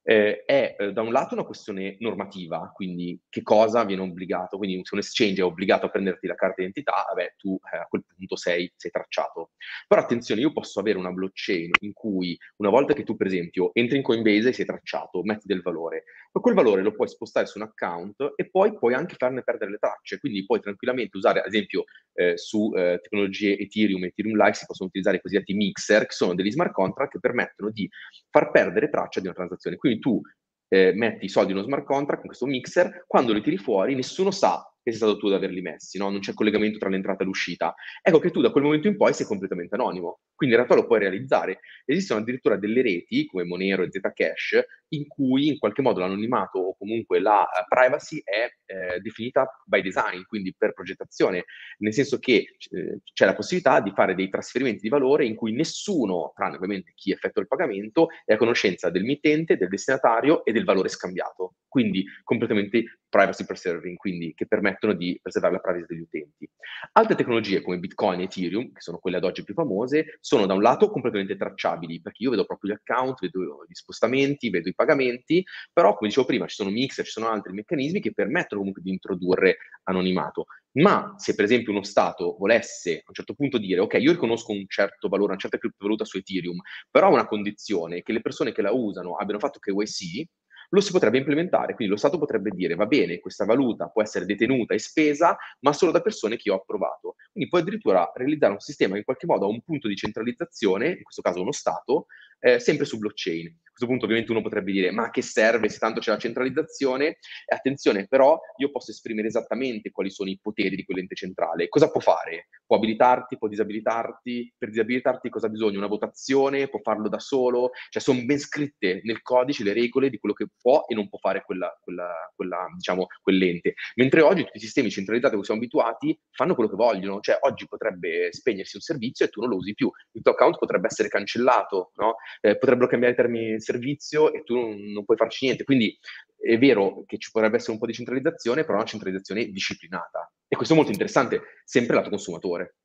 eh, 0.07 0.43
è 0.45 0.75
eh, 0.77 0.93
da 0.93 1.01
un 1.01 1.11
lato 1.11 1.33
una 1.33 1.43
questione 1.43 1.95
normativa, 1.99 2.71
quindi 2.71 3.19
che 3.27 3.41
cosa 3.41 3.83
viene 3.83 4.03
obbligato, 4.03 4.57
quindi 4.57 4.79
se 4.83 4.93
un 4.93 4.99
exchange 4.99 5.41
è 5.41 5.43
obbligato 5.43 5.87
a 5.87 5.89
prenderti 5.89 6.27
la 6.27 6.35
carta 6.35 6.55
d'identità, 6.57 7.05
vabbè, 7.07 7.33
tu 7.37 7.57
eh, 7.73 7.77
a 7.77 7.87
quel 7.89 8.03
punto 8.15 8.35
sei, 8.35 8.71
sei, 8.75 8.91
tracciato. 8.91 9.53
Però 9.87 9.99
attenzione, 9.99 10.41
io 10.41 10.51
posso 10.51 10.79
avere 10.79 10.99
una 10.99 11.11
blockchain 11.11 11.71
in 11.79 11.93
cui 11.93 12.37
una 12.57 12.69
volta 12.69 12.93
che 12.93 13.03
tu 13.03 13.15
per 13.15 13.27
esempio 13.27 13.71
entri 13.73 13.97
in 13.97 14.03
Coinbase 14.03 14.49
e 14.49 14.53
sei 14.53 14.65
tracciato, 14.65 15.23
metti 15.23 15.47
del 15.47 15.63
valore, 15.63 16.03
ma 16.33 16.39
quel 16.39 16.53
valore 16.53 16.83
lo 16.83 16.93
puoi 16.93 17.07
spostare 17.07 17.47
su 17.47 17.57
un 17.57 17.63
account 17.63 18.33
e 18.35 18.47
poi 18.49 18.77
puoi 18.77 18.93
anche 18.93 19.15
farne 19.17 19.41
perdere 19.41 19.71
le 19.71 19.77
tracce, 19.79 20.19
quindi 20.19 20.45
puoi 20.45 20.59
tranquillamente 20.59 21.17
usare, 21.17 21.39
ad 21.39 21.47
esempio, 21.47 21.85
eh, 22.13 22.37
su 22.37 22.71
eh, 22.75 22.99
tecnologie 23.01 23.57
Ethereum 23.57 24.03
e 24.03 24.07
Ethereum-like 24.07 24.53
si 24.53 24.65
possono 24.67 24.87
utilizzare 24.89 25.17
i 25.17 25.21
cosiddetti 25.21 25.53
mixer, 25.53 26.05
che 26.05 26.13
sono 26.13 26.35
degli 26.35 26.51
smart 26.51 26.71
contract 26.71 27.13
che 27.13 27.19
permettono 27.19 27.71
di 27.71 27.89
far 28.29 28.51
perdere 28.51 28.89
traccia 28.89 29.19
di 29.19 29.25
una 29.25 29.35
transazione. 29.35 29.77
Quindi 29.77 29.94
tu 29.99 30.21
eh, 30.67 30.93
metti 30.93 31.25
i 31.25 31.29
soldi 31.29 31.51
in 31.51 31.57
uno 31.57 31.65
smart 31.65 31.85
contract 31.85 32.19
con 32.19 32.27
questo 32.27 32.45
mixer, 32.45 33.05
quando 33.07 33.33
li 33.33 33.41
tiri 33.41 33.57
fuori 33.57 33.95
nessuno 33.95 34.31
sa 34.31 34.63
che 34.85 34.91
sei 34.91 34.99
stato 34.99 35.17
tu 35.17 35.27
ad 35.27 35.33
averli 35.33 35.61
messi, 35.61 35.97
no? 35.97 36.09
non 36.09 36.19
c'è 36.19 36.33
collegamento 36.33 36.77
tra 36.77 36.89
l'entrata 36.89 37.23
e 37.23 37.25
l'uscita. 37.25 37.73
Ecco 38.03 38.19
che 38.19 38.29
tu 38.29 38.39
da 38.39 38.51
quel 38.51 38.63
momento 38.63 38.87
in 38.87 38.97
poi 38.97 39.13
sei 39.13 39.25
completamente 39.25 39.73
anonimo, 39.73 40.19
quindi 40.35 40.55
in 40.55 40.61
realtà 40.61 40.75
lo 40.79 40.87
puoi 40.87 40.99
realizzare. 40.99 41.59
Esistono 41.85 42.19
addirittura 42.19 42.57
delle 42.57 42.81
reti 42.81 43.25
come 43.25 43.43
Monero 43.43 43.83
e 43.83 43.89
Zcash 43.89 44.63
in 44.89 45.07
cui 45.07 45.47
in 45.47 45.57
qualche 45.57 45.81
modo 45.81 45.99
l'anonimato 45.99 46.59
o 46.59 46.77
comunque 46.77 47.19
la 47.19 47.41
uh, 47.41 47.67
privacy 47.67 48.21
è 48.23 48.47
eh, 48.65 48.99
definita 48.99 49.47
by 49.65 49.81
design, 49.81 50.21
quindi 50.27 50.53
per 50.55 50.73
progettazione, 50.73 51.45
nel 51.79 51.93
senso 51.93 52.19
che 52.19 52.55
eh, 52.71 52.99
c'è 53.13 53.25
la 53.25 53.35
possibilità 53.35 53.79
di 53.79 53.91
fare 53.91 54.15
dei 54.15 54.29
trasferimenti 54.29 54.81
di 54.81 54.89
valore 54.89 55.25
in 55.25 55.35
cui 55.35 55.53
nessuno, 55.53 56.31
tranne 56.35 56.55
ovviamente 56.55 56.93
chi 56.95 57.11
effettua 57.11 57.41
il 57.41 57.47
pagamento, 57.47 58.07
è 58.23 58.33
a 58.33 58.37
conoscenza 58.37 58.89
del 58.89 59.03
mittente, 59.03 59.57
del 59.57 59.69
destinatario 59.69 60.43
e 60.45 60.51
del 60.51 60.63
valore 60.63 60.89
scambiato. 60.89 61.55
Quindi 61.67 62.05
completamente 62.23 62.99
privacy 63.09 63.45
preserving, 63.45 63.97
quindi 63.97 64.33
che 64.33 64.47
permettono 64.47 64.93
di 64.93 65.19
preservare 65.21 65.55
la 65.55 65.59
privacy 65.59 65.85
degli 65.87 66.01
utenti. 66.01 66.49
Altre 66.93 67.15
tecnologie 67.15 67.61
come 67.61 67.79
Bitcoin 67.79 68.21
e 68.21 68.23
Ethereum, 68.23 68.71
che 68.71 68.81
sono 68.81 68.97
quelle 68.97 69.17
ad 69.17 69.23
oggi 69.23 69.43
più 69.43 69.53
famose, 69.53 70.17
sono 70.25 70.47
da 70.47 70.55
un 70.55 70.63
lato 70.63 70.89
completamente 70.89 71.37
tracciabili, 71.37 72.01
perché 72.01 72.23
io 72.23 72.31
vedo 72.31 72.45
proprio 72.45 72.71
gli 72.71 72.73
account, 72.73 73.19
vedo 73.19 73.63
gli 73.67 73.75
spostamenti, 73.75 74.49
vedo 74.49 74.69
i 74.69 74.73
pagamenti, 74.73 75.45
però 75.71 75.93
come 75.93 76.07
dicevo 76.09 76.25
prima 76.25 76.47
ci 76.47 76.55
sono 76.55 76.71
mixer, 76.71 77.05
ci 77.05 77.11
sono 77.11 77.29
altri 77.29 77.53
meccanismi 77.53 78.01
che 78.01 78.11
permettono 78.11 78.61
comunque 78.61 78.81
di 78.81 78.89
introdurre 78.89 79.57
anonimato. 79.83 80.47
Ma 80.77 81.13
se 81.17 81.35
per 81.35 81.45
esempio 81.45 81.71
uno 81.71 81.83
Stato 81.83 82.37
volesse 82.39 82.97
a 82.97 83.03
un 83.05 83.13
certo 83.13 83.35
punto 83.35 83.59
dire 83.59 83.81
ok, 83.81 83.97
io 83.99 84.13
riconosco 84.13 84.51
un 84.51 84.65
certo 84.67 85.09
valore, 85.09 85.33
una 85.33 85.39
certa 85.39 85.59
criptovaluta 85.59 86.05
su 86.05 86.17
Ethereum, 86.17 86.59
però 86.89 87.09
a 87.09 87.11
una 87.11 87.27
condizione 87.27 88.01
che 88.01 88.11
le 88.11 88.21
persone 88.21 88.51
che 88.51 88.63
la 88.63 88.71
usano 88.71 89.17
abbiano 89.17 89.39
fatto 89.39 89.59
KYC, 89.59 90.27
lo 90.69 90.81
si 90.81 90.91
potrebbe 90.91 91.17
implementare. 91.17 91.75
Quindi 91.75 91.93
lo 91.93 91.99
Stato 91.99 92.17
potrebbe 92.17 92.51
dire, 92.51 92.75
va 92.75 92.85
bene, 92.85 93.19
questa 93.19 93.45
valuta 93.45 93.87
può 93.87 94.01
essere 94.01 94.25
detenuta 94.25 94.73
e 94.73 94.79
spesa, 94.79 95.37
ma 95.61 95.73
solo 95.73 95.91
da 95.91 96.01
persone 96.01 96.37
che 96.37 96.51
ho 96.51 96.55
approvato. 96.55 97.15
Quindi 97.31 97.49
puoi 97.49 97.61
addirittura 97.61 98.11
realizzare 98.13 98.53
un 98.53 98.59
sistema 98.59 98.93
che 98.93 98.99
in 98.99 99.05
qualche 99.05 99.25
modo 99.25 99.45
ha 99.45 99.49
un 99.49 99.61
punto 99.61 99.87
di 99.87 99.95
centralizzazione, 99.95 100.89
in 100.89 101.03
questo 101.03 101.21
caso 101.21 101.41
uno 101.41 101.51
Stato, 101.51 102.07
eh, 102.45 102.59
sempre 102.59 102.85
su 102.85 102.99
blockchain. 102.99 103.47
A 103.47 103.77
questo 103.77 103.87
punto 103.87 104.05
ovviamente 104.05 104.31
uno 104.31 104.41
potrebbe 104.41 104.71
dire 104.71 104.91
ma 104.91 105.09
che 105.09 105.21
serve 105.21 105.67
se 105.67 105.79
tanto 105.79 105.99
c'è 105.99 106.11
la 106.11 106.17
centralizzazione? 106.17 107.17
Attenzione 107.47 108.07
però 108.07 108.39
io 108.57 108.71
posso 108.71 108.91
esprimere 108.91 109.27
esattamente 109.27 109.91
quali 109.91 110.09
sono 110.09 110.29
i 110.29 110.39
poteri 110.41 110.77
di 110.77 110.85
quell'ente 110.85 111.15
centrale. 111.15 111.67
Cosa 111.67 111.89
può 111.91 111.99
fare? 111.99 112.47
Può 112.65 112.77
abilitarti, 112.77 113.37
può 113.37 113.47
disabilitarti? 113.47 114.53
Per 114.57 114.69
disabilitarti 114.69 115.29
cosa 115.29 115.47
ha 115.47 115.49
bisogno? 115.49 115.79
Una 115.79 115.87
votazione? 115.87 116.69
Può 116.69 116.79
farlo 116.81 117.09
da 117.09 117.19
solo? 117.19 117.71
Cioè 117.89 118.01
sono 118.01 118.23
ben 118.23 118.39
scritte 118.39 119.01
nel 119.03 119.21
codice 119.21 119.63
le 119.63 119.73
regole 119.73 120.09
di 120.09 120.19
quello 120.19 120.35
che 120.35 120.47
può 120.61 120.85
e 120.87 120.95
non 120.95 121.09
può 121.09 121.17
fare 121.17 121.43
quella, 121.43 121.75
quella, 121.81 122.13
quella, 122.33 122.67
diciamo, 122.75 123.07
quell'ente. 123.21 123.73
Mentre 123.95 124.21
oggi 124.21 124.45
tutti 124.45 124.57
i 124.57 124.61
sistemi 124.61 124.89
centralizzati 124.89 125.33
a 125.33 125.37
cui 125.37 125.45
siamo 125.45 125.59
abituati 125.59 126.17
fanno 126.31 126.55
quello 126.55 126.69
che 126.69 126.75
vogliono. 126.77 127.19
Cioè 127.19 127.39
oggi 127.41 127.67
potrebbe 127.67 128.31
spegnersi 128.31 128.77
un 128.77 128.81
servizio 128.81 129.25
e 129.25 129.29
tu 129.29 129.41
non 129.41 129.49
lo 129.49 129.57
usi 129.57 129.73
più. 129.73 129.91
Il 130.13 130.21
tuo 130.21 130.31
account 130.31 130.57
potrebbe 130.57 130.87
essere 130.87 131.09
cancellato, 131.09 131.91
no? 131.95 132.15
Eh, 132.41 132.57
potrebbero 132.57 132.87
cambiare 132.87 133.13
i 133.13 133.17
termini 133.17 133.53
di 133.53 133.61
servizio 133.61 134.33
e 134.33 134.43
tu 134.43 134.55
non, 134.55 134.75
non, 134.91 135.05
puoi 135.05 135.17
farci 135.17 135.45
niente. 135.45 135.63
Quindi 135.63 135.97
è 136.37 136.57
vero 136.57 137.03
che 137.05 137.17
ci 137.17 137.31
potrebbe 137.31 137.57
essere 137.57 137.73
un 137.73 137.79
po' 137.79 137.85
di 137.85 137.93
centralizzazione, 137.93 138.63
però 138.63 138.77
una 138.77 138.85
centralizzazione 138.85 139.45
disciplinata. 139.47 140.31
E 140.47 140.55
questo 140.55 140.73
è 140.73 140.77
molto 140.77 140.91
interessante, 140.91 141.41
sempre 141.63 141.95
lato 141.95 142.09
consumatore. 142.09 142.75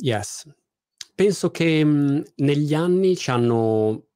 Yes. 0.00 0.48
Penso 1.14 1.50
che 1.50 1.84
mh, 1.84 2.22
negli 2.36 2.74
anni 2.74 3.16
ci 3.16 3.30
hanno 3.30 4.08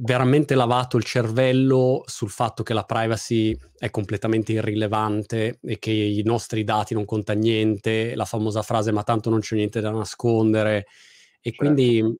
veramente 0.00 0.54
lavato 0.54 0.96
il 0.96 1.04
cervello 1.04 2.02
sul 2.06 2.30
fatto 2.30 2.62
che 2.62 2.72
la 2.72 2.84
privacy 2.84 3.56
è 3.76 3.90
completamente 3.90 4.52
irrilevante 4.52 5.58
e 5.62 5.78
che 5.78 5.90
i 5.90 6.22
nostri 6.24 6.64
dati 6.64 6.94
non 6.94 7.04
conta 7.04 7.34
niente, 7.34 8.14
la 8.14 8.24
famosa 8.24 8.62
frase 8.62 8.90
ma 8.90 9.02
tanto 9.02 9.28
non 9.28 9.40
c'è 9.40 9.56
niente 9.56 9.80
da 9.80 9.90
nascondere 9.90 10.86
e 11.40 11.50
certo. 11.50 11.56
quindi 11.56 12.16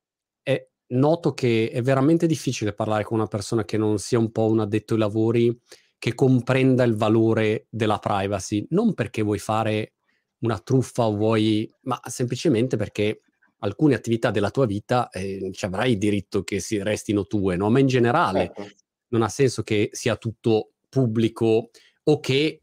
noto 0.88 1.34
che 1.34 1.70
è 1.70 1.82
veramente 1.82 2.26
difficile 2.26 2.72
parlare 2.72 3.04
con 3.04 3.18
una 3.18 3.26
persona 3.26 3.64
che 3.64 3.76
non 3.76 3.98
sia 3.98 4.18
un 4.18 4.30
po' 4.30 4.46
un 4.46 4.60
addetto 4.60 4.94
ai 4.94 5.00
lavori, 5.00 5.60
che 5.98 6.14
comprenda 6.14 6.84
il 6.84 6.94
valore 6.94 7.66
della 7.70 7.98
privacy, 7.98 8.66
non 8.70 8.94
perché 8.94 9.22
vuoi 9.22 9.38
fare 9.38 9.94
una 10.40 10.58
truffa 10.58 11.06
o 11.06 11.16
vuoi, 11.16 11.70
ma 11.82 12.00
semplicemente 12.06 12.76
perché 12.76 13.22
alcune 13.58 13.94
attività 13.94 14.30
della 14.30 14.50
tua 14.50 14.66
vita 14.66 15.08
eh, 15.10 15.50
ci 15.52 15.64
avrai 15.64 15.92
il 15.92 15.98
diritto 15.98 16.44
che 16.44 16.60
si 16.60 16.80
restino 16.82 17.26
tue, 17.26 17.56
no? 17.56 17.70
Ma 17.70 17.80
in 17.80 17.88
generale 17.88 18.52
certo. 18.54 18.74
non 19.08 19.22
ha 19.22 19.28
senso 19.28 19.62
che 19.62 19.88
sia 19.92 20.16
tutto 20.16 20.74
pubblico 20.88 21.70
o 22.04 22.20
che 22.20 22.62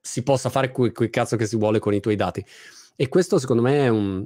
si 0.00 0.22
possa 0.22 0.48
fare 0.48 0.70
quel, 0.70 0.92
quel 0.92 1.10
cazzo 1.10 1.36
che 1.36 1.46
si 1.46 1.56
vuole 1.56 1.80
con 1.80 1.92
i 1.92 2.00
tuoi 2.00 2.16
dati. 2.16 2.44
E 2.94 3.08
questo 3.08 3.38
secondo 3.38 3.62
me 3.62 3.84
è 3.84 3.88
un, 3.88 4.24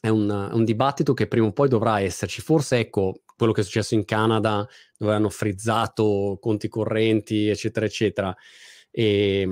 è 0.00 0.08
un, 0.08 0.28
un, 0.30 0.64
dibattito 0.64 1.12
che 1.12 1.28
prima 1.28 1.46
o 1.46 1.52
poi 1.52 1.68
dovrà 1.68 2.00
esserci. 2.00 2.40
Forse, 2.40 2.78
ecco, 2.78 3.22
quello 3.36 3.52
che 3.52 3.60
è 3.60 3.64
successo 3.64 3.94
in 3.94 4.04
Canada, 4.04 4.66
dove 4.96 5.14
hanno 5.14 5.28
frizzato 5.28 6.38
conti 6.40 6.68
correnti, 6.68 7.48
eccetera, 7.48 7.84
eccetera, 7.86 8.34
e, 8.90 9.46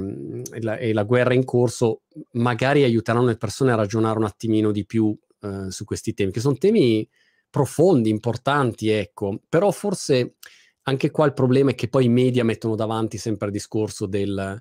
e, 0.51 0.63
la, 0.63 0.79
e 0.79 0.93
la, 0.93 1.05
guerra 1.05 1.35
in 1.35 1.45
corso, 1.45 2.03
magari 2.33 2.83
aiuteranno 2.83 3.27
le 3.27 3.37
persone 3.37 3.73
a 3.73 3.77
ragionare 3.77 4.19
un 4.19 4.25
attimino 4.25 4.73
di 4.73 4.85
più 4.87 5.17
eh, 5.43 5.71
su 5.71 5.85
questi 5.85 6.15
temi, 6.15 6.33
che 6.33 6.41
sono 6.41 6.57
temi 6.57 7.09
profondi, 7.51 8.09
importanti, 8.11 8.89
ecco. 8.89 9.41
Però 9.49 9.71
forse 9.71 10.37
anche 10.83 11.11
qua 11.11 11.27
il 11.27 11.35
problema 11.35 11.71
è 11.71 11.75
che 11.75 11.89
poi 11.89 12.07
i 12.07 12.11
media 12.11 12.45
mettono 12.45 12.75
davanti 12.75 13.19
sempre 13.19 13.49
il 13.49 13.53
discorso 13.53 14.07
del 14.07 14.61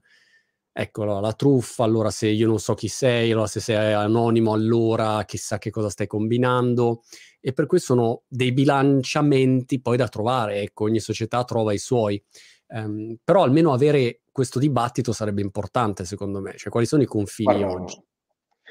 ecco 0.80 1.03
la 1.05 1.34
truffa, 1.34 1.84
allora 1.84 2.11
se 2.11 2.28
io 2.28 2.45
non 2.45 2.59
so 2.59 2.75
chi 2.75 2.88
sei, 2.88 3.32
allora 3.32 3.47
se 3.47 3.59
sei 3.59 3.93
anonimo, 3.93 4.53
allora 4.53 5.23
chissà 5.25 5.57
che 5.57 5.71
cosa 5.71 5.89
stai 5.89 6.05
combinando. 6.05 7.01
E 7.41 7.51
per 7.51 7.65
cui 7.65 7.80
sono 7.80 8.21
dei 8.28 8.51
bilanciamenti 8.51 9.82
poi 9.82 9.97
da 9.97 10.07
trovare, 10.07 10.61
ecco, 10.61 10.84
ogni 10.84 10.99
società 10.99 11.43
trova 11.43 11.73
i 11.73 11.80
suoi. 11.80 12.23
Um, 12.67 13.17
però 13.23 13.43
almeno 13.43 13.73
avere 13.73 14.21
questo 14.32 14.59
dibattito 14.59 15.13
sarebbe 15.13 15.41
importante, 15.41 16.05
secondo 16.05 16.41
me. 16.41 16.53
Cioè, 16.55 16.69
quali 16.69 16.86
sono 16.86 17.01
i 17.01 17.07
confini 17.07 17.57
Guarda, 17.57 17.82
oggi? 17.82 18.03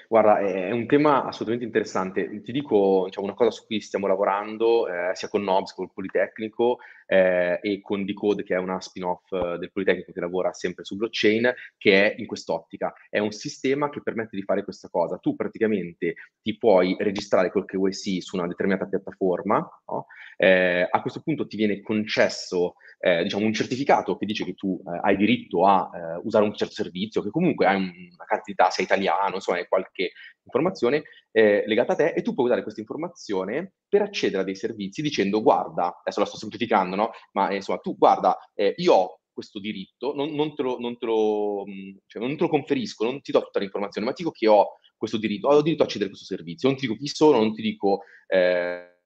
Guarda, 0.08 0.38
è 0.38 0.70
un 0.70 0.86
tema 0.86 1.24
assolutamente 1.24 1.64
interessante. 1.64 2.40
Ti 2.40 2.52
dico, 2.52 3.02
diciamo, 3.06 3.26
una 3.26 3.34
cosa 3.34 3.50
su 3.50 3.66
cui 3.66 3.80
stiamo 3.80 4.06
lavorando, 4.06 4.86
eh, 4.86 5.10
sia 5.14 5.28
con 5.28 5.42
Nobs, 5.42 5.72
col 5.74 5.90
Politecnico, 5.92 6.78
eh, 7.06 7.58
e 7.62 7.80
con 7.80 8.04
Decode, 8.04 8.42
che 8.42 8.54
è 8.54 8.58
una 8.58 8.80
spin-off 8.80 9.32
eh, 9.32 9.58
del 9.58 9.72
Politecnico 9.72 10.12
che 10.12 10.20
lavora 10.20 10.52
sempre 10.52 10.84
su 10.84 10.96
blockchain, 10.96 11.54
che 11.78 12.12
è 12.12 12.20
in 12.20 12.26
quest'ottica. 12.26 12.92
È 13.08 13.18
un 13.18 13.32
sistema 13.32 13.88
che 13.88 14.02
permette 14.02 14.36
di 14.36 14.42
fare 14.42 14.64
questa 14.64 14.88
cosa. 14.88 15.18
Tu 15.18 15.34
praticamente 15.34 16.14
ti 16.42 16.56
puoi 16.58 16.96
registrare 16.98 17.50
vuoi 17.76 17.92
sì 17.92 18.20
su 18.20 18.36
una 18.36 18.46
determinata 18.46 18.86
piattaforma, 18.86 19.56
no? 19.86 20.06
eh, 20.36 20.86
a 20.90 21.00
questo 21.00 21.20
punto 21.22 21.46
ti 21.46 21.56
viene 21.56 21.80
concesso 21.80 22.74
eh, 22.98 23.22
diciamo, 23.22 23.44
un 23.44 23.52
certificato 23.52 24.16
che 24.16 24.26
dice 24.26 24.44
che 24.44 24.54
tu 24.54 24.80
eh, 24.86 24.98
hai 25.02 25.16
diritto 25.16 25.66
a 25.66 25.90
eh, 25.94 26.20
usare 26.24 26.44
un 26.44 26.54
certo 26.54 26.74
servizio, 26.74 27.22
che 27.22 27.30
comunque 27.30 27.66
hai 27.66 27.76
un, 27.76 27.82
una 27.82 28.24
cantità, 28.26 28.70
sei 28.70 28.84
italiano, 28.84 29.36
insomma, 29.36 29.58
hai 29.58 29.68
qualche 29.68 30.12
informazione 30.42 31.04
legata 31.36 31.92
a 31.92 31.96
te 31.96 32.14
e 32.16 32.22
tu 32.22 32.32
puoi 32.32 32.46
usare 32.46 32.62
questa 32.62 32.80
informazione 32.80 33.74
per 33.86 34.00
accedere 34.00 34.40
a 34.40 34.44
dei 34.44 34.54
servizi 34.54 35.02
dicendo 35.02 35.42
guarda, 35.42 35.98
adesso 36.00 36.20
la 36.20 36.24
sto 36.24 36.38
semplificando, 36.38 36.95
no? 36.96 37.10
Ma 37.32 37.48
eh, 37.50 37.56
insomma, 37.56 37.78
tu 37.78 37.96
guarda, 37.96 38.36
eh, 38.54 38.74
io 38.76 38.94
ho 38.94 39.20
questo 39.32 39.60
diritto, 39.60 40.14
non, 40.14 40.30
non, 40.30 40.54
te 40.54 40.62
lo, 40.62 40.78
non, 40.78 40.96
te 40.96 41.04
lo, 41.06 41.64
cioè, 42.06 42.22
non, 42.22 42.36
te 42.36 42.42
lo, 42.42 42.48
conferisco, 42.48 43.04
non 43.04 43.20
ti 43.20 43.32
do 43.32 43.42
tutta 43.42 43.60
l'informazione, 43.60 44.06
ma 44.06 44.12
ti 44.14 44.22
dico 44.22 44.34
che 44.34 44.48
ho 44.48 44.78
questo 44.96 45.18
diritto, 45.18 45.48
ho 45.48 45.60
diritto 45.60 45.82
a 45.82 45.84
accedere 45.84 46.10
a 46.10 46.14
questo 46.14 46.34
servizio, 46.34 46.68
non 46.68 46.78
ti 46.78 46.86
dico 46.86 46.98
chi 46.98 47.06
sono, 47.06 47.38
non 47.38 47.52
ti 47.52 47.60
dico 47.60 48.00
eh, 48.28 48.98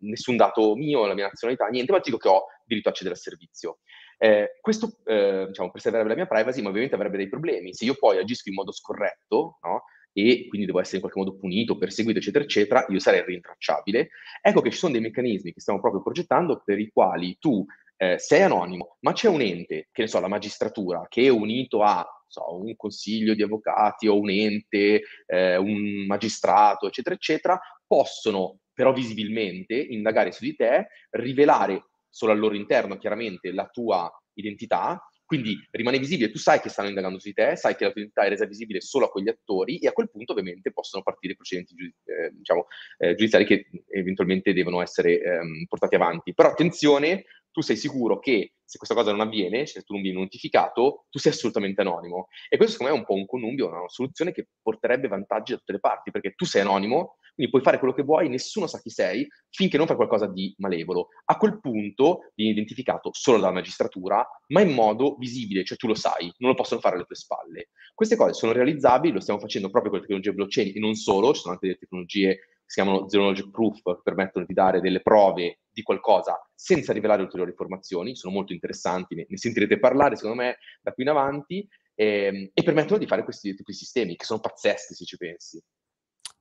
nessun 0.00 0.36
dato 0.36 0.74
mio, 0.76 1.06
la 1.06 1.14
mia 1.14 1.24
nazionalità, 1.24 1.66
niente, 1.68 1.92
ma 1.92 2.00
ti 2.00 2.10
dico 2.10 2.20
che 2.20 2.28
ho 2.28 2.44
diritto 2.66 2.88
a 2.88 2.90
accedere 2.90 3.14
al 3.14 3.20
servizio. 3.20 3.78
Eh, 4.18 4.58
questo, 4.60 4.98
eh, 5.04 5.46
diciamo, 5.46 5.70
preserverebbe 5.70 6.10
la 6.10 6.16
mia 6.16 6.26
privacy, 6.26 6.60
ma 6.60 6.68
ovviamente 6.68 6.96
avrebbe 6.96 7.16
dei 7.16 7.28
problemi. 7.28 7.72
Se 7.72 7.84
io 7.84 7.94
poi 7.94 8.18
agisco 8.18 8.48
in 8.48 8.54
modo 8.56 8.72
scorretto, 8.72 9.58
no? 9.62 9.84
E 10.18 10.46
quindi 10.48 10.66
devo 10.66 10.80
essere 10.80 10.96
in 10.96 11.02
qualche 11.02 11.20
modo 11.20 11.36
punito, 11.36 11.78
perseguito, 11.78 12.18
eccetera, 12.18 12.42
eccetera, 12.42 12.86
io 12.88 12.98
sarei 12.98 13.24
rintracciabile. 13.24 14.10
Ecco 14.42 14.60
che 14.60 14.70
ci 14.70 14.78
sono 14.78 14.92
dei 14.92 15.00
meccanismi 15.00 15.52
che 15.52 15.60
stiamo 15.60 15.80
proprio 15.80 16.02
progettando 16.02 16.60
per 16.64 16.80
i 16.80 16.90
quali 16.92 17.36
tu 17.38 17.64
eh, 17.96 18.18
sei 18.18 18.42
anonimo, 18.42 18.96
ma 19.00 19.12
c'è 19.12 19.28
un 19.28 19.40
ente, 19.40 19.88
che 19.92 20.02
ne 20.02 20.08
so, 20.08 20.18
la 20.18 20.28
magistratura, 20.28 21.06
che 21.08 21.24
è 21.24 21.28
unito 21.28 21.82
a 21.82 22.04
so, 22.26 22.60
un 22.60 22.74
consiglio 22.74 23.34
di 23.34 23.42
avvocati 23.42 24.08
o 24.08 24.18
un 24.18 24.30
ente, 24.30 25.02
eh, 25.26 25.56
un 25.56 26.06
magistrato, 26.06 26.88
eccetera, 26.88 27.14
eccetera, 27.14 27.60
possono 27.86 28.58
però 28.72 28.92
visibilmente 28.92 29.74
indagare 29.74 30.32
su 30.32 30.44
di 30.44 30.54
te, 30.54 30.88
rivelare 31.10 31.86
solo 32.08 32.32
al 32.32 32.38
loro 32.38 32.54
interno 32.54 32.96
chiaramente 32.96 33.52
la 33.52 33.66
tua 33.66 34.10
identità, 34.34 35.00
quindi 35.28 35.62
rimane 35.72 35.98
visibile, 35.98 36.30
tu 36.30 36.38
sai 36.38 36.58
che 36.58 36.70
stanno 36.70 36.88
indagando 36.88 37.18
su 37.18 37.28
di 37.28 37.34
te, 37.34 37.54
sai 37.54 37.76
che 37.76 37.84
la 37.84 37.90
tua 37.90 38.00
identità 38.00 38.24
è 38.24 38.30
resa 38.30 38.46
visibile 38.46 38.80
solo 38.80 39.04
a 39.04 39.10
quegli 39.10 39.28
attori 39.28 39.76
e 39.76 39.86
a 39.86 39.92
quel 39.92 40.08
punto 40.10 40.32
ovviamente 40.32 40.72
possono 40.72 41.02
partire 41.02 41.34
procedimenti 41.34 41.74
eh, 42.06 42.30
diciamo, 42.32 42.66
eh, 42.96 43.14
giudiziari 43.14 43.44
che 43.44 43.66
eventualmente 43.88 44.54
devono 44.54 44.80
essere 44.80 45.20
ehm, 45.20 45.66
portati 45.68 45.96
avanti. 45.96 46.32
Però 46.32 46.48
attenzione, 46.48 47.26
tu 47.58 47.64
sei 47.64 47.76
sicuro 47.76 48.20
che 48.20 48.52
se 48.64 48.76
questa 48.76 48.94
cosa 48.94 49.10
non 49.10 49.20
avviene, 49.20 49.66
se 49.66 49.82
tu 49.82 49.94
non 49.94 50.02
vieni 50.02 50.20
notificato, 50.20 51.06
tu 51.10 51.18
sei 51.18 51.32
assolutamente 51.32 51.80
anonimo. 51.80 52.28
E 52.48 52.56
questo 52.56 52.74
secondo 52.74 52.92
me 52.92 52.98
è 52.98 53.00
un 53.00 53.06
po' 53.06 53.14
un 53.14 53.26
connubio, 53.26 53.66
una 53.66 53.88
soluzione 53.88 54.30
che 54.30 54.46
porterebbe 54.62 55.08
vantaggi 55.08 55.52
da 55.52 55.58
tutte 55.58 55.72
le 55.72 55.80
parti, 55.80 56.12
perché 56.12 56.34
tu 56.36 56.44
sei 56.44 56.60
anonimo, 56.60 57.16
quindi 57.34 57.50
puoi 57.50 57.64
fare 57.64 57.78
quello 57.78 57.94
che 57.94 58.02
vuoi, 58.02 58.28
nessuno 58.28 58.68
sa 58.68 58.78
chi 58.80 58.90
sei, 58.90 59.26
finché 59.50 59.76
non 59.76 59.88
fai 59.88 59.96
qualcosa 59.96 60.28
di 60.28 60.54
malevolo. 60.58 61.08
A 61.24 61.36
quel 61.36 61.58
punto 61.58 62.30
vieni 62.36 62.52
identificato 62.52 63.10
solo 63.12 63.38
dalla 63.40 63.52
magistratura, 63.52 64.24
ma 64.48 64.60
in 64.60 64.72
modo 64.72 65.16
visibile, 65.16 65.64
cioè 65.64 65.76
tu 65.76 65.88
lo 65.88 65.94
sai, 65.94 66.32
non 66.38 66.50
lo 66.50 66.54
possono 66.56 66.80
fare 66.80 66.94
alle 66.94 67.06
tue 67.06 67.16
spalle. 67.16 67.70
Queste 67.92 68.14
cose 68.14 68.34
sono 68.34 68.52
realizzabili, 68.52 69.14
lo 69.14 69.20
stiamo 69.20 69.40
facendo 69.40 69.68
proprio 69.68 69.90
con 69.90 70.00
le 70.00 70.06
tecnologie 70.06 70.34
blockchain 70.34 70.76
e 70.76 70.78
non 70.78 70.94
solo, 70.94 71.32
ci 71.32 71.40
sono 71.40 71.54
anche 71.54 71.66
delle 71.66 71.78
tecnologie 71.78 72.38
si 72.68 72.82
chiamano 72.82 73.08
Zero 73.08 73.22
Knowledge 73.22 73.50
Proof, 73.50 73.80
che 73.82 74.00
permettono 74.04 74.44
di 74.44 74.52
dare 74.52 74.82
delle 74.82 75.00
prove 75.00 75.60
di 75.70 75.80
qualcosa 75.82 76.38
senza 76.54 76.92
rivelare 76.92 77.22
ulteriori 77.22 77.50
informazioni, 77.50 78.14
sono 78.14 78.34
molto 78.34 78.52
interessanti, 78.52 79.14
ne, 79.14 79.24
ne 79.26 79.36
sentirete 79.38 79.78
parlare 79.78 80.16
secondo 80.16 80.36
me 80.42 80.58
da 80.82 80.92
qui 80.92 81.02
in 81.04 81.08
avanti, 81.08 81.66
ehm, 81.94 82.50
e 82.52 82.62
permettono 82.62 82.98
di 82.98 83.06
fare 83.06 83.24
questi 83.24 83.54
di 83.56 83.72
sistemi 83.72 84.16
che 84.16 84.26
sono 84.26 84.40
pazzeschi 84.40 84.92
se 84.92 85.06
ci 85.06 85.16
pensi. 85.16 85.62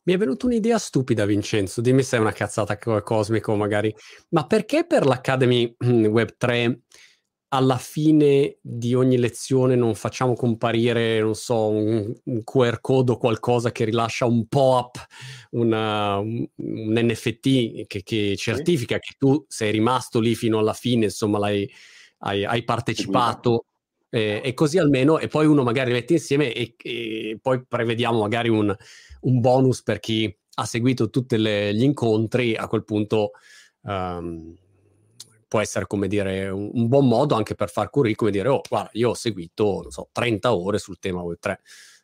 Mi 0.04 0.14
è 0.14 0.18
venuta 0.18 0.48
un'idea 0.48 0.78
stupida, 0.78 1.26
Vincenzo. 1.26 1.80
Dimmi 1.80 2.04
se 2.04 2.18
è 2.18 2.20
una 2.20 2.32
cazzata 2.34 2.78
cosmica 2.78 3.52
o 3.52 3.56
magari. 3.56 3.94
Ma 4.30 4.46
perché 4.48 4.86
per 4.86 5.06
l'Academy 5.06 5.76
Web 5.80 6.36
3 6.38 6.82
alla 7.50 7.78
fine 7.78 8.58
di 8.62 8.94
ogni 8.94 9.18
lezione 9.18 9.76
non 9.76 9.96
facciamo 9.96 10.34
comparire, 10.34 11.22
non 11.22 11.36
so, 11.36 11.70
un, 11.70 12.14
un 12.26 12.44
QR 12.44 12.82
code 12.82 13.14
o 13.14 13.18
qualcosa 13.18 13.72
che 13.72 13.86
rilascia 13.86 14.26
un 14.26 14.48
pop-up, 14.48 15.06
una, 15.52 16.18
un, 16.18 16.46
un, 16.56 16.94
NFT 16.94 17.86
che, 17.88 18.04
che 18.04 18.36
certifica 18.36 18.96
sì. 18.96 19.02
che 19.02 19.16
tu 19.18 19.46
sei 19.48 19.72
rimasto 19.72 20.20
lì 20.20 20.36
fino 20.36 20.60
alla 20.60 20.74
fine, 20.74 21.06
insomma, 21.06 21.40
hai, 21.40 21.70
hai 22.20 22.64
partecipato. 22.64 23.66
Eh, 24.10 24.42
e 24.44 24.54
così 24.54 24.78
almeno, 24.78 25.20
e 25.20 25.28
poi 25.28 25.46
uno 25.46 25.64
magari 25.64 25.92
mette 25.92 26.14
insieme 26.14 26.54
e, 26.54 26.76
e 26.82 27.38
poi 27.42 27.66
prevediamo 27.66 28.22
magari 28.22 28.48
un, 28.48 28.74
un 29.22 29.40
bonus 29.42 29.84
per 29.84 30.00
chi 30.00 30.34
ha 30.60 30.66
seguito 30.66 31.10
tutti 31.10 31.38
gli 31.38 31.84
incontri, 31.84 32.56
a 32.56 32.68
quel 32.68 32.86
punto 32.86 33.32
um, 33.82 34.56
può 35.48 35.60
essere 35.60 35.88
come 35.88 36.08
dire 36.08 36.50
un, 36.50 36.70
un, 36.74 36.88
buon 36.88 37.08
modo 37.08 37.36
anche 37.36 37.56
per 37.56 37.70
far 37.70 37.90
curriculum 37.90 38.34
e 38.34 38.38
dire 38.38 38.50
oh 38.50 38.62
guarda 38.68 38.90
io 38.94 39.10
ho 39.10 39.14
seguito 39.14 39.80
non 39.82 39.92
so 39.92 40.10
30 40.12 40.54
ore 40.54 40.78
sul 40.78 41.00
tema 41.00 41.22
Web3 41.22 41.56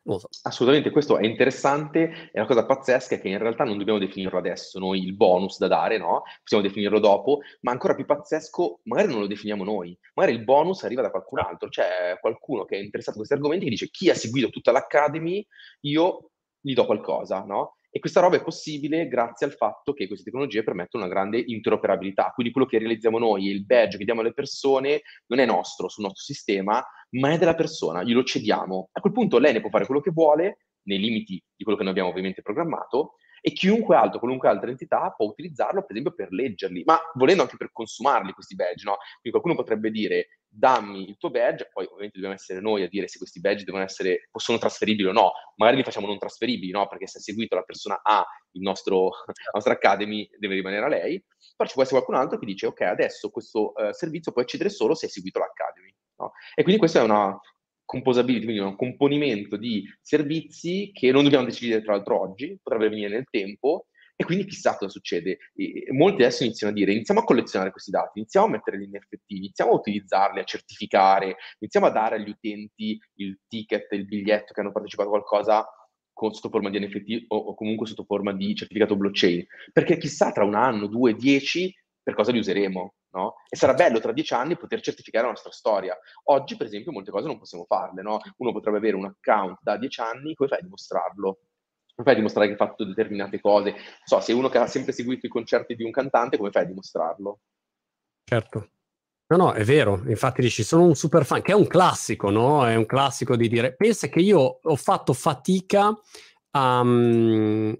So. 0.06 0.28
Assolutamente, 0.42 0.90
questo 0.90 1.18
è 1.18 1.26
interessante, 1.26 2.30
è 2.34 2.40
una 2.40 2.46
cosa 2.46 2.66
pazzesca 2.66 3.18
che 3.20 3.30
in 3.30 3.38
realtà 3.38 3.64
non 3.64 3.78
dobbiamo 3.78 4.00
definirlo 4.00 4.38
adesso, 4.38 4.78
noi 4.78 5.02
il 5.02 5.16
bonus 5.16 5.58
da 5.60 5.68
dare, 5.70 5.98
no? 5.98 6.24
Possiamo 6.42 6.62
definirlo 6.62 7.00
dopo, 7.00 7.40
ma 7.62 7.72
ancora 7.72 7.96
più 7.96 8.06
pazzesco, 8.06 8.82
magari 8.84 9.10
non 9.10 9.22
lo 9.22 9.28
definiamo 9.28 9.64
noi, 9.64 9.98
magari 10.16 10.36
il 10.36 10.44
bonus 10.44 10.84
arriva 10.84 11.02
da 11.02 11.10
qualcun 11.10 11.40
altro, 11.40 11.70
c'è 11.70 12.18
qualcuno 12.20 12.66
che 12.66 12.76
è 12.76 12.80
interessato 12.80 13.14
a 13.14 13.18
questi 13.20 13.34
argomenti 13.34 13.64
che 13.64 13.72
dice 13.72 13.90
chi 13.90 14.10
ha 14.10 14.16
seguito 14.16 14.50
tutta 14.50 14.74
l'Academy, 14.74 15.46
io 15.82 16.32
gli 16.60 16.74
do 16.74 16.86
qualcosa, 16.86 17.42
no? 17.46 17.78
E 17.96 18.00
questa 18.00 18.22
roba 18.22 18.38
è 18.38 18.44
possibile 18.44 19.08
grazie 19.08 19.46
al 19.46 19.54
fatto 19.54 19.94
che 19.94 20.08
queste 20.08 20.26
tecnologie 20.26 20.64
permettono 20.64 21.04
una 21.04 21.14
grande 21.14 21.38
interoperabilità. 21.46 22.32
Quindi 22.34 22.52
quello 22.52 22.66
che 22.66 22.80
realizziamo 22.80 23.20
noi, 23.20 23.46
il 23.46 23.64
badge 23.64 24.00
che 24.00 24.04
diamo 24.04 24.22
alle 24.22 24.34
persone, 24.34 25.04
non 25.28 25.38
è 25.38 25.46
nostro 25.46 25.88
sul 25.90 26.06
nostro 26.06 26.24
sistema, 26.24 26.84
ma 27.12 27.32
è 27.32 27.38
della 27.38 27.54
persona, 27.54 28.02
glielo 28.02 28.24
cediamo. 28.24 28.90
A 28.94 29.00
quel 29.00 29.14
punto 29.14 29.38
lei 29.38 29.54
ne 29.54 29.62
può 29.62 29.70
fare 29.70 29.86
quello 29.86 30.02
che 30.02 30.10
vuole, 30.10 30.66
nei 30.88 30.98
limiti 30.98 31.40
di 31.56 31.64
quello 31.64 31.78
che 31.78 31.84
noi 31.84 31.92
abbiamo 31.92 32.10
ovviamente 32.10 32.42
programmato, 32.42 33.14
e 33.46 33.52
chiunque 33.52 33.96
altro, 33.96 34.18
qualunque 34.18 34.50
altra 34.50 34.72
entità 34.72 35.14
può 35.16 35.28
utilizzarlo, 35.28 35.82
per 35.82 35.92
esempio, 35.92 36.16
per 36.16 36.32
leggerli, 36.32 36.82
ma 36.86 37.00
volendo 37.14 37.44
anche 37.44 37.58
per 37.58 37.72
consumarli 37.72 38.32
questi 38.32 38.56
badge, 38.56 38.86
no? 38.86 38.96
Quindi 39.22 39.40
qualcuno 39.40 39.54
potrebbe 39.54 39.92
dire, 39.92 40.40
dammi 40.56 41.10
il 41.10 41.18
tuo 41.18 41.32
badge, 41.32 41.70
poi 41.72 41.86
ovviamente 41.86 42.16
dobbiamo 42.16 42.36
essere 42.36 42.60
noi 42.62 42.84
a 42.84 42.88
dire 42.88 43.08
se 43.08 43.18
questi 43.18 43.40
badge 43.40 43.64
devono 43.64 43.84
essere, 43.84 44.30
sono 44.36 44.58
trasferibili 44.60 45.08
o 45.08 45.12
no, 45.12 45.32
magari 45.56 45.78
li 45.78 45.84
facciamo 45.84 46.06
non 46.06 46.20
trasferibili, 46.20 46.72
no? 46.72 46.88
Perché 46.88 47.08
se 47.08 47.18
ha 47.18 47.22
seguito 47.22 47.56
la 47.56 47.64
persona 47.64 48.02
A, 48.04 48.24
il 48.52 48.62
nostro, 48.62 49.10
la 49.26 49.52
nostra 49.54 49.74
Academy 49.74 50.30
deve 50.38 50.56
rimanere 50.56 50.86
a 50.86 50.90
lei, 50.90 51.24
però 51.56 51.68
ci 51.68 51.74
può 51.74 51.84
essere 51.84 52.02
qualcun 52.02 52.16
altro 52.16 52.38
che 52.38 52.46
dice 52.46 52.68
ok, 52.68 52.82
adesso 52.82 53.30
questo 53.30 53.74
uh, 53.76 53.92
servizio 53.92 54.32
puoi 54.32 54.44
accedere 54.44 54.70
solo 54.70 54.94
se 54.94 55.06
hai 55.06 55.12
seguito 55.12 55.40
l'Academy. 55.40 55.94
No? 56.18 56.34
E 56.54 56.62
quindi 56.62 56.80
questa 56.80 57.00
è 57.00 57.04
una 57.04 57.36
composability, 57.86 58.46
quindi 58.46 58.62
un 58.62 58.76
componimento 58.76 59.58
di 59.58 59.84
servizi 60.02 60.92
che 60.94 61.12
non 61.12 61.24
dobbiamo 61.24 61.46
decidere 61.46 61.82
tra 61.82 61.94
l'altro 61.94 62.22
oggi, 62.22 62.58
potrebbe 62.62 62.90
venire 62.90 63.10
nel 63.10 63.26
tempo, 63.30 63.88
e 64.24 64.26
quindi 64.26 64.46
chissà 64.46 64.76
cosa 64.78 64.90
succede. 64.90 65.38
E 65.54 65.92
molti 65.92 66.24
adesso 66.24 66.44
iniziano 66.44 66.74
a 66.74 66.76
dire, 66.76 66.94
iniziamo 66.94 67.20
a 67.20 67.24
collezionare 67.24 67.72
questi 67.72 67.92
dati, 67.92 68.20
iniziamo 68.20 68.48
a 68.48 68.50
metterli 68.50 68.86
in 68.86 68.92
NFT, 68.92 69.32
iniziamo 69.32 69.72
a 69.72 69.76
utilizzarli, 69.76 70.40
a 70.40 70.44
certificare, 70.44 71.36
iniziamo 71.60 71.86
a 71.86 71.92
dare 71.92 72.16
agli 72.16 72.30
utenti 72.30 72.98
il 73.16 73.40
ticket, 73.48 73.92
il 73.92 74.06
biglietto 74.06 74.54
che 74.54 74.62
hanno 74.62 74.72
partecipato 74.72 75.10
a 75.10 75.12
qualcosa 75.12 75.68
con, 76.14 76.34
sotto 76.34 76.50
forma 76.50 76.70
di 76.70 76.80
NFT 76.80 77.26
o, 77.28 77.38
o, 77.38 77.56
comunque 77.56 77.86
sotto 77.86 78.06
forma 78.06 78.34
di 78.34 78.56
certificato 78.56 78.96
blockchain. 78.96 79.46
Perché 79.72 79.98
chissà 79.98 80.32
tra 80.32 80.46
un 80.46 80.56
anno, 80.56 80.88
due, 80.88 81.16
dieci, 81.16 81.74
per 82.02 82.16
cosa 82.16 82.32
li 82.32 82.40
useremo. 82.40 82.94
No? 83.14 83.36
E 83.48 83.56
sarà 83.56 83.76
bello 83.76 84.00
tra 84.00 84.12
dieci 84.12 84.34
anni 84.34 84.58
poter 84.58 84.82
certificare 84.82 85.26
la 85.26 85.32
nostra 85.32 85.52
storia. 85.52 85.96
Oggi, 86.30 86.58
per 86.58 86.66
esempio, 86.66 86.92
molte 86.92 87.12
cose 87.12 87.28
non 87.28 87.38
possiamo 87.38 87.66
farle. 87.66 88.02
No? 88.02 88.20
Uno 88.38 88.52
potrebbe 88.52 88.78
avere 88.78 88.96
un 88.96 89.06
account 89.06 89.60
da 89.62 89.78
dieci 89.78 90.02
anni, 90.02 90.34
come 90.34 90.50
fai 90.50 90.60
a 90.60 90.64
dimostrarlo? 90.64 91.40
Come 91.96 92.04
fai 92.04 92.14
a 92.14 92.16
dimostrare 92.16 92.48
che 92.48 92.54
hai 92.54 92.68
fatto 92.68 92.86
determinate 92.86 93.40
cose? 93.40 93.76
So, 94.04 94.20
se 94.20 94.34
uno 94.34 94.50
che 94.50 94.58
ha 94.58 94.68
sempre 94.68 94.92
seguito 94.92 95.26
i 95.26 95.30
concerti 95.30 95.76
di 95.76 95.84
un 95.84 95.92
cantante, 95.92 96.38
come 96.38 96.52
fai 96.52 96.64
a 96.64 96.68
dimostrarlo? 96.68 97.40
Certo. 98.24 98.70
No, 99.28 99.38
no, 99.38 99.54
è 99.54 99.64
vero. 99.64 100.04
Infatti 100.08 100.42
dici, 100.42 100.64
sono 100.64 100.84
un 100.84 100.96
super 100.96 101.26
fan, 101.26 101.42
che 101.42 101.52
è 101.52 101.56
un 101.56 101.68
classico, 101.68 102.30
no? 102.30 102.68
È 102.68 102.76
un 102.76 102.86
classico 102.86 103.36
di 103.36 103.48
dire, 103.48 103.76
pensa 103.76 104.08
che 104.08 104.20
io 104.20 104.60
ho 104.62 104.76
fatto 104.76 105.14
fatica 105.14 105.98
a... 106.52 106.80
Um, 106.80 107.78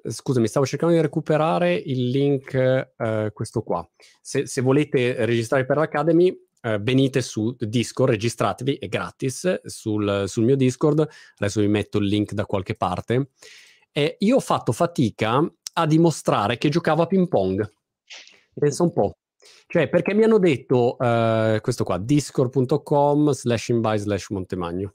scusami, 0.00 0.46
stavo 0.46 0.64
cercando 0.64 0.94
di 0.94 1.00
recuperare 1.00 1.74
il 1.74 2.08
link, 2.08 2.88
uh, 2.96 3.32
questo 3.32 3.62
qua. 3.62 3.88
Se, 4.20 4.46
se 4.46 4.60
volete 4.60 5.24
registrare 5.24 5.66
per 5.66 5.76
l'Academy, 5.76 6.34
eh, 6.60 6.78
venite 6.80 7.22
su 7.22 7.54
Discord, 7.58 8.10
registratevi, 8.10 8.76
è 8.76 8.88
gratis 8.88 9.60
sul, 9.64 10.24
sul, 10.26 10.44
mio 10.44 10.56
Discord, 10.56 11.08
adesso 11.36 11.60
vi 11.60 11.68
metto 11.68 11.98
il 11.98 12.06
link 12.06 12.32
da 12.32 12.46
qualche 12.46 12.74
parte. 12.74 13.30
E 13.92 14.16
io 14.20 14.36
ho 14.36 14.40
fatto 14.40 14.72
fatica 14.72 15.42
a 15.74 15.86
dimostrare 15.86 16.58
che 16.58 16.68
giocavo 16.68 17.02
a 17.02 17.06
ping 17.06 17.28
pong. 17.28 17.72
Pensa 18.54 18.82
un 18.82 18.92
po'. 18.92 19.18
Cioè, 19.66 19.88
perché 19.88 20.14
mi 20.14 20.24
hanno 20.24 20.38
detto, 20.38 20.96
uh, 20.98 21.60
questo 21.60 21.84
qua, 21.84 21.98
discord.com 21.98 23.30
slash 23.32 23.68
invite 23.68 23.98
slash 23.98 24.30
montemagno. 24.30 24.94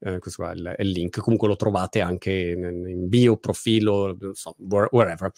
Uh, 0.00 0.18
questo 0.18 0.42
qua 0.42 0.52
è 0.52 0.54
il, 0.54 0.74
è 0.76 0.82
il, 0.82 0.90
link, 0.90 1.20
comunque 1.20 1.48
lo 1.48 1.56
trovate 1.56 2.00
anche 2.00 2.32
in, 2.32 2.64
in 2.86 3.08
bio, 3.08 3.36
profilo, 3.36 4.16
so, 4.32 4.54
wherever. 4.58 5.30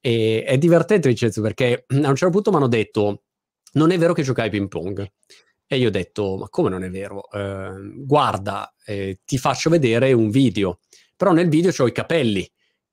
E, 0.00 0.44
è 0.44 0.58
divertente, 0.58 1.08
Vincenzo, 1.08 1.42
perché 1.42 1.84
a 1.88 2.08
un 2.08 2.16
certo 2.16 2.30
punto 2.30 2.50
mi 2.50 2.56
hanno 2.56 2.68
detto, 2.68 3.24
non 3.72 3.90
è 3.90 3.98
vero 3.98 4.12
che 4.12 4.22
giocai 4.22 4.50
ping 4.50 4.68
pong. 4.68 5.06
E 5.66 5.76
io 5.76 5.88
ho 5.88 5.90
detto, 5.90 6.36
ma 6.36 6.48
come 6.48 6.68
non 6.68 6.82
è 6.82 6.90
vero? 6.90 7.30
Eh, 7.30 7.92
guarda, 7.98 8.74
eh, 8.84 9.20
ti 9.24 9.38
faccio 9.38 9.70
vedere 9.70 10.12
un 10.12 10.30
video, 10.30 10.80
però 11.16 11.32
nel 11.32 11.48
video 11.48 11.70
ho 11.76 11.86
i 11.86 11.92
capelli. 11.92 12.50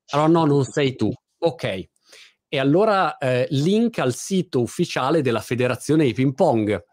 Allora 0.10 0.30
no, 0.30 0.46
non 0.46 0.64
sei 0.64 0.96
tu. 0.96 1.12
Ok. 1.40 1.90
E 2.50 2.60
allora 2.60 3.18
eh, 3.18 3.48
link 3.50 3.98
al 4.00 4.14
sito 4.14 4.62
ufficiale 4.62 5.22
della 5.22 5.42
federazione 5.42 6.06
di 6.06 6.14
ping 6.14 6.34
pong. 6.34 6.84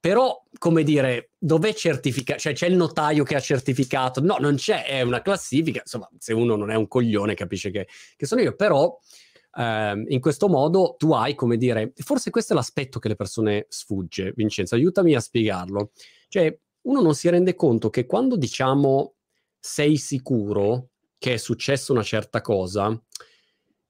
Però, 0.00 0.42
come 0.58 0.82
dire, 0.82 1.30
dov'è 1.38 1.72
certificato? 1.72 2.38
Cioè, 2.38 2.52
c'è 2.52 2.66
il 2.66 2.76
notaio 2.76 3.24
che 3.24 3.36
ha 3.36 3.40
certificato? 3.40 4.20
No, 4.20 4.36
non 4.38 4.56
c'è, 4.56 4.84
è 4.84 5.00
una 5.00 5.22
classifica. 5.22 5.80
Insomma, 5.80 6.08
se 6.18 6.34
uno 6.34 6.56
non 6.56 6.70
è 6.70 6.74
un 6.74 6.88
coglione 6.88 7.34
capisce 7.34 7.70
che, 7.70 7.86
che 8.16 8.26
sono 8.26 8.42
io. 8.42 8.54
Però 8.54 8.98
eh, 9.56 10.04
in 10.08 10.20
questo 10.20 10.48
modo 10.48 10.94
tu 10.98 11.12
hai, 11.12 11.34
come 11.34 11.56
dire, 11.56 11.92
forse 11.96 12.30
questo 12.30 12.52
è 12.52 12.56
l'aspetto 12.56 12.98
che 12.98 13.08
le 13.08 13.16
persone 13.16 13.66
sfugge, 13.68 14.32
Vincenzo, 14.34 14.74
aiutami 14.74 15.14
a 15.14 15.20
spiegarlo. 15.20 15.92
Cioè, 16.28 16.56
uno 16.82 17.00
non 17.00 17.14
si 17.14 17.28
rende 17.28 17.54
conto 17.54 17.90
che 17.90 18.06
quando 18.06 18.36
diciamo 18.36 19.14
sei 19.58 19.96
sicuro 19.96 20.88
che 21.18 21.34
è 21.34 21.36
successa 21.36 21.92
una 21.92 22.02
certa 22.02 22.40
cosa, 22.42 23.00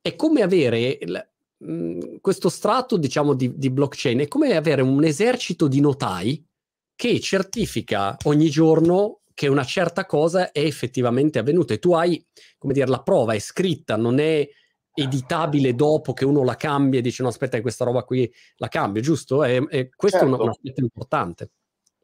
è 0.01 0.15
come 0.15 0.43
avere 0.43 0.99
il, 1.01 1.29
mh, 1.57 1.73
mm, 1.73 2.01
questo 2.21 2.49
strato, 2.49 2.97
diciamo, 2.97 3.35
di, 3.35 3.57
di 3.57 3.71
blockchain, 3.71 4.21
è 4.21 4.29
come 4.29 4.55
avere 4.55 4.83
un 4.83 5.03
esercito 5.03 5.67
di 5.67 5.81
notai 5.81 6.47
che 6.95 7.19
certifica 7.21 8.17
ogni 8.25 8.51
giorno 8.51 9.23
che 9.35 9.49
una 9.49 9.65
certa 9.65 10.07
cosa 10.07 10.53
è 10.53 10.61
effettivamente 10.61 11.41
avvenuta 11.41 11.75
e 11.75 11.81
tu 11.81 11.93
hai, 11.93 12.25
come 12.57 12.73
dire, 12.73 12.87
la 12.87 13.03
prova 13.03 13.35
è 13.35 13.41
scritta, 13.41 13.97
non 13.97 14.21
è 14.21 14.49
editabile 14.95 15.75
dopo 15.75 16.13
che 16.13 16.25
uno 16.25 16.45
la 16.45 16.57
cambia 16.57 17.01
e 17.01 17.03
dice 17.03 17.23
no 17.23 17.29
aspetta 17.29 17.61
questa 17.61 17.85
roba 17.85 18.05
qui 18.05 18.31
la 18.57 18.69
cambio, 18.69 19.03
giusto? 19.03 19.45
E, 19.45 19.67
e 19.69 19.91
questo 19.95 20.19
certo. 20.19 20.35
è 20.35 20.39
un, 20.39 20.43
un 20.43 20.49
aspetto 20.49 20.81
importante. 20.81 21.51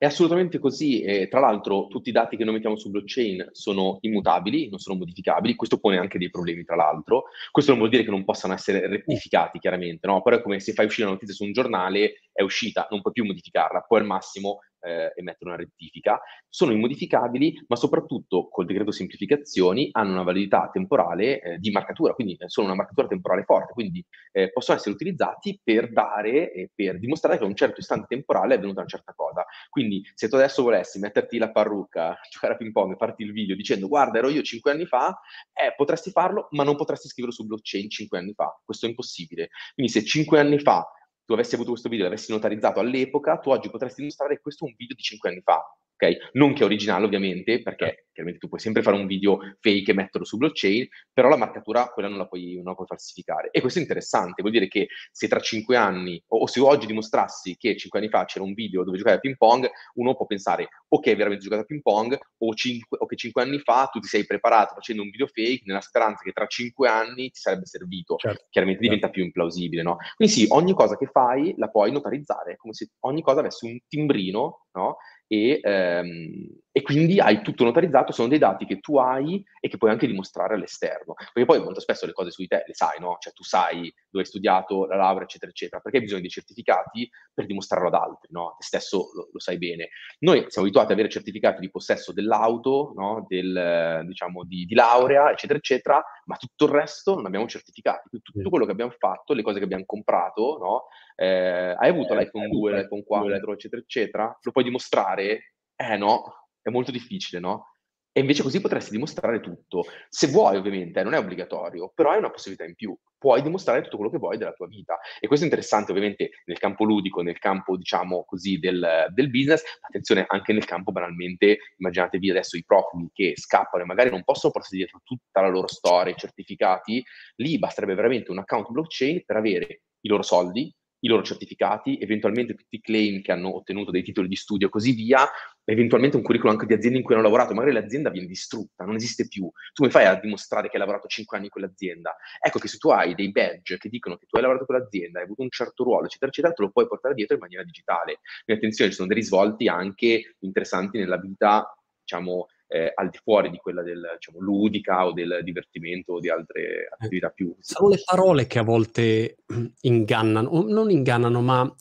È 0.01 0.07
assolutamente 0.07 0.59
così. 0.59 1.03
E, 1.03 1.29
tra 1.29 1.41
l'altro, 1.41 1.87
tutti 1.89 2.09
i 2.09 2.13
dati 2.13 2.39
che 2.39 2.45
noi 2.45 2.55
mettiamo 2.55 2.79
su 2.79 2.89
blockchain 2.89 3.51
sono 3.53 3.99
immutabili, 4.01 4.71
non 4.71 4.79
sono 4.79 4.97
modificabili. 4.97 5.55
Questo 5.55 5.79
pone 5.79 5.99
anche 5.99 6.17
dei 6.17 6.31
problemi, 6.31 6.65
tra 6.65 6.75
l'altro. 6.75 7.25
Questo 7.51 7.73
non 7.73 7.81
vuol 7.81 7.93
dire 7.93 8.05
che 8.05 8.11
non 8.11 8.25
possano 8.25 8.55
essere 8.55 8.87
rettificati, 8.89 9.59
chiaramente, 9.59 10.07
no? 10.07 10.23
Però 10.23 10.37
è 10.37 10.41
come 10.41 10.59
se 10.59 10.73
fai 10.73 10.87
uscire 10.87 11.05
una 11.05 11.17
notizia 11.17 11.35
su 11.35 11.45
un 11.45 11.53
giornale, 11.53 12.15
è 12.33 12.41
uscita, 12.41 12.89
non 12.91 13.03
puoi 13.03 13.13
più 13.13 13.27
modificarla. 13.27 13.85
Poi 13.87 14.01
al 14.01 14.07
massimo 14.07 14.61
eh, 14.81 15.13
emettere 15.15 15.51
una 15.51 15.57
rettifica, 15.57 16.21
sono 16.49 16.73
immodificabili, 16.73 17.65
ma 17.69 17.77
soprattutto 17.77 18.49
col 18.49 18.67
decreto 18.67 18.91
semplificazioni 18.91 19.89
hanno 19.93 20.13
una 20.13 20.23
validità 20.23 20.69
temporale 20.73 21.41
eh, 21.41 21.59
di 21.59 21.71
marcatura, 21.71 22.15
quindi 22.15 22.35
eh, 22.35 22.49
sono 22.49 22.67
una 22.67 22.77
marcatura 22.77 23.07
temporale 23.07 23.45
forte, 23.45 23.73
quindi 23.73 24.05
eh, 24.33 24.51
possono 24.51 24.79
essere 24.79 24.95
utilizzati 24.95 25.61
per 25.63 25.93
dare 25.93 26.53
e 26.53 26.71
per 26.75 26.99
dimostrare 26.99 27.39
che 27.39 27.45
a 27.45 27.47
un 27.47 27.55
certo 27.55 27.81
istante 27.81 28.07
temporale 28.09 28.55
è 28.55 28.57
avvenuta 28.57 28.81
una 28.81 28.89
certa 28.89 29.13
cosa. 29.15 29.45
Quindi 29.69 30.03
se 30.15 30.29
tu 30.29 30.37
adesso 30.37 30.63
volessi 30.63 30.99
metterti 30.99 31.39
la 31.39 31.51
parrucca, 31.51 32.19
giocare 32.31 32.55
a 32.55 32.57
ping 32.57 32.73
pong 32.73 32.93
e 32.93 32.97
farti 32.97 33.23
il 33.23 33.33
video 33.33 33.55
dicendo 33.55 33.89
guarda 33.89 34.19
ero 34.19 34.29
io 34.29 34.43
cinque 34.43 34.71
anni 34.71 34.87
fa, 34.87 35.19
eh, 35.53 35.75
potresti 35.77 36.11
farlo, 36.11 36.49
ma 36.51 36.65
non 36.65 36.77
potresti 36.77 37.09
scriverlo 37.09 37.35
su 37.35 37.47
blockchain 37.47 37.89
cinque 37.91 38.19
anni 38.19 38.33
fa. 38.35 38.59
Questo 38.65 38.87
è 38.87 38.89
impossibile. 38.89 39.49
Quindi 39.75 39.93
se 39.93 40.05
cinque 40.05 40.41
anni 40.41 40.59
fa 40.59 40.87
tu 41.31 41.37
avessi 41.37 41.55
avuto 41.55 41.71
questo 41.71 41.89
video 41.89 42.07
e 42.07 42.09
l'avessi 42.09 42.33
notarizzato 42.33 42.81
all'epoca, 42.81 43.39
tu 43.39 43.51
oggi 43.51 43.71
potresti 43.71 44.01
dimostrare 44.01 44.35
che 44.35 44.41
questo 44.41 44.65
un 44.65 44.75
video 44.77 44.97
di 44.97 45.03
5 45.03 45.31
anni 45.31 45.41
fa 45.43 45.63
ok? 46.01 46.31
Non 46.33 46.55
che 46.55 46.63
è 46.63 46.65
originale 46.65 47.05
ovviamente, 47.05 47.61
perché 47.63 47.85
certo. 47.85 48.03
chiaramente 48.13 48.41
tu 48.41 48.49
puoi 48.49 48.61
sempre 48.61 48.83
fare 48.83 48.97
un 48.97 49.07
video 49.07 49.39
fake 49.61 49.91
e 49.91 49.95
metterlo 49.95 50.27
su 50.27 50.39
blockchain, 50.39 50.89
però 51.13 51.29
la 51.29 51.37
marcatura 51.37 51.89
quella 51.89 52.09
non 52.09 52.19
la 52.19 52.27
puoi, 52.27 52.55
non 52.57 52.65
la 52.65 52.75
puoi 52.75 52.87
falsificare. 52.87 53.51
E 53.51 53.61
questo 53.61 53.79
è 53.79 53.83
interessante, 53.83 54.41
vuol 54.41 54.53
dire 54.53 54.69
che 54.69 54.89
se 55.13 55.29
tra 55.29 55.41
cinque 55.41 55.77
anni, 55.77 56.23
o, 56.29 56.39
o 56.39 56.47
se 56.47 56.61
oggi 56.61 56.87
dimostrassi 56.87 57.57
che 57.57 57.77
cinque 57.77 57.99
anni 57.99 58.09
fa 58.09 58.25
c'era 58.25 58.45
un 58.45 58.55
video 58.55 58.85
dove 58.85 58.97
giocavi 58.97 59.17
a 59.17 59.21
ping 59.21 59.37
pong, 59.37 59.69
uno 59.95 60.17
può 60.17 60.27
pensare, 60.27 60.69
ok, 60.89 61.07
hai 61.07 61.15
veramente 61.15 61.45
giocato 61.45 61.63
a 61.63 61.65
ping 61.65 61.83
pong, 61.83 62.19
o, 62.39 62.55
cinque, 62.55 62.97
o 63.01 63.07
che 63.07 63.17
cinque 63.17 63.43
anni 63.43 63.59
fa 63.59 63.89
tu 63.93 64.01
ti 64.01 64.09
sei 64.09 64.25
preparato 64.25 64.75
facendo 64.75 65.03
un 65.03 65.11
video 65.11 65.27
fake 65.27 65.63
nella 65.67 65.81
speranza 65.81 66.23
che 66.23 66.33
tra 66.33 66.47
cinque 66.47 66.89
anni 66.89 67.31
ti 67.31 67.41
sarebbe 67.41 67.67
servito. 67.67 68.17
Certo. 68.17 68.47
Chiaramente 68.49 68.83
certo. 68.83 68.97
diventa 68.97 69.15
più 69.15 69.25
implausibile, 69.25 69.83
no? 69.83 69.97
Quindi 70.17 70.35
sì, 70.35 70.47
ogni 70.51 70.73
cosa 70.73 70.97
che 70.97 71.07
fai 71.07 71.55
la 71.57 71.69
puoi 71.69 71.93
notarizzare, 71.93 72.57
come 72.57 72.73
se 72.73 72.89
ogni 73.01 73.23
cosa 73.23 73.41
avesse 73.41 73.67
un 73.67 73.79
timbrino, 73.89 74.67
no? 74.73 74.97
E, 75.31 75.61
ehm, 75.65 76.49
e, 76.73 76.83
quindi 76.83 77.19
hai 77.19 77.43
tutto 77.43 77.65
notarizzato, 77.65 78.13
sono 78.13 78.29
dei 78.29 78.39
dati 78.39 78.65
che 78.65 78.79
tu 78.79 78.97
hai 78.99 79.43
e 79.61 79.69
che 79.69 79.77
puoi 79.77 79.91
anche 79.91 80.07
dimostrare 80.07 80.55
all'esterno. 80.55 81.15
Perché 81.15 81.45
poi 81.45 81.61
molto 81.61 81.81
spesso 81.81 82.07
le 82.07 82.13
cose 82.13 82.31
su 82.31 82.43
di 82.43 82.49
te 82.49 82.63
le 82.67 82.75
sai, 82.75 83.01
no? 83.01 83.17
Cioè 83.19 83.33
tu 83.33 83.43
sai 83.43 83.93
dove 84.09 84.25
hai 84.25 84.27
studiato, 84.27 84.87
la 84.87 84.97
laurea, 84.97 85.25
eccetera, 85.25 85.51
eccetera. 85.51 85.81
Perché 85.81 85.99
hai 85.99 86.05
bisogno 86.05 86.23
dei 86.23 86.31
certificati 86.31 87.09
per 87.35 87.47
dimostrarlo 87.47 87.89
ad 87.89 87.95
altri, 87.95 88.29
no? 88.33 88.55
Te 88.59 88.65
stesso 88.65 89.11
lo, 89.15 89.29
lo 89.33 89.39
sai 89.41 89.59
bene. 89.59 89.89
Noi 90.21 90.45
siamo 90.49 90.67
abituati 90.67 90.93
ad 90.93 90.99
avere 90.99 91.09
certificati 91.09 91.61
di 91.61 91.71
possesso 91.71 92.13
dell'auto, 92.13 92.93
no? 92.95 93.25
Del, 93.27 94.05
diciamo, 94.07 94.45
di, 94.45 94.65
di, 94.65 94.75
laurea, 94.75 95.31
eccetera, 95.31 95.59
eccetera, 95.59 96.03
ma 96.27 96.37
tutto 96.37 96.67
il 96.67 96.71
resto 96.71 97.15
non 97.17 97.27
abbiamo 97.27 97.47
certificati. 97.47 98.09
Quindi 98.09 98.31
tutto 98.33 98.49
quello 98.49 98.65
che 98.65 98.73
abbiamo 98.73 98.95
fatto, 98.97 99.33
le 99.33 99.43
cose 99.43 99.59
che 99.59 99.65
abbiamo 99.65 99.85
comprato, 99.87 100.59
no? 100.59 100.87
Eh, 101.17 101.75
hai 101.77 101.89
avuto 101.89 102.15
eh, 102.15 102.19
l'iPhone 102.19 102.49
2, 102.49 102.73
l'iPhone 102.73 103.03
4, 103.03 103.53
eccetera, 103.53 103.83
eccetera, 103.83 104.39
lo 104.41 104.53
puoi 104.53 104.65
dimostrare? 104.65 105.55
Eh 105.77 105.97
no, 105.97 106.40
è 106.63 106.71
molto 106.71 106.91
difficile, 106.91 107.41
no? 107.41 107.67
E 108.13 108.21
invece 108.21 108.43
così 108.43 108.61
potresti 108.61 108.91
dimostrare 108.91 109.39
tutto. 109.39 109.85
Se 110.09 110.27
vuoi, 110.27 110.57
ovviamente, 110.57 111.01
non 111.05 111.15
è 111.15 111.19
obbligatorio, 111.19 111.93
però 111.95 112.11
hai 112.11 112.19
una 112.19 112.31
possibilità 112.31 112.65
in 112.65 112.75
più. 112.75 112.97
Puoi 113.17 113.41
dimostrare 113.41 113.83
tutto 113.83 113.97
quello 113.97 114.11
che 114.11 114.19
vuoi 114.19 114.37
della 114.37 114.53
tua 114.53 114.67
vita. 114.67 114.99
E 115.21 115.29
questo 115.29 115.45
è 115.45 115.49
interessante, 115.49 115.93
ovviamente, 115.93 116.31
nel 116.47 116.59
campo 116.59 116.83
ludico, 116.83 117.23
nel 117.23 117.39
campo, 117.39 117.77
diciamo 117.77 118.25
così, 118.25 118.59
del, 118.59 119.07
del 119.11 119.31
business. 119.31 119.63
Attenzione, 119.81 120.25
anche 120.27 120.53
nel 120.53 120.65
campo, 120.65 120.91
banalmente, 120.91 121.59
immaginatevi 121.77 122.31
adesso 122.31 122.57
i 122.57 122.65
profili 122.65 123.11
che 123.13 123.35
scappano 123.37 123.85
e 123.85 123.87
magari 123.87 124.11
non 124.11 124.25
possono 124.25 124.53
portarsi 124.53 124.77
dietro 124.77 125.01
tutta 125.05 125.41
la 125.43 125.49
loro 125.49 125.69
storia, 125.69 126.13
i 126.13 126.19
certificati. 126.19 127.05
Lì 127.37 127.61
basterebbe 127.61 127.95
veramente 127.95 128.33
un 128.33 128.39
account 128.39 128.71
blockchain 128.71 129.25
per 129.25 129.37
avere 129.37 129.83
i 130.01 130.09
loro 130.09 130.23
soldi, 130.23 130.75
i 131.01 131.09
loro 131.09 131.23
certificati, 131.23 131.99
eventualmente 131.99 132.55
tutti 132.55 132.77
i 132.77 132.81
claim 132.81 133.23
che 133.23 133.33
hanno 133.33 133.55
ottenuto 133.55 133.91
dei 133.91 134.03
titoli 134.03 134.29
di 134.29 134.37
studio 134.37 134.67
e 134.67 134.71
così 134.71 134.93
via, 134.93 135.27
eventualmente 135.65 136.17
un 136.17 136.23
curriculum 136.23 136.55
anche 136.55 136.67
di 136.67 136.75
aziende 136.75 136.99
in 136.99 137.05
cui 137.05 137.15
hanno 137.15 137.23
lavorato, 137.23 137.55
magari 137.55 137.73
l'azienda 137.73 138.11
viene 138.11 138.27
distrutta, 138.27 138.85
non 138.85 138.95
esiste 138.95 139.29
più. 139.29 139.43
Tu 139.73 139.83
come 139.83 139.91
fai 139.91 140.07
a 140.07 140.19
dimostrare 140.19 140.69
che 140.69 140.75
hai 140.75 140.81
lavorato 140.81 141.09
5 141.09 141.37
anni 141.37 141.47
in 141.47 141.53
quell'azienda? 141.53 142.17
Ecco 142.41 142.59
che 142.59 142.69
se 142.69 142.79
tu 142.79 142.91
hai 142.91 143.15
dei 143.15 143.31
badge 143.31 143.79
che 143.79 143.89
dicono 143.89 144.17
che 144.17 144.27
tu 144.27 144.37
hai 144.37 144.43
lavorato 144.43 144.67
con 144.67 144.77
l'azienda, 144.77 145.19
hai 145.19 145.25
avuto 145.25 145.43
un 145.43 145.51
certo 145.51 145.85
ruolo, 145.85 146.07
eccetera, 146.07 146.31
eccetera, 146.31 146.53
te 146.53 146.63
lo 146.63 146.71
puoi 146.71 146.87
portare 146.87 147.15
dietro 147.15 147.35
in 147.35 147.41
maniera 147.41 147.65
digitale. 147.65 148.21
Quindi 148.45 148.63
attenzione, 148.63 148.91
ci 148.91 148.97
sono 148.97 149.09
dei 149.09 149.17
risvolti 149.17 149.69
anche 149.69 150.37
interessanti 150.41 150.99
nella 150.99 151.19
vita, 151.19 151.73
diciamo, 152.03 152.47
eh, 152.73 152.93
al 152.95 153.11
di 153.11 153.19
fuori 153.21 153.51
di 153.51 153.57
quella 153.57 153.83
del, 153.83 154.01
diciamo, 154.15 154.39
ludica 154.39 155.05
o 155.05 155.13
del 155.13 155.41
divertimento 155.43 156.13
o 156.13 156.21
di 156.21 156.31
altre 156.31 156.63
eh, 156.63 156.89
attività 156.89 157.31
più... 157.31 157.53
Sono 157.59 157.89
le 157.89 158.01
parole 158.05 158.47
che 158.47 158.61
a 158.61 158.63
volte 158.63 159.39
ingannano, 159.83 160.49
o 160.49 160.63
non 160.63 160.89
ingannano, 160.89 161.43
ma 161.43 161.77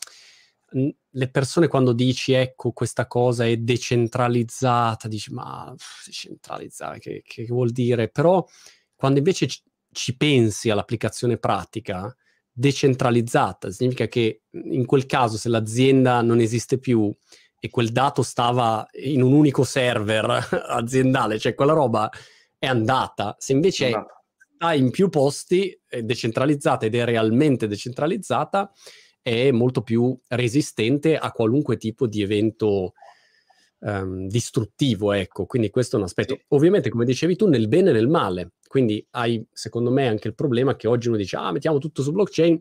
le 0.72 1.30
persone 1.30 1.68
quando 1.68 1.94
dici 1.94 2.34
ecco 2.34 2.72
questa 2.72 3.06
cosa 3.06 3.46
è 3.46 3.56
decentralizzata, 3.58 5.08
dici 5.08 5.32
ma 5.32 5.74
decentralizzare 6.06 6.98
che, 6.98 7.22
che 7.24 7.46
vuol 7.46 7.70
dire? 7.70 8.10
Però 8.10 8.44
quando 8.96 9.20
invece 9.20 9.46
ci, 9.46 9.62
ci 9.92 10.18
pensi 10.18 10.72
all'applicazione 10.72 11.38
pratica, 11.38 12.12
decentralizzata 12.52 13.70
significa 13.70 14.08
che 14.08 14.42
in 14.52 14.88
quel 14.88 15.06
caso 15.06 15.38
se 15.38 15.50
l'azienda 15.50 16.24
non 16.24 16.40
esiste 16.40 16.80
più 16.80 17.16
e 17.60 17.70
quel 17.70 17.90
dato 17.90 18.24
stava 18.24 18.88
in 19.04 19.22
un 19.22 19.34
unico 19.34 19.64
server 19.64 20.48
aziendale, 20.68 21.40
cioè 21.40 21.54
quella 21.54 21.74
roba 21.74 22.10
è 22.58 22.66
andata. 22.66 23.36
Se 23.38 23.54
invece 23.54 23.92
sta 24.56 24.74
in 24.74 24.92
più 24.92 25.10
posti, 25.10 25.78
è 25.88 26.02
decentralizzata 26.02 26.86
ed 26.86 26.96
è 26.96 27.06
realmente 27.06 27.68
decentralizzata, 27.68 28.72
è 29.22 29.52
molto 29.52 29.82
più 29.82 30.18
resistente 30.28 31.18
a 31.18 31.32
qualunque 31.32 31.78
tipo 31.78 32.08
di 32.08 32.22
evento 32.22 32.94
um, 33.80 34.28
distruttivo, 34.28 35.12
ecco. 35.12 35.46
Quindi 35.46 35.70
questo 35.70 35.96
è 35.96 36.00
un 36.00 36.06
aspetto. 36.06 36.36
Sì. 36.36 36.44
Ovviamente, 36.50 36.90
come 36.90 37.06
dicevi 37.06 37.36
tu, 37.36 37.48
nel 37.48 37.68
bene 37.68 37.90
e 37.90 37.94
nel 37.94 38.08
male. 38.08 38.54
Quindi 38.68 39.06
hai, 39.12 39.46
secondo 39.52 39.92
me, 39.92 40.08
anche 40.08 40.28
il 40.28 40.36
problema 40.36 40.76
che 40.76 40.88
oggi 40.88 41.08
uno 41.08 41.18
dice, 41.18 41.38
ah, 41.38 41.52
mettiamo 41.52 41.80
tutto 41.80 42.02
su 42.02 42.12
blockchain, 42.12 42.60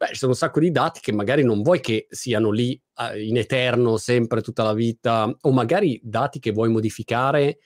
beh, 0.00 0.08
ci 0.08 0.14
sono 0.14 0.32
un 0.32 0.36
sacco 0.38 0.60
di 0.60 0.70
dati 0.70 1.00
che 1.00 1.12
magari 1.12 1.44
non 1.44 1.60
vuoi 1.60 1.80
che 1.80 2.06
siano 2.08 2.50
lì 2.50 2.80
uh, 2.96 3.18
in 3.18 3.36
eterno, 3.36 3.98
sempre, 3.98 4.40
tutta 4.40 4.62
la 4.62 4.72
vita, 4.72 5.30
o 5.42 5.52
magari 5.52 6.00
dati 6.02 6.38
che 6.38 6.52
vuoi 6.52 6.70
modificare 6.70 7.58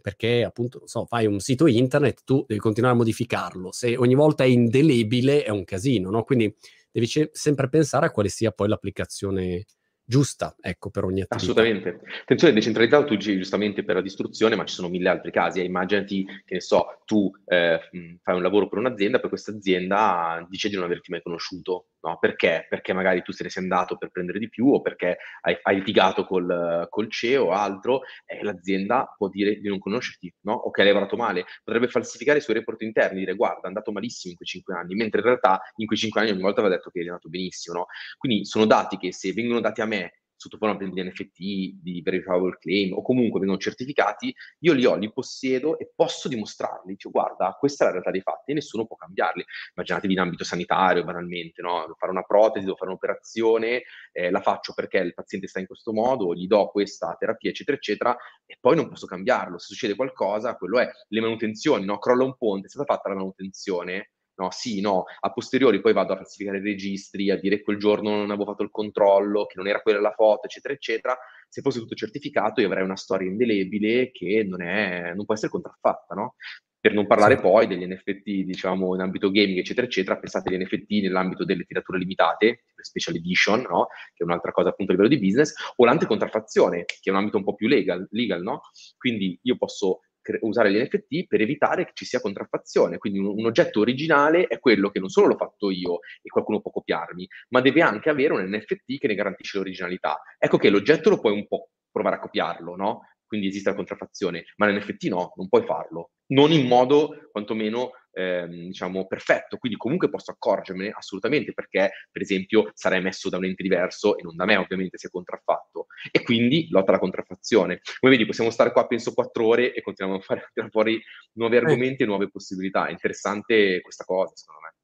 perché 0.00 0.44
appunto, 0.44 0.78
non 0.78 0.86
so, 0.86 1.04
fai 1.04 1.26
un 1.26 1.40
sito 1.40 1.66
internet, 1.66 2.22
tu 2.24 2.44
devi 2.46 2.60
continuare 2.60 2.94
a 2.94 2.98
modificarlo. 2.98 3.72
Se 3.72 3.96
ogni 3.96 4.14
volta 4.14 4.44
è 4.44 4.46
indelebile 4.46 5.42
è 5.42 5.50
un 5.50 5.64
casino, 5.64 6.10
no? 6.10 6.22
Quindi 6.22 6.54
devi 6.90 7.06
c- 7.06 7.28
sempre 7.32 7.68
pensare 7.68 8.06
a 8.06 8.10
quale 8.10 8.28
sia 8.28 8.52
poi 8.52 8.68
l'applicazione 8.68 9.64
giusta, 10.10 10.56
ecco, 10.60 10.90
per 10.90 11.04
ogni 11.04 11.20
attività. 11.20 11.36
Assolutamente. 11.36 12.00
Attenzione, 12.22 12.52
decentralizzato 12.52 13.06
tu 13.06 13.14
dici 13.14 13.36
giustamente 13.36 13.84
per 13.84 13.94
la 13.94 14.02
distruzione, 14.02 14.56
ma 14.56 14.64
ci 14.64 14.74
sono 14.74 14.88
mille 14.88 15.08
altri 15.08 15.30
casi. 15.30 15.60
Eh, 15.60 15.64
immaginati 15.64 16.24
che 16.44 16.54
ne 16.54 16.60
so, 16.60 17.00
tu 17.04 17.30
eh, 17.46 17.78
fai 18.20 18.34
un 18.34 18.42
lavoro 18.42 18.68
per 18.68 18.80
un'azienda, 18.80 19.20
poi 19.20 19.28
questa 19.28 19.52
azienda 19.52 20.44
dice 20.50 20.68
di 20.68 20.74
non 20.74 20.82
averti 20.82 21.12
mai 21.12 21.22
conosciuto. 21.22 21.89
No? 22.02 22.18
Perché? 22.18 22.66
Perché 22.68 22.92
magari 22.94 23.22
tu 23.22 23.32
se 23.32 23.44
ne 23.44 23.50
sei 23.50 23.62
andato 23.62 23.96
per 23.96 24.10
prendere 24.10 24.38
di 24.38 24.48
più 24.48 24.68
o 24.72 24.80
perché 24.80 25.18
hai, 25.42 25.58
hai 25.62 25.76
litigato 25.76 26.24
col, 26.24 26.86
col 26.88 27.10
CEO 27.10 27.46
o 27.46 27.50
altro, 27.50 28.02
e 28.24 28.42
l'azienda 28.42 29.14
può 29.16 29.28
dire 29.28 29.56
di 29.60 29.68
non 29.68 29.78
conoscerti, 29.78 30.32
no? 30.42 30.54
O 30.54 30.70
che 30.70 30.80
hai 30.80 30.86
lavorato 30.86 31.16
male. 31.16 31.44
Potrebbe 31.62 31.88
falsificare 31.88 32.38
i 32.38 32.40
suoi 32.42 32.56
report 32.56 32.80
interni, 32.82 33.18
dire 33.18 33.34
guarda, 33.34 33.62
è 33.64 33.66
andato 33.66 33.92
malissimo 33.92 34.30
in 34.30 34.36
quei 34.36 34.48
cinque 34.48 34.74
anni, 34.74 34.94
mentre 34.94 35.20
in 35.20 35.26
realtà 35.26 35.60
in 35.76 35.86
quei 35.86 35.98
cinque 35.98 36.20
anni 36.22 36.30
ogni 36.30 36.40
volta 36.40 36.60
aveva 36.60 36.76
detto 36.76 36.90
che 36.90 37.00
è 37.00 37.02
andato 37.04 37.28
benissimo, 37.28 37.78
no? 37.78 37.86
Quindi 38.16 38.44
sono 38.44 38.64
dati 38.66 38.96
che 38.96 39.12
se 39.12 39.32
vengono 39.32 39.60
dati 39.60 39.80
a 39.80 39.86
me 39.86 40.19
sotto 40.40 40.56
forma 40.56 40.74
di 40.76 41.02
NFT, 41.02 41.82
di 41.82 42.00
verifiable 42.02 42.56
claim 42.58 42.94
o 42.94 43.02
comunque 43.02 43.40
vengono 43.40 43.60
certificati, 43.60 44.34
io 44.60 44.72
li 44.72 44.86
ho, 44.86 44.96
li 44.96 45.12
possiedo 45.12 45.78
e 45.78 45.92
posso 45.94 46.28
dimostrarli. 46.28 46.96
Cioè, 46.96 47.12
guarda, 47.12 47.54
questa 47.58 47.84
è 47.84 47.86
la 47.86 47.92
realtà 47.92 48.10
dei 48.10 48.22
fatti 48.22 48.52
e 48.52 48.54
nessuno 48.54 48.86
può 48.86 48.96
cambiarli. 48.96 49.44
Immaginatevi 49.74 50.12
in 50.14 50.18
ambito 50.18 50.44
sanitario, 50.44 51.04
banalmente, 51.04 51.60
no? 51.60 51.80
Devo 51.80 51.94
fare 51.98 52.12
una 52.12 52.22
protesi, 52.22 52.64
devo 52.64 52.76
fare 52.76 52.90
un'operazione, 52.90 53.82
eh, 54.12 54.30
la 54.30 54.40
faccio 54.40 54.72
perché 54.72 54.98
il 54.98 55.12
paziente 55.12 55.46
sta 55.46 55.60
in 55.60 55.66
questo 55.66 55.92
modo, 55.92 56.34
gli 56.34 56.46
do 56.46 56.70
questa 56.70 57.14
terapia, 57.18 57.50
eccetera, 57.50 57.76
eccetera, 57.76 58.16
e 58.46 58.56
poi 58.58 58.76
non 58.76 58.88
posso 58.88 59.04
cambiarlo. 59.04 59.58
Se 59.58 59.66
succede 59.66 59.94
qualcosa, 59.94 60.56
quello 60.56 60.78
è 60.78 60.88
le 61.08 61.20
manutenzioni, 61.20 61.84
no? 61.84 61.98
Crolla 61.98 62.24
un 62.24 62.36
ponte, 62.38 62.66
è 62.66 62.70
stata 62.70 62.94
fatta 62.94 63.10
la 63.10 63.16
manutenzione, 63.16 64.12
no, 64.40 64.50
sì, 64.50 64.80
no, 64.80 65.04
a 65.20 65.32
posteriori 65.32 65.80
poi 65.80 65.92
vado 65.92 66.14
a 66.14 66.16
falsificare 66.16 66.58
i 66.58 66.62
registri, 66.62 67.30
a 67.30 67.36
dire 67.36 67.58
che 67.58 67.62
quel 67.62 67.76
giorno 67.76 68.10
non 68.10 68.30
avevo 68.30 68.46
fatto 68.46 68.62
il 68.62 68.70
controllo, 68.70 69.44
che 69.44 69.54
non 69.56 69.68
era 69.68 69.82
quella 69.82 70.00
la 70.00 70.12
foto, 70.12 70.46
eccetera, 70.46 70.72
eccetera. 70.72 71.16
Se 71.48 71.60
fosse 71.60 71.80
tutto 71.80 71.94
certificato 71.94 72.60
io 72.60 72.68
avrei 72.68 72.84
una 72.84 72.96
storia 72.96 73.28
indelebile 73.28 74.10
che 74.10 74.44
non, 74.48 74.62
è, 74.62 75.12
non 75.14 75.24
può 75.24 75.34
essere 75.34 75.50
contraffatta, 75.50 76.14
no? 76.14 76.36
Per 76.80 76.94
non 76.94 77.06
parlare 77.06 77.34
sì. 77.36 77.42
poi 77.42 77.66
degli 77.66 77.86
NFT, 77.86 78.44
diciamo, 78.44 78.94
in 78.94 79.02
ambito 79.02 79.30
gaming, 79.30 79.58
eccetera, 79.58 79.86
eccetera. 79.86 80.16
Pensate 80.18 80.48
agli 80.48 80.62
NFT 80.62 81.02
nell'ambito 81.02 81.44
delle 81.44 81.64
tirature 81.64 81.98
limitate, 81.98 82.64
special 82.76 83.16
edition, 83.16 83.60
no? 83.68 83.88
Che 84.14 84.22
è 84.22 84.24
un'altra 84.24 84.50
cosa 84.50 84.70
appunto 84.70 84.92
a 84.92 84.94
livello 84.94 85.14
di 85.14 85.20
business, 85.20 85.52
o 85.76 85.84
l'anticontraffazione, 85.84 86.86
che 86.86 86.98
è 87.02 87.10
un 87.10 87.16
ambito 87.16 87.36
un 87.36 87.44
po' 87.44 87.54
più 87.54 87.68
legal, 87.68 88.08
legal 88.12 88.40
no? 88.40 88.62
Quindi 88.96 89.38
io 89.42 89.56
posso 89.58 90.00
usare 90.40 90.72
gli 90.72 90.80
NFT 90.80 91.26
per 91.26 91.40
evitare 91.40 91.84
che 91.84 91.92
ci 91.94 92.04
sia 92.04 92.20
contraffazione. 92.20 92.98
Quindi 92.98 93.18
un, 93.18 93.26
un, 93.26 93.46
oggetto 93.46 93.80
originale 93.80 94.46
è 94.46 94.58
quello 94.58 94.90
che 94.90 95.00
non 95.00 95.08
solo 95.08 95.28
l'ho 95.28 95.36
fatto 95.36 95.70
io 95.70 96.00
e 96.22 96.28
qualcuno 96.28 96.60
può 96.60 96.70
copiarmi, 96.70 97.26
ma 97.48 97.60
deve 97.60 97.82
anche 97.82 98.10
avere 98.10 98.34
un 98.34 98.42
NFT 98.42 98.98
che 98.98 99.06
ne 99.06 99.14
garantisce 99.14 99.58
l'originalità. 99.58 100.20
Ecco 100.38 100.58
che 100.58 100.70
l'oggetto 100.70 101.10
lo 101.10 101.20
puoi 101.20 101.34
un 101.34 101.46
po' 101.46 101.70
provare 101.90 102.16
a 102.16 102.20
copiarlo, 102.20 102.76
no? 102.76 103.02
Quindi 103.26 103.48
esiste 103.48 103.70
la 103.70 103.76
contraffazione, 103.76 104.44
ma 104.56 104.66
l'NFT 104.66 105.04
no, 105.04 105.32
non 105.36 105.48
puoi 105.48 105.64
farlo. 105.64 106.10
Non 106.32 106.50
in 106.50 106.66
modo 106.66 107.28
quantomeno 107.30 107.92
ehm, 108.12 108.66
diciamo, 108.66 109.06
perfetto, 109.06 109.56
quindi 109.56 109.78
comunque 109.78 110.08
posso 110.08 110.30
accorgermene 110.30 110.92
assolutamente 110.96 111.52
perché, 111.52 111.90
per 112.10 112.22
esempio, 112.22 112.70
sarà 112.74 112.96
emesso 112.96 113.28
da 113.28 113.36
un 113.36 113.44
ente 113.44 113.62
diverso 113.62 114.16
e 114.18 114.22
non 114.22 114.36
da 114.36 114.44
me, 114.44 114.56
ovviamente, 114.56 114.98
se 114.98 115.08
è 115.08 115.10
contraffatto. 115.10 115.86
E 116.10 116.22
quindi 116.22 116.68
lotta 116.70 116.90
alla 116.90 117.00
contraffazione. 117.00 117.80
Come 118.00 118.12
vedi, 118.12 118.26
possiamo 118.26 118.50
stare 118.50 118.72
qua, 118.72 118.86
penso, 118.86 119.12
quattro 119.12 119.46
ore 119.46 119.72
e 119.72 119.82
continuiamo 119.82 120.20
a 120.20 120.24
fare 120.24 120.48
tirare 120.52 120.70
fuori 120.70 121.00
nuovi 121.34 121.56
argomenti 121.56 122.02
e 122.02 122.06
nuove 122.06 122.30
possibilità. 122.30 122.86
È 122.86 122.90
interessante 122.90 123.80
questa 123.80 124.04
cosa, 124.04 124.32
secondo 124.34 124.60
me. 124.62 124.74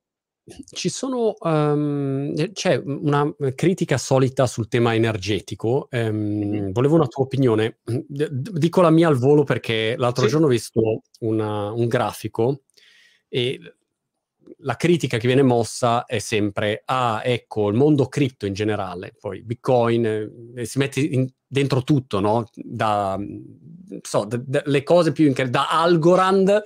Ci 0.65 0.89
sono, 0.91 1.35
um, 1.41 2.33
c'è 2.53 2.81
una 2.85 3.29
critica 3.57 3.99
solita 3.99 4.47
sul 4.47 4.69
tema 4.69 4.95
energetico. 4.95 5.89
Um, 5.91 6.71
volevo 6.71 6.95
una 6.95 7.09
tua 7.09 7.25
opinione. 7.25 7.79
D- 7.83 8.57
dico 8.57 8.81
la 8.81 8.91
mia 8.91 9.09
al 9.09 9.17
volo 9.17 9.43
perché 9.43 9.97
l'altro 9.97 10.23
sì. 10.25 10.31
giorno 10.31 10.47
ho 10.47 10.51
visto 10.51 11.03
una, 11.21 11.73
un 11.73 11.89
grafico 11.89 12.61
e 13.29 13.61
la 14.59 14.77
critica 14.77 15.19
che 15.19 15.27
viene 15.27 15.43
mossa 15.43 16.05
è 16.05 16.19
sempre, 16.19 16.83
ah, 16.85 17.21
ecco, 17.25 17.69
il 17.69 17.75
mondo 17.75 18.07
cripto 18.07 18.47
in 18.47 18.53
generale, 18.53 19.15
poi 19.19 19.43
Bitcoin, 19.43 20.53
eh, 20.57 20.65
si 20.65 20.79
mette 20.79 21.01
in, 21.01 21.29
dentro 21.47 21.83
tutto, 21.83 22.21
no? 22.21 22.49
Da, 22.55 23.19
so, 24.03 24.25
da, 24.25 24.41
da, 24.45 24.63
le 24.67 24.83
cose 24.83 25.13
più 25.13 25.27
incredibili, 25.27 25.65
da 25.65 25.81
Algorand 25.81 26.63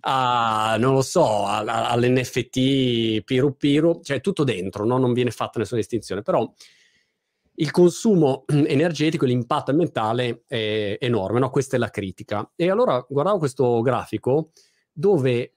a, 0.00 0.76
non 0.78 0.94
lo 0.94 1.02
so, 1.02 1.44
a, 1.44 1.58
a, 1.58 1.90
all'NFT 1.90 3.22
Piru 3.24 3.56
Piru, 3.56 4.00
cioè 4.02 4.20
tutto 4.20 4.44
dentro, 4.44 4.84
no? 4.84 4.98
Non 4.98 5.12
viene 5.12 5.30
fatta 5.30 5.58
nessuna 5.58 5.80
distinzione, 5.80 6.22
però 6.22 6.50
il 7.56 7.70
consumo 7.70 8.44
energetico, 8.48 9.26
l'impatto 9.26 9.70
ambientale 9.70 10.44
è 10.46 10.96
enorme, 11.00 11.40
no? 11.40 11.50
Questa 11.50 11.76
è 11.76 11.78
la 11.78 11.90
critica. 11.90 12.48
E 12.56 12.70
allora 12.70 13.04
guardavo 13.08 13.38
questo 13.38 13.80
grafico 13.80 14.50
dove 14.92 15.53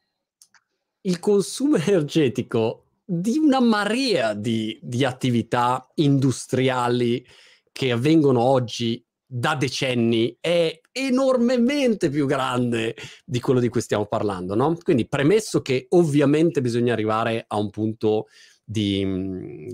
il 1.07 1.19
consumo 1.19 1.77
energetico 1.77 2.83
di 3.03 3.37
una 3.37 3.61
marea 3.61 4.33
di, 4.33 4.77
di 4.81 5.05
attività 5.05 5.89
industriali 5.95 7.25
che 7.71 7.91
avvengono 7.91 8.41
oggi 8.41 9.03
da 9.25 9.55
decenni 9.55 10.37
è 10.39 10.79
enormemente 10.91 12.09
più 12.09 12.25
grande 12.25 12.95
di 13.25 13.39
quello 13.39 13.59
di 13.59 13.69
cui 13.69 13.81
stiamo 13.81 14.05
parlando, 14.05 14.55
no? 14.55 14.77
Quindi 14.81 15.07
premesso 15.07 15.61
che 15.61 15.87
ovviamente 15.89 16.61
bisogna 16.61 16.93
arrivare 16.93 17.45
a 17.47 17.57
un 17.57 17.69
punto 17.69 18.27
di, 18.63 19.05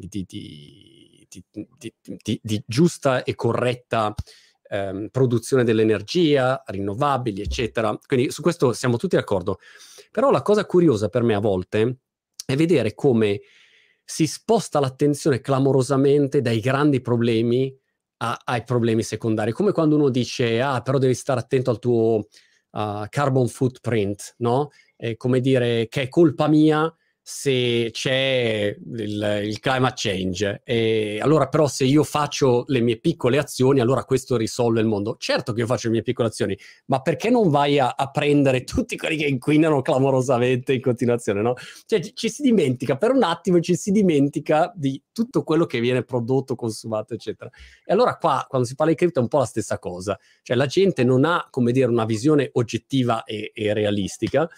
di, 0.07 0.25
di, 0.27 1.27
di 2.41 2.63
giusta 2.67 3.23
e 3.23 3.35
corretta 3.35 4.13
ehm, 4.69 5.09
produzione 5.11 5.63
dell'energia, 5.63 6.61
rinnovabili, 6.65 7.41
eccetera. 7.41 7.97
Quindi 8.05 8.31
su 8.31 8.41
questo 8.41 8.73
siamo 8.73 8.97
tutti 8.97 9.15
d'accordo. 9.15 9.59
Però 10.13 10.29
la 10.29 10.43
cosa 10.43 10.67
curiosa 10.67 11.09
per 11.09 11.23
me 11.23 11.33
a 11.33 11.39
volte 11.39 12.01
è 12.45 12.55
vedere 12.55 12.93
come 12.93 13.41
si 14.05 14.27
sposta 14.27 14.79
l'attenzione 14.79 15.41
clamorosamente 15.41 16.39
dai 16.39 16.59
grandi 16.59 17.01
problemi 17.01 17.75
a, 18.17 18.39
ai 18.43 18.63
problemi 18.63 19.01
secondari. 19.01 19.53
Come 19.53 19.71
quando 19.71 19.95
uno 19.95 20.09
dice, 20.09 20.61
ah, 20.61 20.83
però 20.83 20.99
devi 20.99 21.15
stare 21.15 21.39
attento 21.39 21.71
al 21.71 21.79
tuo 21.79 22.27
uh, 22.69 23.05
carbon 23.09 23.47
footprint, 23.47 24.35
no? 24.37 24.69
È 24.95 25.15
come 25.17 25.39
dire 25.39 25.87
che 25.87 26.03
è 26.03 26.09
colpa 26.09 26.47
mia 26.47 26.95
se 27.25 27.87
c'è 27.93 28.75
il, 28.77 29.41
il, 29.45 29.59
climate 29.61 29.93
change. 29.95 30.61
E 30.65 31.19
allora, 31.21 31.47
però, 31.47 31.67
se 31.67 31.85
io 31.85 32.03
faccio 32.03 32.65
le 32.67 32.81
mie 32.81 32.99
piccole 32.99 33.37
azioni, 33.37 33.79
allora 33.79 34.03
questo 34.03 34.35
risolve 34.35 34.81
il 34.81 34.87
mondo. 34.87 35.15
Certo 35.17 35.53
che 35.53 35.61
io 35.61 35.65
faccio 35.65 35.87
le 35.87 35.93
mie 35.93 36.01
piccole 36.01 36.27
azioni, 36.27 36.57
ma 36.87 37.01
perché 37.01 37.29
non 37.29 37.49
vai 37.49 37.79
a, 37.79 37.95
a 37.97 38.11
prendere 38.11 38.65
tutti 38.65 38.97
quelli 38.97 39.15
che 39.15 39.25
inquinano 39.25 39.81
clamorosamente 39.81 40.73
in 40.73 40.81
continuazione? 40.81 41.41
No? 41.41 41.53
Cioè, 41.85 42.01
ci, 42.01 42.11
ci, 42.13 42.29
si 42.29 42.41
dimentica 42.41 42.97
per 42.97 43.11
un 43.11 43.23
attimo, 43.23 43.61
ci 43.61 43.77
si 43.77 43.91
dimentica 43.91 44.73
di 44.75 45.01
tutto 45.13 45.43
quello 45.43 45.65
che 45.65 45.79
viene 45.79 46.03
prodotto, 46.03 46.55
consumato, 46.55 47.13
eccetera. 47.13 47.49
E 47.85 47.93
allora, 47.93 48.17
qua, 48.17 48.45
quando 48.49 48.67
si 48.67 48.75
parla 48.75 48.91
di 48.91 48.97
cripto, 48.97 49.19
è 49.19 49.21
un 49.21 49.29
po' 49.29 49.37
la 49.37 49.45
stessa 49.45 49.79
cosa. 49.79 50.19
Cioè, 50.41 50.57
la 50.57 50.65
gente 50.65 51.05
non 51.05 51.23
ha, 51.23 51.47
come 51.49 51.71
dire, 51.71 51.87
una 51.87 52.05
visione 52.05 52.49
oggettiva 52.51 53.23
e, 53.23 53.51
e 53.53 53.73
realistica 53.73 54.49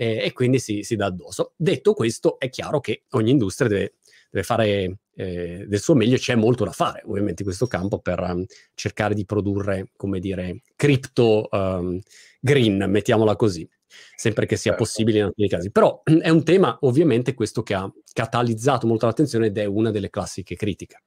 eh, 0.00 0.22
e 0.26 0.32
quindi 0.32 0.60
si, 0.60 0.84
si, 0.84 0.94
dà 0.94 1.06
addosso. 1.06 1.54
Detto 1.56 1.92
questo, 1.92 2.38
è 2.38 2.48
chiaro 2.48 2.78
che 2.78 3.02
ogni 3.10 3.32
industria 3.32 3.68
deve, 3.68 3.94
deve 4.30 4.44
fare 4.44 4.98
eh, 5.16 5.64
del 5.66 5.80
suo 5.80 5.96
meglio, 5.96 6.16
c'è 6.16 6.36
molto 6.36 6.64
da 6.64 6.70
fare 6.70 7.02
ovviamente 7.04 7.42
in 7.42 7.48
questo 7.48 7.66
campo 7.66 7.98
per 7.98 8.20
um, 8.20 8.44
cercare 8.74 9.14
di 9.14 9.24
produrre, 9.24 9.90
come 9.96 10.20
dire, 10.20 10.62
cripto 10.76 11.48
um, 11.50 11.98
green, 12.38 12.84
mettiamola 12.88 13.34
così 13.34 13.68
sempre 14.14 14.44
che 14.46 14.56
sia 14.56 14.72
certo. 14.72 14.84
possibile 14.84 15.18
in 15.18 15.24
alcuni 15.24 15.48
casi. 15.48 15.72
Però 15.72 16.00
è 16.20 16.28
un 16.28 16.44
tema 16.44 16.78
ovviamente 16.82 17.34
questo 17.34 17.64
che 17.64 17.74
ha 17.74 17.90
catalizzato 18.12 18.86
molto 18.86 19.06
l'attenzione 19.06 19.46
ed 19.46 19.58
è 19.58 19.64
una 19.64 19.90
delle 19.90 20.10
classiche 20.10 20.54
critiche. 20.54 21.02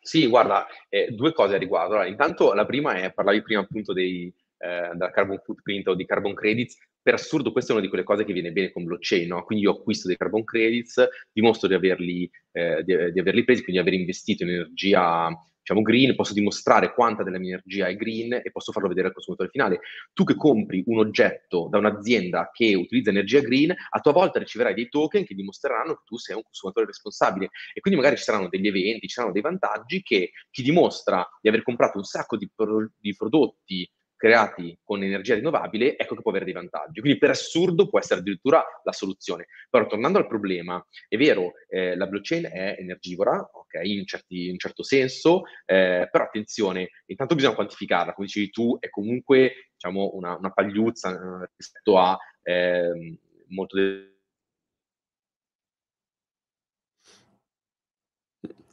Sì, 0.00 0.26
guarda, 0.26 0.66
eh, 0.88 1.10
due 1.10 1.34
cose 1.34 1.56
a 1.56 1.58
riguardo. 1.58 1.94
Allora, 1.94 2.08
intanto 2.08 2.54
la 2.54 2.64
prima 2.64 2.94
è, 2.94 3.12
parlavi 3.12 3.42
prima 3.42 3.60
appunto 3.60 3.92
dei, 3.92 4.32
eh, 4.62 4.90
della 4.92 5.10
carbon 5.10 5.40
footprint 5.44 5.88
o 5.88 5.94
di 5.94 6.06
carbon 6.06 6.34
credits, 6.34 6.76
per 7.02 7.14
assurdo 7.14 7.50
questa 7.50 7.70
è 7.70 7.74
una 7.74 7.82
di 7.82 7.88
quelle 7.88 8.04
cose 8.04 8.24
che 8.24 8.32
viene 8.32 8.52
bene 8.52 8.70
con 8.70 8.84
blockchain, 8.84 9.26
no? 9.26 9.44
quindi 9.44 9.64
io 9.64 9.72
acquisto 9.72 10.06
dei 10.06 10.16
carbon 10.16 10.44
credits, 10.44 11.04
dimostro 11.32 11.66
di 11.66 11.74
averli, 11.74 12.30
eh, 12.52 12.82
di, 12.84 13.12
di 13.12 13.18
averli 13.18 13.42
presi, 13.42 13.64
quindi 13.64 13.80
aver 13.80 13.94
investito 13.94 14.44
in 14.44 14.50
energia 14.50 15.36
diciamo 15.62 15.82
green, 15.82 16.14
posso 16.16 16.32
dimostrare 16.32 16.92
quanta 16.92 17.22
della 17.22 17.38
mia 17.38 17.54
energia 17.54 17.86
è 17.86 17.94
green 17.96 18.32
e 18.32 18.50
posso 18.50 18.72
farlo 18.72 18.88
vedere 18.88 19.08
al 19.08 19.12
consumatore 19.12 19.48
finale. 19.48 19.80
Tu 20.12 20.24
che 20.24 20.34
compri 20.34 20.82
un 20.86 20.98
oggetto 20.98 21.68
da 21.70 21.78
un'azienda 21.78 22.50
che 22.52 22.74
utilizza 22.74 23.10
energia 23.10 23.40
green, 23.40 23.70
a 23.70 24.00
tua 24.00 24.12
volta 24.12 24.40
riceverai 24.40 24.74
dei 24.74 24.88
token 24.88 25.24
che 25.24 25.34
dimostreranno 25.34 25.94
che 25.94 26.02
tu 26.04 26.18
sei 26.18 26.36
un 26.36 26.42
consumatore 26.42 26.86
responsabile 26.86 27.50
e 27.72 27.80
quindi 27.80 27.98
magari 28.00 28.18
ci 28.18 28.24
saranno 28.24 28.48
degli 28.48 28.66
eventi, 28.66 29.06
ci 29.06 29.14
saranno 29.14 29.32
dei 29.32 29.42
vantaggi 29.42 30.02
che 30.02 30.32
chi 30.50 30.62
dimostra 30.62 31.26
di 31.40 31.48
aver 31.48 31.62
comprato 31.62 31.98
un 31.98 32.04
sacco 32.04 32.36
di, 32.36 32.50
pro- 32.52 32.90
di 32.98 33.14
prodotti 33.14 33.88
creati 34.22 34.78
con 34.84 35.02
energia 35.02 35.34
rinnovabile, 35.34 35.96
ecco 35.96 36.14
che 36.14 36.22
può 36.22 36.30
avere 36.30 36.44
dei 36.44 36.54
vantaggi. 36.54 37.00
Quindi 37.00 37.18
per 37.18 37.30
assurdo 37.30 37.88
può 37.88 37.98
essere 37.98 38.20
addirittura 38.20 38.64
la 38.84 38.92
soluzione. 38.92 39.48
Però 39.68 39.84
tornando 39.86 40.18
al 40.18 40.28
problema, 40.28 40.80
è 41.08 41.16
vero, 41.16 41.54
eh, 41.68 41.96
la 41.96 42.06
blockchain 42.06 42.44
è 42.44 42.76
energivora, 42.78 43.36
ok, 43.36 43.80
in, 43.82 44.06
certi, 44.06 44.44
in 44.44 44.52
un 44.52 44.58
certo 44.58 44.84
senso, 44.84 45.42
eh, 45.64 46.08
però 46.08 46.22
attenzione, 46.22 46.90
intanto 47.06 47.34
bisogna 47.34 47.56
quantificarla, 47.56 48.14
come 48.14 48.28
dicevi 48.28 48.50
tu, 48.50 48.78
è 48.78 48.88
comunque 48.90 49.70
diciamo, 49.74 50.12
una, 50.14 50.36
una 50.36 50.52
pagliuzza 50.52 51.10
eh, 51.10 51.50
rispetto 51.56 51.98
a 51.98 52.16
ehm, 52.42 53.18
molto 53.48 53.76
del 53.76 54.10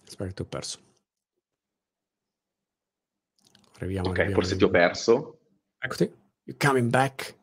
Aspetta, 0.06 0.32
ti 0.32 0.42
ho 0.42 0.46
perso. 0.46 0.80
Arriviamo, 3.80 4.10
ok, 4.10 4.20
arriviamo, 4.20 4.42
forse 4.42 4.56
arriviamo. 4.56 4.58
ti 4.58 4.64
ho 4.64 4.88
perso. 4.88 5.39
Eccoti, 5.80 6.12
you're 6.44 6.58
coming 6.60 6.90
back. 6.90 7.38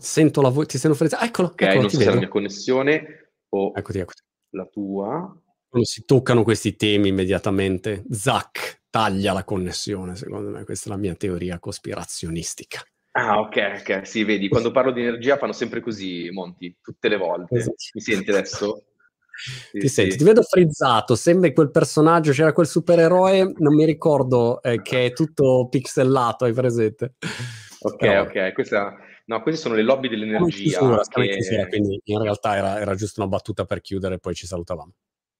Sento 0.00 0.42
la 0.42 0.48
voce, 0.48 0.66
ti 0.66 0.78
sento 0.78 0.96
frenzato. 0.96 1.24
Eccolo, 1.24 1.48
ok, 1.48 1.62
eccolo, 1.62 1.80
non 1.82 1.90
so 1.90 1.96
se 1.98 2.04
è 2.04 2.10
la 2.10 2.16
mia 2.16 2.28
connessione 2.28 3.32
o 3.50 3.72
eccoti, 3.74 3.98
eccoti. 3.98 4.22
la 4.50 4.66
tua. 4.66 5.42
Non 5.70 5.84
si 5.84 6.04
toccano 6.04 6.42
questi 6.42 6.76
temi 6.76 7.08
immediatamente. 7.08 8.04
Zac 8.10 8.82
taglia 8.90 9.32
la 9.32 9.44
connessione, 9.44 10.16
secondo 10.16 10.50
me. 10.50 10.64
Questa 10.64 10.88
è 10.88 10.92
la 10.92 10.98
mia 10.98 11.14
teoria 11.14 11.58
cospirazionistica. 11.58 12.82
Ah, 13.12 13.38
ok, 13.38 13.80
ok. 13.80 14.06
Sì, 14.06 14.24
vedi, 14.24 14.48
quando 14.48 14.70
parlo 14.70 14.92
di 14.92 15.02
energia 15.02 15.38
fanno 15.38 15.52
sempre 15.52 15.80
così, 15.80 16.28
Monti, 16.30 16.76
tutte 16.82 17.08
le 17.08 17.16
volte. 17.16 17.56
Esatto. 17.56 17.76
Mi 17.94 18.00
senti 18.00 18.30
adesso? 18.30 18.82
Sì, 19.70 19.78
ti 19.78 19.88
senti, 19.88 20.16
ti 20.16 20.24
vedo 20.24 20.42
frizzato, 20.42 21.14
sembri 21.14 21.52
quel 21.52 21.70
personaggio, 21.70 22.32
c'era 22.32 22.52
quel 22.52 22.66
supereroe, 22.66 23.52
non 23.58 23.72
mi 23.72 23.84
ricordo, 23.84 24.60
eh, 24.62 24.82
che 24.82 25.06
è 25.06 25.12
tutto 25.12 25.68
pixelato, 25.70 26.44
hai 26.44 26.52
presente? 26.52 27.14
Ok, 27.80 27.96
Però... 27.96 28.22
ok, 28.22 28.52
questa... 28.52 28.96
No, 29.26 29.42
queste 29.42 29.60
sono 29.60 29.74
le 29.74 29.82
lobby 29.82 30.08
dell'energia. 30.08 30.78
Chiusura, 30.78 31.02
che... 31.02 31.28
chiusura, 31.28 31.66
quindi 31.66 32.00
in 32.04 32.22
realtà 32.22 32.56
era, 32.56 32.80
era 32.80 32.94
giusto 32.94 33.20
una 33.20 33.28
battuta 33.28 33.66
per 33.66 33.82
chiudere 33.82 34.14
e 34.14 34.18
poi 34.18 34.34
ci 34.34 34.46
salutavamo. 34.46 34.92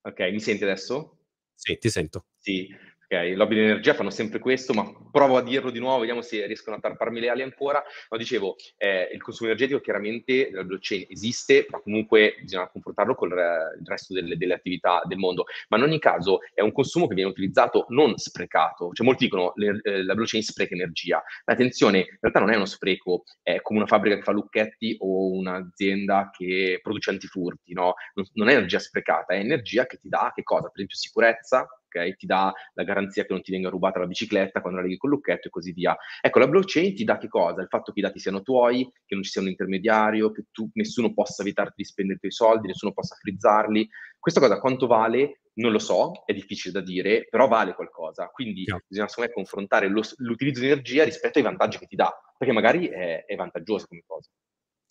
Ok, 0.03 0.21
mi 0.31 0.41
senti 0.41 0.63
adesso? 0.65 1.17
Sì, 1.55 1.79
ti 1.79 1.89
sento. 1.89 2.27
Sì, 2.37 2.69
ok, 3.11 3.35
lobby 3.37 3.55
di 3.55 3.61
energia 3.63 3.95
fanno 3.95 4.11
sempre 4.11 4.39
questo, 4.39 4.75
ma 4.75 4.85
provo 5.11 5.39
a 5.39 5.43
dirlo 5.43 5.71
di 5.71 5.79
nuovo, 5.79 6.01
vediamo 6.01 6.21
se 6.21 6.45
riescono 6.47 6.77
a 6.77 6.81
tarparmi 6.81 7.21
le 7.21 7.31
ali 7.31 7.43
ancora. 7.43 7.83
No, 8.11 8.19
dicevo, 8.19 8.57
eh, 8.77 9.09
il 9.13 9.23
consumo 9.23 9.49
energetico 9.49 9.81
chiaramente 9.81 10.51
della 10.51 10.65
blockchain 10.65 11.07
esiste, 11.09 11.67
ma 11.71 11.81
comunque 11.81 12.37
bisogna 12.43 12.69
confrontarlo 12.69 13.15
con 13.15 13.31
il 13.31 13.87
resto 13.87 14.13
delle, 14.13 14.37
delle, 14.37 14.55
attività 14.55 15.01
del 15.07 15.17
mondo. 15.17 15.47
Ma 15.69 15.79
in 15.79 15.85
ogni 15.85 15.99
caso 15.99 16.41
è 16.53 16.61
un 16.61 16.73
consumo 16.73 17.07
che 17.07 17.15
viene 17.15 17.31
utilizzato 17.31 17.87
non 17.89 18.17
sprecato. 18.19 18.91
Cioè 18.93 19.07
molti 19.07 19.25
dicono 19.25 19.53
le, 19.55 19.81
eh, 19.83 20.05
la 20.05 20.15
blockchain 20.15 20.43
spreca 20.43 20.75
energia. 20.75 21.23
Ma 21.47 21.55
attenzione, 21.55 21.99
in 21.99 22.19
realtà 22.21 22.41
non 22.41 22.51
è 22.51 22.57
uno 22.57 22.67
spreco, 22.67 23.25
è 23.43 23.63
come 23.63 23.79
una 23.79 23.89
fabbrica 23.89 24.17
che 24.17 24.23
fa 24.23 24.33
lucchetti 24.33 24.97
o 25.01 25.33
un'azienda 25.33 26.31
che 26.31 26.81
produce 26.83 27.11
antifurti, 27.11 27.73
no? 27.73 27.95
Non, 28.15 28.27
non 28.35 28.49
è 28.49 28.53
energia 28.53 28.79
sprecata, 28.79 29.33
è 29.33 29.39
energia 29.39 29.87
che 29.87 29.97
ti 29.97 30.09
dà 30.09 30.31
che 30.35 30.43
cosa? 30.43 30.65
Per 30.65 30.73
esempio 30.75 30.97
sicurezza, 30.97 31.67
ok? 31.89 32.17
Ti 32.17 32.27
dà 32.27 32.53
la 32.75 32.85
garanzia 32.85 33.25
che 33.25 33.33
non 33.33 33.43
ti 33.43 33.51
venga 33.51 33.69
rubata 33.69 33.99
la 33.99 34.07
bicicletta 34.07 34.61
quando 34.61 34.79
la 34.81 34.85
leghi 34.87 34.99
col 34.99 35.11
lucchetto 35.11 35.49
e 35.49 35.51
così 35.51 35.73
via. 35.73 35.97
Ecco, 36.21 36.39
la 36.39 36.49
blockchain 36.49 36.95
ti 36.95 37.05
dà 37.05 37.19
che 37.19 37.29
cosa? 37.29 37.63
Il 37.63 37.69
fatto 37.69 37.93
che 37.93 38.01
i 38.01 38.03
dati 38.03 38.19
siano 38.19 38.43
tuoi, 38.43 38.89
che 39.05 39.15
non 39.15 39.23
ci 39.23 39.31
sia 39.31 39.41
un 39.41 39.49
intermediario, 39.49 40.31
che 40.31 40.45
tu, 40.53 40.69
nessuno 40.75 41.13
possa 41.13 41.43
evitarti 41.43 41.75
di 41.77 41.85
spendere 41.85 42.17
i 42.17 42.21
tuoi 42.21 42.33
soldi, 42.33 42.69
nessuno 42.69 42.93
possa 42.93 43.17
frizzarli. 43.17 43.89
Questa 44.19 44.41
cosa 44.41 44.61
quanto 44.61 44.87
vale? 44.87 45.41
Non 45.59 45.73
lo 45.73 45.81
so, 45.81 46.23
è 46.25 46.33
difficile 46.33 46.73
da 46.73 46.81
dire, 46.81 47.27
però 47.29 47.49
vale 47.49 47.75
qualcosa. 47.75 48.29
Quindi 48.29 48.63
yeah. 48.65 48.81
bisogna 48.87 49.09
secondo 49.09 49.31
me 49.31 49.35
confrontare 49.35 49.89
lo, 49.89 50.03
l'utilizzo 50.19 50.61
di 50.61 50.67
energia 50.67 51.03
rispetto 51.03 51.39
ai 51.39 51.45
vantaggi 51.45 51.79
che 51.79 51.87
ti 51.87 51.97
dà, 51.97 52.13
perché 52.37 52.55
magari 52.55 52.87
è, 52.87 53.25
è 53.25 53.35
vantaggiosa 53.35 53.87
come 53.87 54.05
cosa. 54.07 54.31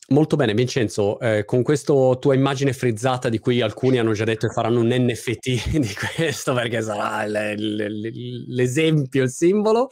Molto 0.10 0.38
bene, 0.38 0.54
Vincenzo. 0.54 1.20
Eh, 1.20 1.44
con 1.44 1.64
questa 1.64 1.94
tua 2.18 2.34
immagine 2.34 2.72
frizzata, 2.72 3.28
di 3.28 3.40
cui 3.40 3.60
alcuni 3.60 4.00
hanno 4.00 4.14
già 4.14 4.24
detto 4.24 4.48
che 4.48 4.54
faranno 4.54 4.80
un 4.80 4.88
NFT 4.88 5.68
di 5.80 5.94
questo, 6.16 6.54
perché 6.54 6.82
sarà 6.82 7.26
l- 7.28 7.56
l- 7.58 8.46
l'esempio, 8.48 9.24
il 9.24 9.30
simbolo, 9.30 9.90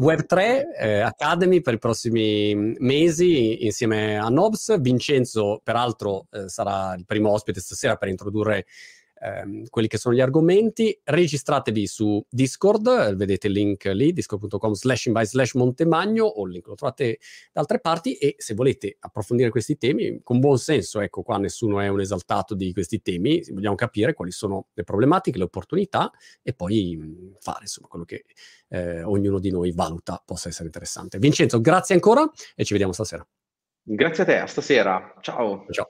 Web3 0.00 0.62
eh, 0.80 0.98
Academy 0.98 1.60
per 1.60 1.74
i 1.74 1.78
prossimi 1.78 2.74
mesi 2.78 3.64
insieme 3.64 4.18
a 4.18 4.26
Nobs. 4.30 4.80
Vincenzo, 4.80 5.60
peraltro, 5.62 6.26
eh, 6.32 6.48
sarà 6.48 6.96
il 6.96 7.04
primo 7.06 7.30
ospite 7.30 7.60
stasera 7.60 7.94
per 7.94 8.08
introdurre 8.08 8.66
ehm, 9.22 9.66
quelli 9.68 9.88
che 9.88 9.98
sono 9.98 10.14
gli 10.14 10.20
argomenti. 10.20 10.98
Registratevi 11.02 11.86
su 11.86 12.24
Discord, 12.28 13.14
vedete 13.14 13.46
il 13.46 13.52
link 13.52 13.84
lì, 13.84 14.12
discord.com 14.12 14.72
slash 14.72 15.06
invite 15.06 15.26
slash 15.26 15.54
montemagno, 15.54 16.24
o 16.24 16.44
il 16.46 16.52
link 16.52 16.66
lo 16.66 16.74
trovate 16.74 17.18
da 17.52 17.60
altre 17.60 17.80
parti 17.80 18.14
e 18.14 18.34
se 18.38 18.54
volete 18.54 18.96
approfondire 18.98 19.50
questi 19.50 19.76
temi, 19.76 20.20
con 20.22 20.40
buon 20.40 20.58
senso, 20.58 21.00
ecco 21.00 21.22
qua 21.22 21.38
nessuno 21.38 21.80
è 21.80 21.88
un 21.88 22.00
esaltato 22.00 22.54
di 22.54 22.72
questi 22.72 23.00
temi, 23.02 23.42
vogliamo 23.50 23.74
capire 23.74 24.14
quali 24.14 24.30
sono 24.30 24.68
le 24.74 24.84
problematiche, 24.84 25.38
le 25.38 25.44
opportunità 25.44 26.10
e 26.42 26.52
poi 26.52 26.96
mh, 26.96 27.36
fare 27.40 27.60
insomma 27.62 27.88
quello 27.88 28.04
che 28.04 28.24
eh, 28.68 29.02
ognuno 29.02 29.38
di 29.38 29.50
noi 29.50 29.72
valuta 29.72 30.22
possa 30.24 30.48
essere 30.48 30.66
interessante. 30.66 31.18
Vincenzo, 31.18 31.60
grazie 31.60 31.94
ancora 31.94 32.28
e 32.54 32.64
ci 32.64 32.72
vediamo 32.72 32.92
stasera. 32.92 33.26
Grazie 33.84 34.22
a 34.22 34.26
te, 34.26 34.36
a 34.38 34.46
stasera. 34.46 35.14
Ciao. 35.20 35.66
Ciao. 35.70 35.72